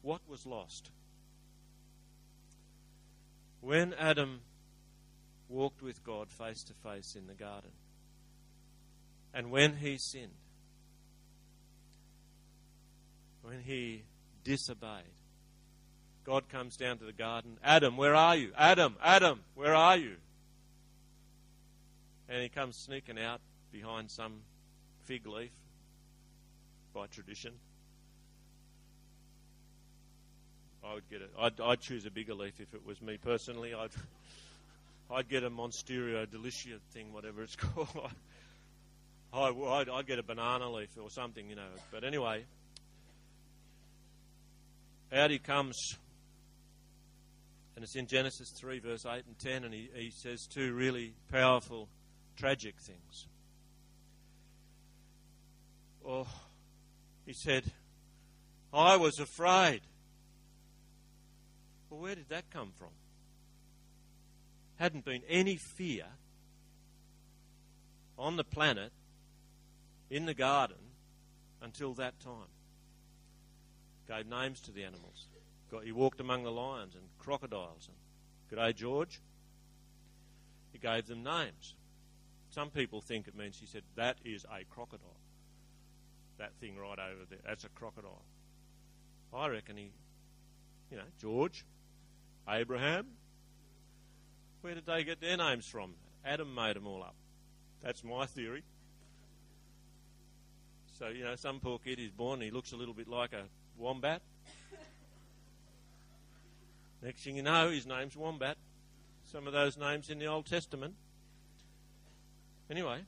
what 0.00 0.22
was 0.26 0.46
lost? 0.46 0.90
When 3.64 3.94
Adam 3.94 4.40
walked 5.48 5.80
with 5.80 6.04
God 6.04 6.28
face 6.28 6.62
to 6.64 6.74
face 6.74 7.16
in 7.16 7.26
the 7.26 7.32
garden, 7.32 7.70
and 9.32 9.50
when 9.50 9.76
he 9.76 9.96
sinned, 9.96 10.34
when 13.40 13.60
he 13.60 14.02
disobeyed, 14.44 15.14
God 16.24 16.50
comes 16.50 16.76
down 16.76 16.98
to 16.98 17.06
the 17.06 17.12
garden. 17.14 17.56
Adam, 17.64 17.96
where 17.96 18.14
are 18.14 18.36
you? 18.36 18.52
Adam, 18.54 18.96
Adam, 19.02 19.40
where 19.54 19.74
are 19.74 19.96
you? 19.96 20.16
And 22.28 22.42
he 22.42 22.50
comes 22.50 22.76
sneaking 22.76 23.18
out 23.18 23.40
behind 23.72 24.10
some 24.10 24.42
fig 25.04 25.26
leaf. 25.26 25.52
by 26.92 27.06
tradition. 27.06 27.54
I 30.86 30.94
would 30.94 31.08
get 31.08 31.22
it. 31.22 31.30
I'd, 31.38 31.60
I'd 31.60 31.80
choose 31.80 32.06
a 32.06 32.10
bigger 32.10 32.34
leaf 32.34 32.60
if 32.60 32.74
it 32.74 32.84
was 32.86 33.00
me 33.00 33.16
personally. 33.16 33.74
I'd 33.74 33.90
I'd 35.10 35.28
get 35.28 35.44
a 35.44 35.50
Monstera 35.50 36.26
delicia 36.26 36.80
thing, 36.92 37.12
whatever 37.12 37.42
it's 37.42 37.56
called. 37.56 37.88
I, 39.32 39.50
would 39.50 39.88
I'd 39.88 40.06
get 40.06 40.18
a 40.18 40.22
banana 40.22 40.70
leaf 40.70 40.90
or 41.00 41.10
something, 41.10 41.48
you 41.48 41.56
know. 41.56 41.62
But 41.90 42.04
anyway, 42.04 42.44
out 45.12 45.30
he 45.30 45.38
comes, 45.38 45.76
and 47.74 47.84
it's 47.84 47.96
in 47.96 48.06
Genesis 48.06 48.50
3, 48.58 48.78
verse 48.78 49.04
8 49.06 49.24
and 49.26 49.38
10, 49.38 49.64
and 49.64 49.74
he, 49.74 49.90
he 49.94 50.10
says 50.10 50.46
two 50.46 50.72
really 50.72 51.14
powerful, 51.30 51.88
tragic 52.36 52.74
things. 52.80 53.26
Oh, 56.06 56.28
he 57.26 57.32
said, 57.32 57.64
I 58.72 58.96
was 58.96 59.18
afraid. 59.18 59.80
Well, 61.94 62.02
where 62.02 62.14
did 62.16 62.28
that 62.30 62.50
come 62.50 62.72
from? 62.76 62.88
Hadn't 64.76 65.04
been 65.04 65.22
any 65.28 65.54
fear 65.54 66.06
on 68.18 68.36
the 68.36 68.42
planet, 68.42 68.90
in 70.10 70.26
the 70.26 70.34
garden, 70.34 70.76
until 71.62 71.94
that 71.94 72.18
time. 72.18 72.50
Gave 74.08 74.26
names 74.26 74.60
to 74.62 74.72
the 74.72 74.82
animals. 74.82 75.26
Got, 75.70 75.84
he 75.84 75.92
walked 75.92 76.18
among 76.18 76.42
the 76.42 76.50
lions 76.50 76.96
and 76.96 77.04
crocodiles. 77.18 77.88
And, 77.88 78.58
G'day, 78.58 78.74
George. 78.74 79.20
He 80.72 80.78
gave 80.78 81.06
them 81.06 81.22
names. 81.22 81.76
Some 82.50 82.70
people 82.70 83.02
think 83.02 83.28
it 83.28 83.36
means 83.36 83.58
he 83.60 83.66
said, 83.66 83.84
That 83.94 84.16
is 84.24 84.44
a 84.44 84.64
crocodile 84.64 85.20
that 86.38 86.52
thing 86.60 86.76
right 86.76 86.98
over 86.98 87.24
there. 87.30 87.38
That's 87.46 87.62
a 87.62 87.68
crocodile. 87.68 88.24
I 89.32 89.46
reckon 89.46 89.76
he, 89.76 89.92
you 90.90 90.96
know, 90.96 91.04
George, 91.20 91.64
Abraham. 92.48 93.06
Where 94.60 94.74
did 94.74 94.86
they 94.86 95.04
get 95.04 95.20
their 95.20 95.36
names 95.36 95.66
from? 95.66 95.94
Adam 96.24 96.54
made 96.54 96.76
them 96.76 96.86
all 96.86 97.02
up. 97.02 97.14
That's 97.82 98.02
my 98.02 98.26
theory. 98.26 98.62
So, 100.98 101.08
you 101.08 101.24
know, 101.24 101.36
some 101.36 101.60
poor 101.60 101.78
kid 101.78 101.98
is 101.98 102.10
born 102.10 102.40
he 102.40 102.50
looks 102.50 102.72
a 102.72 102.76
little 102.76 102.94
bit 102.94 103.08
like 103.08 103.32
a 103.32 103.44
wombat. 103.76 104.22
Next 107.04 107.22
thing 107.22 107.36
you 107.36 107.42
know, 107.42 107.68
his 107.68 107.86
name's 107.86 108.16
Wombat. 108.16 108.56
Some 109.30 109.46
of 109.46 109.52
those 109.52 109.76
names 109.76 110.08
in 110.08 110.18
the 110.18 110.24
Old 110.24 110.46
Testament. 110.46 110.94
Anyway, 112.70 113.00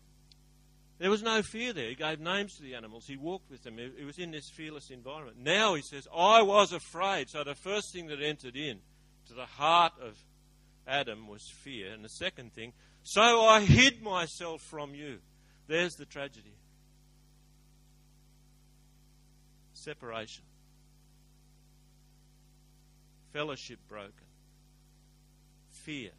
there 0.98 1.08
was 1.08 1.22
no 1.22 1.40
fear 1.40 1.72
there. 1.72 1.88
He 1.88 1.94
gave 1.94 2.20
names 2.20 2.56
to 2.56 2.62
the 2.62 2.74
animals. 2.74 3.06
He 3.06 3.16
walked 3.16 3.50
with 3.50 3.62
them. 3.62 3.78
He 3.78 4.04
was 4.04 4.18
in 4.18 4.32
this 4.32 4.50
fearless 4.50 4.90
environment. 4.90 5.38
Now 5.40 5.74
he 5.74 5.80
says, 5.80 6.06
I 6.14 6.42
was 6.42 6.72
afraid. 6.72 7.30
So 7.30 7.42
the 7.42 7.54
first 7.54 7.90
thing 7.94 8.08
that 8.08 8.20
entered 8.20 8.54
in 8.54 8.80
to 9.28 9.34
the 9.34 9.46
heart 9.46 9.92
of 10.00 10.16
Adam 10.86 11.28
was 11.28 11.48
fear. 11.48 11.92
And 11.92 12.04
the 12.04 12.08
second 12.08 12.52
thing, 12.52 12.72
so 13.02 13.44
I 13.44 13.60
hid 13.60 14.02
myself 14.02 14.62
from 14.62 14.94
you. 14.94 15.18
There's 15.66 15.96
the 15.96 16.04
tragedy 16.04 16.54
separation, 19.86 20.42
fellowship 23.32 23.78
broken, 23.88 24.12
fear, 25.70 26.10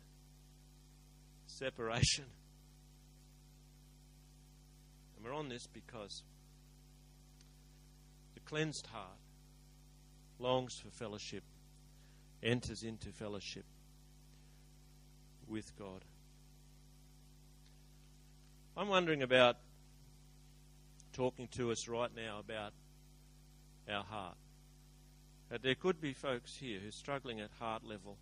separation. 1.47 2.25
And 5.15 5.25
we're 5.25 5.33
on 5.33 5.49
this 5.49 5.67
because 5.67 6.23
the 8.35 8.39
cleansed 8.41 8.87
heart 8.87 9.19
longs 10.39 10.79
for 10.79 10.89
fellowship, 10.91 11.43
enters 12.43 12.83
into 12.83 13.09
fellowship 13.09 13.65
with 15.47 15.75
God. 15.77 16.03
I'm 18.75 18.89
wondering 18.89 19.23
about 19.23 19.57
talking 21.13 21.47
to 21.53 21.71
us 21.71 21.87
right 21.87 22.11
now 22.15 22.39
about 22.39 22.73
our 23.89 24.03
heart. 24.03 24.35
That 25.49 25.63
there 25.63 25.75
could 25.75 25.99
be 25.99 26.13
folks 26.13 26.55
here 26.55 26.79
who 26.79 26.89
are 26.89 26.91
struggling 26.91 27.39
at 27.39 27.49
heart 27.59 27.83
level 27.83 28.17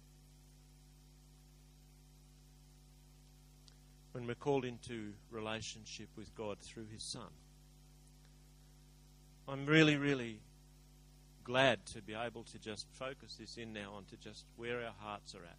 when 4.14 4.28
we're 4.28 4.36
called 4.36 4.64
into 4.64 5.12
relationship 5.30 6.08
with 6.16 6.34
God 6.36 6.60
through 6.62 6.86
His 6.94 7.04
Son. 7.04 7.28
I'm 9.48 9.66
really, 9.66 9.98
really 9.98 10.40
glad 11.46 11.86
to 11.86 12.02
be 12.02 12.14
able 12.14 12.44
to 12.44 12.60
just 12.60 12.88
focus 12.92 13.38
this 13.40 13.56
in 13.56 13.72
now 13.72 13.94
onto 13.96 14.18
just 14.18 14.44
where 14.58 14.80
our 14.80 14.94
hearts 15.00 15.36
are 15.36 15.44
at. 15.44 15.58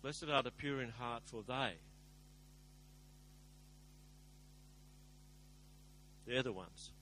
Blessed 0.00 0.28
are 0.32 0.42
the 0.42 0.52
pure 0.52 0.80
in 0.80 0.90
heart, 0.90 1.22
for 1.26 1.42
they, 1.46 1.72
they're 6.26 6.42
the 6.42 6.52
ones. 6.52 6.92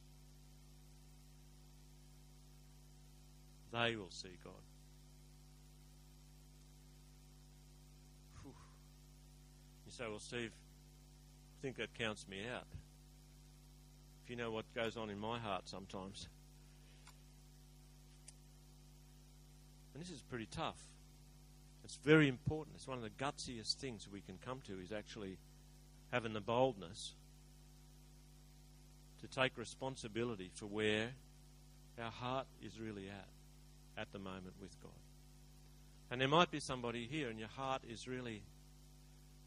They 3.73 3.97
will 3.97 4.11
see 4.11 4.37
God. 4.43 4.53
You 8.45 9.93
say, 9.93 10.05
well, 10.09 10.20
Steve, 10.20 10.53
I 10.53 11.62
think 11.62 11.77
that 11.77 11.93
counts 11.95 12.27
me 12.29 12.39
out. 12.55 12.66
If 14.25 14.31
you 14.31 14.37
know 14.37 14.51
what 14.51 14.64
goes 14.75 14.97
on 14.97 15.11
in 15.11 15.18
my 15.18 15.39
heart 15.39 15.68
sometimes. 15.68 16.29
And 19.95 20.03
this 20.03 20.11
is 20.11 20.22
pretty 20.22 20.47
tough. 20.51 20.78
It's 21.84 21.97
very 21.97 22.28
important. 22.28 22.76
It's 22.76 22.86
one 22.86 22.99
of 22.99 23.05
the 23.05 23.11
gutsiest 23.11 23.74
things 23.74 24.09
we 24.11 24.20
can 24.20 24.38
come 24.45 24.61
to 24.66 24.80
is 24.80 24.93
actually 24.93 25.36
having 26.12 26.32
the 26.32 26.40
boldness 26.40 27.12
to 29.20 29.28
take 29.28 29.57
responsibility 29.57 30.51
for 30.55 30.66
where 30.66 31.11
our 32.03 32.11
heart 32.11 32.47
is 32.64 32.80
really 32.80 33.09
at 33.09 33.28
at 34.01 34.12
the 34.12 34.18
moment 34.18 34.55
with 34.61 34.80
God. 34.82 34.93
And 36.11 36.20
there 36.20 36.28
might 36.28 36.51
be 36.51 36.61
somebody 36.61 37.07
here 37.11 37.28
and 37.28 37.38
your 37.38 37.49
heart 37.49 37.82
is 37.88 38.07
really 38.07 38.43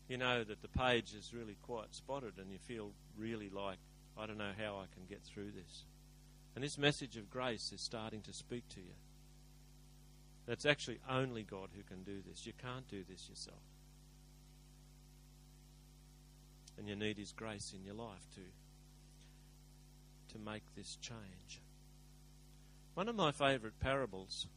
you 0.08 0.18
know 0.18 0.44
that 0.44 0.62
the 0.62 0.68
page 0.68 1.14
is 1.18 1.34
really 1.34 1.58
quite 1.64 1.94
spotted 1.96 2.34
and 2.38 2.52
you 2.52 2.60
feel 2.60 2.92
really 3.18 3.50
like, 3.50 3.78
I 4.18 4.26
don't 4.26 4.38
know 4.38 4.52
how 4.58 4.76
I 4.76 4.86
can 4.94 5.06
get 5.10 5.22
through 5.24 5.52
this. 5.52 5.84
And 6.54 6.64
this 6.64 6.78
message 6.78 7.18
of 7.18 7.30
grace 7.30 7.72
is 7.74 7.82
starting 7.82 8.22
to 8.22 8.34
speak 8.34 8.68
to 8.70 8.80
you. 8.80 8.94
That's 10.46 10.66
actually 10.66 11.00
only 11.10 11.44
God 11.44 11.70
who 11.76 11.84
can 11.84 12.04
do 12.04 12.22
this. 12.28 12.46
You 12.46 12.54
can't 12.62 12.88
do 12.88 13.04
this 13.10 13.28
yourself. 13.30 13.58
And 16.78 16.88
you 16.88 16.96
need 16.96 17.18
His 17.18 17.32
grace 17.32 17.74
in 17.76 17.84
your 17.84 17.96
life 17.96 18.26
to, 18.36 18.42
to 20.34 20.40
make 20.40 20.64
this 20.76 20.98
change. 21.02 21.62
One 22.94 23.10
of 23.10 23.16
my 23.16 23.32
favourite 23.32 23.80
parables 23.80 24.48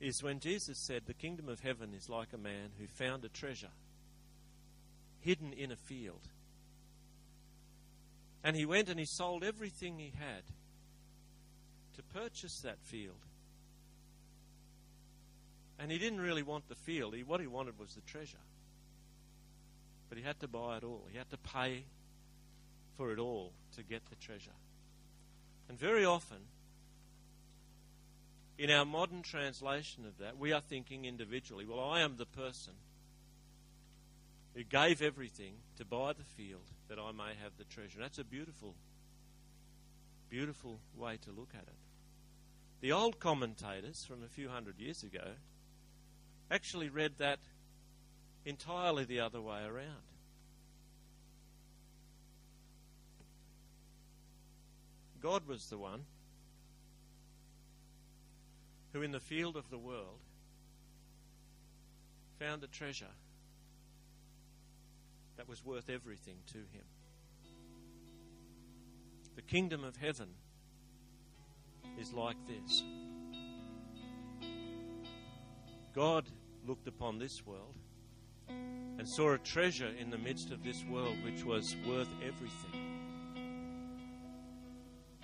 is 0.00 0.22
when 0.22 0.40
Jesus 0.40 0.78
said, 0.78 1.02
The 1.06 1.14
kingdom 1.14 1.48
of 1.48 1.60
heaven 1.60 1.94
is 1.94 2.08
like 2.08 2.32
a 2.32 2.38
man 2.38 2.70
who 2.78 2.86
found 2.86 3.24
a 3.24 3.28
treasure 3.28 3.70
hidden 5.20 5.52
in 5.52 5.72
a 5.72 5.76
field. 5.76 6.28
And 8.44 8.54
he 8.54 8.66
went 8.66 8.88
and 8.88 9.00
he 9.00 9.06
sold 9.06 9.42
everything 9.42 9.98
he 9.98 10.12
had 10.16 10.42
to 11.96 12.02
purchase 12.02 12.60
that 12.60 12.78
field. 12.82 13.16
And 15.78 15.90
he 15.90 15.98
didn't 15.98 16.20
really 16.20 16.42
want 16.42 16.68
the 16.68 16.74
field. 16.74 17.14
He, 17.14 17.22
what 17.22 17.40
he 17.40 17.46
wanted 17.46 17.78
was 17.78 17.94
the 17.94 18.00
treasure. 18.02 18.38
But 20.08 20.18
he 20.18 20.24
had 20.24 20.40
to 20.40 20.48
buy 20.48 20.78
it 20.78 20.84
all. 20.84 21.06
He 21.10 21.18
had 21.18 21.28
to 21.30 21.36
pay 21.36 21.84
for 22.96 23.12
it 23.12 23.18
all 23.18 23.52
to 23.76 23.82
get 23.82 24.02
the 24.08 24.16
treasure. 24.16 24.50
And 25.68 25.78
very 25.78 26.04
often, 26.04 26.38
in 28.58 28.70
our 28.70 28.86
modern 28.86 29.22
translation 29.22 30.06
of 30.06 30.18
that, 30.18 30.38
we 30.38 30.52
are 30.52 30.60
thinking 30.60 31.04
individually. 31.04 31.66
Well, 31.66 31.80
I 31.80 32.00
am 32.00 32.16
the 32.16 32.26
person 32.26 32.72
who 34.54 34.62
gave 34.64 35.02
everything 35.02 35.54
to 35.76 35.84
buy 35.84 36.14
the 36.14 36.24
field 36.24 36.64
that 36.88 36.98
I 36.98 37.12
may 37.12 37.34
have 37.42 37.52
the 37.58 37.64
treasure. 37.64 37.98
That's 38.00 38.18
a 38.18 38.24
beautiful, 38.24 38.74
beautiful 40.30 40.78
way 40.96 41.18
to 41.24 41.30
look 41.30 41.50
at 41.54 41.62
it. 41.62 41.85
The 42.80 42.92
old 42.92 43.18
commentators 43.18 44.04
from 44.04 44.22
a 44.22 44.28
few 44.28 44.48
hundred 44.48 44.78
years 44.78 45.02
ago 45.02 45.32
actually 46.50 46.88
read 46.88 47.18
that 47.18 47.38
entirely 48.44 49.04
the 49.04 49.20
other 49.20 49.40
way 49.40 49.64
around. 49.64 50.06
God 55.20 55.48
was 55.48 55.66
the 55.68 55.78
one 55.78 56.04
who 58.92 59.02
in 59.02 59.10
the 59.10 59.20
field 59.20 59.56
of 59.56 59.68
the 59.70 59.78
world 59.78 60.20
found 62.38 62.62
a 62.62 62.68
treasure 62.68 63.06
that 65.36 65.48
was 65.48 65.64
worth 65.64 65.90
everything 65.90 66.36
to 66.52 66.58
him. 66.58 66.84
The 69.34 69.42
kingdom 69.42 69.82
of 69.84 69.96
heaven 69.96 70.28
is 71.98 72.12
like 72.12 72.36
this 72.46 72.82
God 75.94 76.28
looked 76.66 76.88
upon 76.88 77.18
this 77.18 77.46
world 77.46 77.74
and 78.48 79.08
saw 79.08 79.32
a 79.32 79.38
treasure 79.38 79.90
in 79.98 80.10
the 80.10 80.18
midst 80.18 80.50
of 80.50 80.62
this 80.62 80.84
world 80.90 81.16
which 81.24 81.44
was 81.44 81.74
worth 81.86 82.08
everything. 82.22 82.82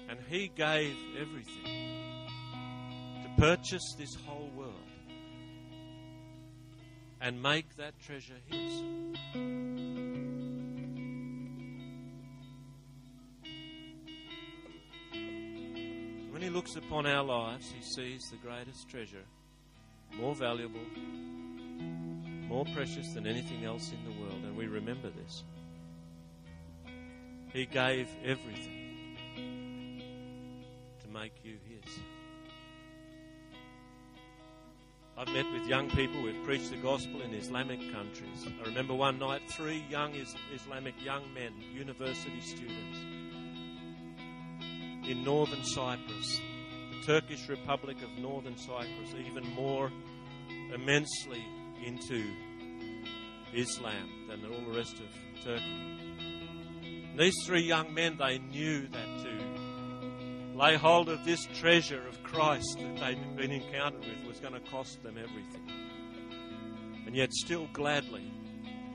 And 0.09 0.19
he 0.29 0.49
gave 0.49 0.97
everything 1.21 2.29
to 3.23 3.31
purchase 3.39 3.95
this 3.99 4.15
whole 4.27 4.51
world 4.57 4.73
and 7.21 7.43
make 7.43 7.77
that 7.77 7.99
treasure 8.01 8.37
his. 8.47 8.83
Looks 16.53 16.77
upon 16.77 17.07
our 17.07 17.25
lives, 17.25 17.73
he 17.75 17.83
sees 17.83 18.31
the 18.31 18.37
greatest 18.37 18.87
treasure, 18.91 19.25
more 20.15 20.35
valuable, 20.35 20.85
more 22.47 22.67
precious 22.75 23.15
than 23.15 23.27
anything 23.27 23.65
else 23.65 23.91
in 23.91 24.05
the 24.05 24.21
world, 24.21 24.45
and 24.45 24.55
we 24.55 24.67
remember 24.67 25.09
this. 25.11 25.45
He 27.55 27.65
gave 27.65 28.07
everything 28.23 29.17
to 31.03 31.09
make 31.09 31.33
you 31.43 31.57
his. 31.69 31.95
I've 35.17 35.29
met 35.29 35.51
with 35.53 35.67
young 35.67 35.89
people, 35.91 36.23
we've 36.23 36.45
preached 36.45 36.71
the 36.71 36.77
gospel 36.77 37.23
in 37.23 37.33
Islamic 37.33 37.81
countries. 37.93 38.47
I 38.63 38.69
remember 38.69 38.93
one 38.93 39.19
night 39.19 39.41
three 39.49 39.85
young 39.89 40.13
Islamic 40.55 40.95
young 41.03 41.23
men, 41.33 41.55
university 41.73 42.41
students, 42.43 42.99
in 45.09 45.25
northern 45.25 45.65
Cyprus, 45.65 46.41
the 46.91 47.07
Turkish 47.07 47.49
Republic 47.49 47.97
of 48.03 48.11
northern 48.23 48.57
Cyprus, 48.57 49.15
even 49.27 49.49
more 49.55 49.91
immensely 50.75 51.45
into 51.85 52.25
Islam 53.53 54.09
than 54.29 54.45
all 54.47 54.73
the 54.73 54.77
rest 54.77 54.95
of 54.95 55.45
Turkey. 55.45 55.99
And 57.11 57.19
these 57.19 57.35
three 57.45 57.63
young 57.63 57.93
men, 57.93 58.17
they 58.19 58.39
knew 58.39 58.87
that 58.89 59.25
to 59.25 60.59
lay 60.59 60.77
hold 60.77 61.09
of 61.09 61.25
this 61.25 61.47
treasure 61.55 62.07
of 62.07 62.23
Christ 62.23 62.79
that 62.79 62.97
they'd 62.99 63.37
been 63.37 63.51
encountered 63.51 64.01
with 64.01 64.27
was 64.27 64.39
going 64.41 64.55
to 64.55 64.71
cost 64.71 65.03
them 65.03 65.17
everything. 65.19 65.69
And 67.07 67.15
yet, 67.15 67.33
still 67.33 67.69
gladly, 67.73 68.31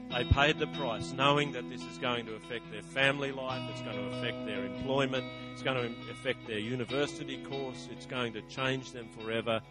they 0.09 0.23
paid 0.25 0.59
the 0.59 0.67
price, 0.67 1.11
knowing 1.11 1.51
that 1.51 1.69
this 1.69 1.81
is 1.83 1.97
going 1.97 2.25
to 2.27 2.35
affect 2.35 2.71
their 2.71 2.81
family 2.81 3.31
life, 3.31 3.61
it's 3.71 3.81
going 3.81 3.97
to 3.97 4.17
affect 4.17 4.45
their 4.45 4.65
employment, 4.65 5.25
it's 5.53 5.63
going 5.63 5.77
to 5.77 6.11
affect 6.11 6.47
their 6.47 6.59
university 6.59 7.37
course, 7.43 7.87
it's 7.91 8.05
going 8.05 8.33
to 8.33 8.41
change 8.43 8.91
them 8.91 9.07
forever 9.19 9.61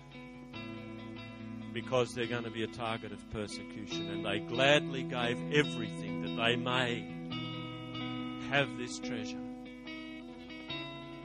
because 1.72 2.14
they're 2.14 2.26
going 2.26 2.44
to 2.44 2.50
be 2.50 2.62
a 2.62 2.68
target 2.68 3.12
of 3.12 3.30
persecution. 3.30 4.08
And 4.10 4.24
they 4.24 4.38
gladly 4.38 5.02
gave 5.02 5.38
everything 5.52 6.22
that 6.22 6.42
they 6.42 6.56
may 6.56 7.06
have 8.48 8.78
this 8.78 8.98
treasure. 8.98 9.36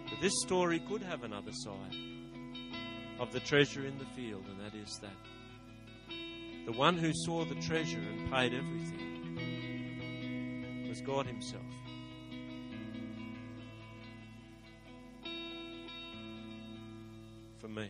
But 0.09 0.20
this 0.22 0.34
story 0.41 0.80
could 0.89 1.03
have 1.03 1.24
another 1.24 1.53
side 1.53 1.95
of 3.20 3.32
the 3.32 3.39
treasure 3.39 3.86
in 3.86 3.97
the 3.97 4.05
field, 4.05 4.43
and 4.49 4.59
that 4.59 4.78
is 4.78 4.99
that 5.01 5.16
the 6.66 6.72
one 6.72 6.97
who 6.97 7.12
saw 7.14 7.43
the 7.45 7.55
treasure 7.55 7.99
and 7.99 8.32
paid 8.32 8.53
everything 8.53 9.12
was 10.88 11.01
God 11.01 11.26
Himself. 11.26 11.64
For 17.59 17.68
me. 17.68 17.89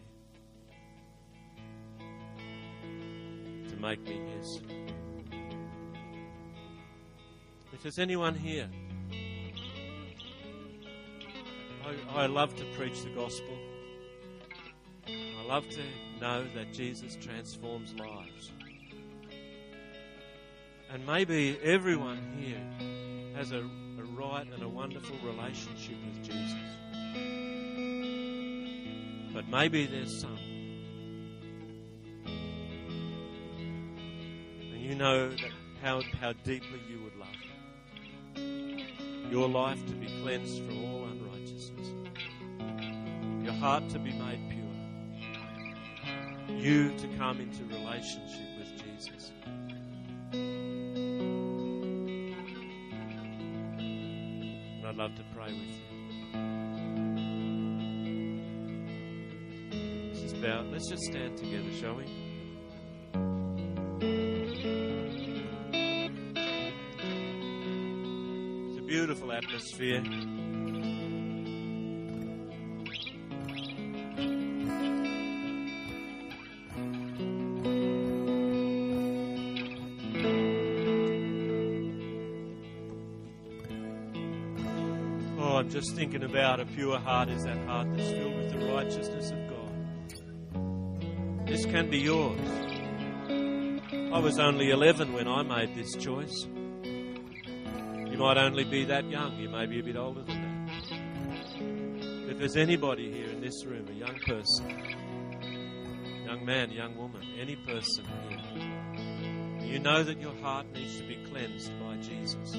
To 3.69 3.75
make 3.77 4.01
me 4.07 4.19
His. 4.37 4.61
If 7.73 7.81
there's 7.83 7.99
anyone 7.99 8.35
here, 8.35 8.69
I, 11.83 12.23
I 12.23 12.25
love 12.27 12.55
to 12.57 12.65
preach 12.77 13.01
the 13.01 13.09
gospel. 13.09 13.57
I 15.07 15.45
love 15.47 15.67
to 15.69 15.81
know 16.19 16.45
that 16.53 16.71
Jesus 16.71 17.17
transforms 17.19 17.93
lives. 17.95 18.51
And 20.93 21.05
maybe 21.07 21.57
everyone 21.63 22.19
here 22.37 22.61
has 23.35 23.53
a, 23.53 23.59
a 23.59 24.03
right 24.13 24.45
and 24.53 24.61
a 24.61 24.67
wonderful 24.67 25.15
relationship 25.23 25.95
with 26.05 26.21
Jesus. 26.21 26.59
But 29.33 29.47
maybe 29.47 29.85
there's 29.85 30.19
some. 30.19 30.37
And 34.73 34.81
you 34.81 34.95
know 34.95 35.29
that 35.29 35.51
how, 35.81 36.01
how 36.19 36.33
deeply 36.43 36.81
you 36.89 37.01
would 37.03 37.15
love 37.15 37.29
your 39.31 39.47
life 39.47 39.85
to 39.87 39.93
be 39.93 40.07
cleansed 40.21 40.61
from 40.65 40.83
all 40.83 41.05
unrighteousness, 41.05 41.87
your 43.45 43.53
heart 43.53 43.87
to 43.89 43.97
be 43.97 44.11
made 44.11 44.41
pure 44.49 44.61
you 46.59 46.91
to 46.97 47.07
come 47.17 47.39
into 47.39 47.63
relationship 47.73 48.50
love 55.01 55.15
to 55.15 55.23
pray 55.35 55.47
with 55.47 55.55
you. 55.55 55.81
Let's 60.71 60.89
just 60.89 61.03
stand 61.03 61.37
together, 61.37 61.71
shall 61.79 61.95
we? 61.95 62.03
It's 68.69 68.77
a 68.77 68.83
beautiful 68.83 69.31
atmosphere. 69.31 70.03
Thinking 86.01 86.23
about 86.23 86.59
a 86.59 86.65
pure 86.65 86.97
heart 86.97 87.29
is 87.29 87.43
that 87.43 87.55
heart 87.67 87.87
that's 87.95 88.09
filled 88.09 88.35
with 88.35 88.51
the 88.51 88.57
righteousness 88.73 89.29
of 89.29 89.37
God. 89.51 91.47
This 91.47 91.63
can 91.65 91.91
be 91.91 91.99
yours. 91.99 92.39
I 94.11 94.17
was 94.17 94.39
only 94.39 94.71
11 94.71 95.13
when 95.13 95.27
I 95.27 95.43
made 95.43 95.75
this 95.75 95.93
choice. 96.03 96.47
You 96.83 98.17
might 98.17 98.37
only 98.37 98.63
be 98.63 98.83
that 98.85 99.07
young, 99.11 99.37
you 99.37 99.47
may 99.47 99.67
be 99.67 99.79
a 99.79 99.83
bit 99.83 99.95
older 99.95 100.23
than 100.23 100.41
that. 100.41 102.31
If 102.31 102.39
there's 102.39 102.57
anybody 102.57 103.11
here 103.11 103.29
in 103.29 103.39
this 103.39 103.63
room, 103.63 103.87
a 103.87 103.93
young 103.93 104.17
person, 104.25 104.69
young 106.25 106.43
man, 106.43 106.71
young 106.71 106.97
woman, 106.97 107.21
any 107.39 107.57
person 107.57 108.05
here, 108.49 109.71
you 109.71 109.77
know 109.77 110.01
that 110.01 110.19
your 110.19 110.33
heart 110.37 110.65
needs 110.73 110.97
to 110.97 111.03
be 111.03 111.17
cleansed 111.29 111.71
by 111.79 111.97
Jesus, 111.97 112.53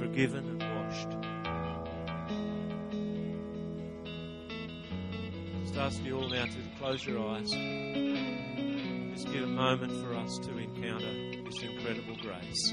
forgiven 0.00 0.58
and 0.58 0.62
washed. 0.62 1.29
Ask 5.90 6.04
you 6.04 6.16
all 6.16 6.28
now 6.28 6.44
to 6.44 6.58
close 6.78 7.04
your 7.04 7.18
eyes. 7.30 7.50
Just 7.50 9.26
give 9.32 9.42
a 9.42 9.46
moment 9.48 9.92
for 10.00 10.14
us 10.14 10.38
to 10.38 10.56
encounter 10.56 11.42
this 11.42 11.62
incredible 11.64 12.16
grace. 12.22 12.72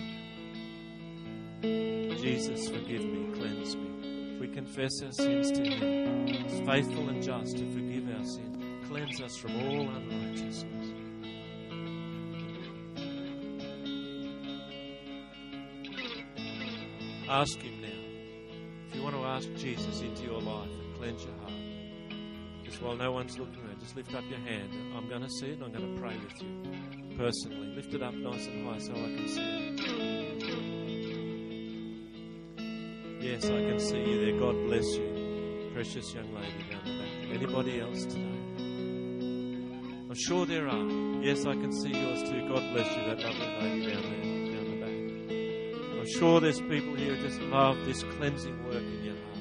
Jesus, 2.21 2.69
forgive 2.69 3.03
me, 3.03 3.33
cleanse 3.33 3.75
me. 3.75 4.35
If 4.35 4.39
we 4.39 4.47
confess 4.49 5.01
our 5.03 5.11
sins 5.13 5.51
to 5.51 5.63
Him, 5.63 6.27
He's 6.27 6.59
faithful 6.59 7.09
and 7.09 7.23
just 7.23 7.57
to 7.57 7.71
forgive 7.71 8.07
our 8.15 8.23
sin, 8.23 8.83
cleanse 8.87 9.19
us 9.19 9.35
from 9.37 9.55
all 9.61 9.89
unrighteousness. 9.89 10.93
Ask 17.27 17.59
Him 17.61 17.81
now. 17.81 18.89
If 18.89 18.95
you 18.95 19.01
want 19.01 19.15
to 19.15 19.23
ask 19.23 19.51
Jesus 19.55 20.01
into 20.01 20.21
your 20.21 20.39
life 20.39 20.69
and 20.69 20.95
cleanse 20.97 21.23
your 21.23 21.36
just 22.77 22.85
while 22.85 22.95
no 22.95 23.11
one's 23.11 23.39
looking 23.39 23.57
around, 23.65 23.79
just 23.79 23.95
lift 23.95 24.13
up 24.13 24.23
your 24.29 24.37
hand. 24.37 24.69
I'm 24.95 25.09
going 25.09 25.23
to 25.23 25.29
see 25.29 25.47
it 25.47 25.59
I'm 25.63 25.71
going 25.71 25.95
to 25.95 25.99
pray 25.99 26.15
with 26.15 26.39
you 26.43 27.17
personally. 27.17 27.73
Lift 27.75 27.95
it 27.95 28.03
up 28.03 28.13
nice 28.13 28.45
and 28.45 28.67
high 28.67 28.77
so 28.77 28.91
I 28.91 28.95
can 28.95 29.27
see 29.27 29.41
it. 29.41 29.79
Yes, 33.19 33.45
I 33.45 33.49
can 33.49 33.79
see 33.79 33.97
you 33.97 34.25
there. 34.25 34.39
God 34.39 34.55
bless 34.67 34.85
you, 34.95 35.71
precious 35.73 36.13
young 36.13 36.31
lady 36.35 36.65
down 36.69 36.83
the 36.85 36.99
back. 36.99 37.09
Anybody 37.33 37.81
else 37.81 38.05
today? 38.05 38.21
I'm 40.09 40.13
sure 40.15 40.45
there 40.45 40.67
are. 40.67 40.87
Yes, 41.23 41.47
I 41.47 41.53
can 41.53 41.71
see 41.73 41.89
yours 41.89 42.29
too. 42.29 42.47
God 42.47 42.61
bless 42.73 42.95
you, 42.95 43.05
that 43.05 43.19
lovely 43.23 43.47
lady 43.59 43.91
down 43.91 44.03
there, 44.03 44.53
down 44.53 44.65
the 44.69 44.77
back. 44.85 45.99
I'm 45.99 46.07
sure 46.19 46.39
there's 46.41 46.61
people 46.61 46.93
here 46.93 47.15
who 47.15 47.27
just 47.27 47.41
love 47.41 47.83
this 47.85 48.03
cleansing 48.03 48.65
work 48.65 48.83
in 48.83 49.03
your 49.03 49.15
heart. 49.15 49.36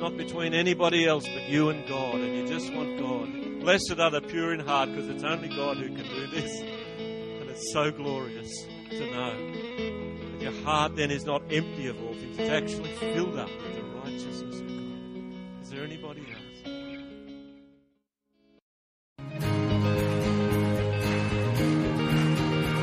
Not 0.00 0.16
between 0.16 0.54
anybody 0.54 1.06
else 1.06 1.28
but 1.28 1.46
you 1.48 1.68
and 1.68 1.86
God, 1.86 2.14
and 2.14 2.34
you 2.34 2.48
just 2.48 2.72
want 2.72 2.98
God. 2.98 3.60
Blessed 3.60 3.98
are 3.98 4.10
the 4.10 4.22
pure 4.22 4.54
in 4.54 4.60
heart, 4.60 4.88
because 4.90 5.10
it's 5.10 5.22
only 5.22 5.48
God 5.48 5.76
who 5.76 5.88
can 5.88 6.04
do 6.04 6.26
this. 6.28 6.60
And 6.60 7.50
it's 7.50 7.70
so 7.74 7.90
glorious 7.90 8.50
to 8.88 9.10
know 9.10 9.36
that 9.36 10.40
your 10.40 10.52
heart 10.64 10.96
then 10.96 11.10
is 11.10 11.26
not 11.26 11.42
empty 11.52 11.86
of 11.88 12.02
all 12.02 12.14
things, 12.14 12.38
it's 12.38 12.50
actually 12.50 12.92
filled 12.94 13.36
up 13.36 13.50
with 13.50 13.74
the 13.76 13.82
righteousness 13.82 14.60
of 14.60 14.66
God. 14.66 15.62
Is 15.62 15.68
there 15.70 15.84
anybody 15.84 16.20
else? 16.22 16.36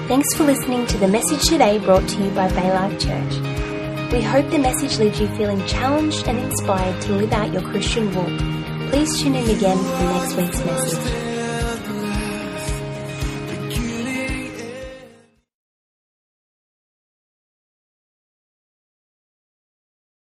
Thanks 0.07 0.35
for 0.35 0.43
listening 0.43 0.85
to 0.85 0.97
the 0.99 1.07
message 1.07 1.49
today 1.49 1.79
brought 1.79 2.07
to 2.07 2.23
you 2.23 2.29
by 2.29 2.47
Bay 2.49 2.71
Life 2.71 2.99
Church. 2.99 3.56
We 4.11 4.21
hope 4.21 4.49
the 4.51 4.57
message 4.57 4.99
leaves 4.99 5.19
you 5.19 5.27
feeling 5.35 5.65
challenged 5.67 6.27
and 6.29 6.39
inspired 6.39 7.01
to 7.03 7.11
live 7.11 7.33
out 7.33 7.51
your 7.51 7.61
Christian 7.61 8.13
walk. 8.15 8.89
Please 8.89 9.21
tune 9.21 9.35
in 9.35 9.49
again 9.49 9.77
for 9.77 10.03
next 10.03 10.35
week's 10.37 10.65
message. 10.65 11.26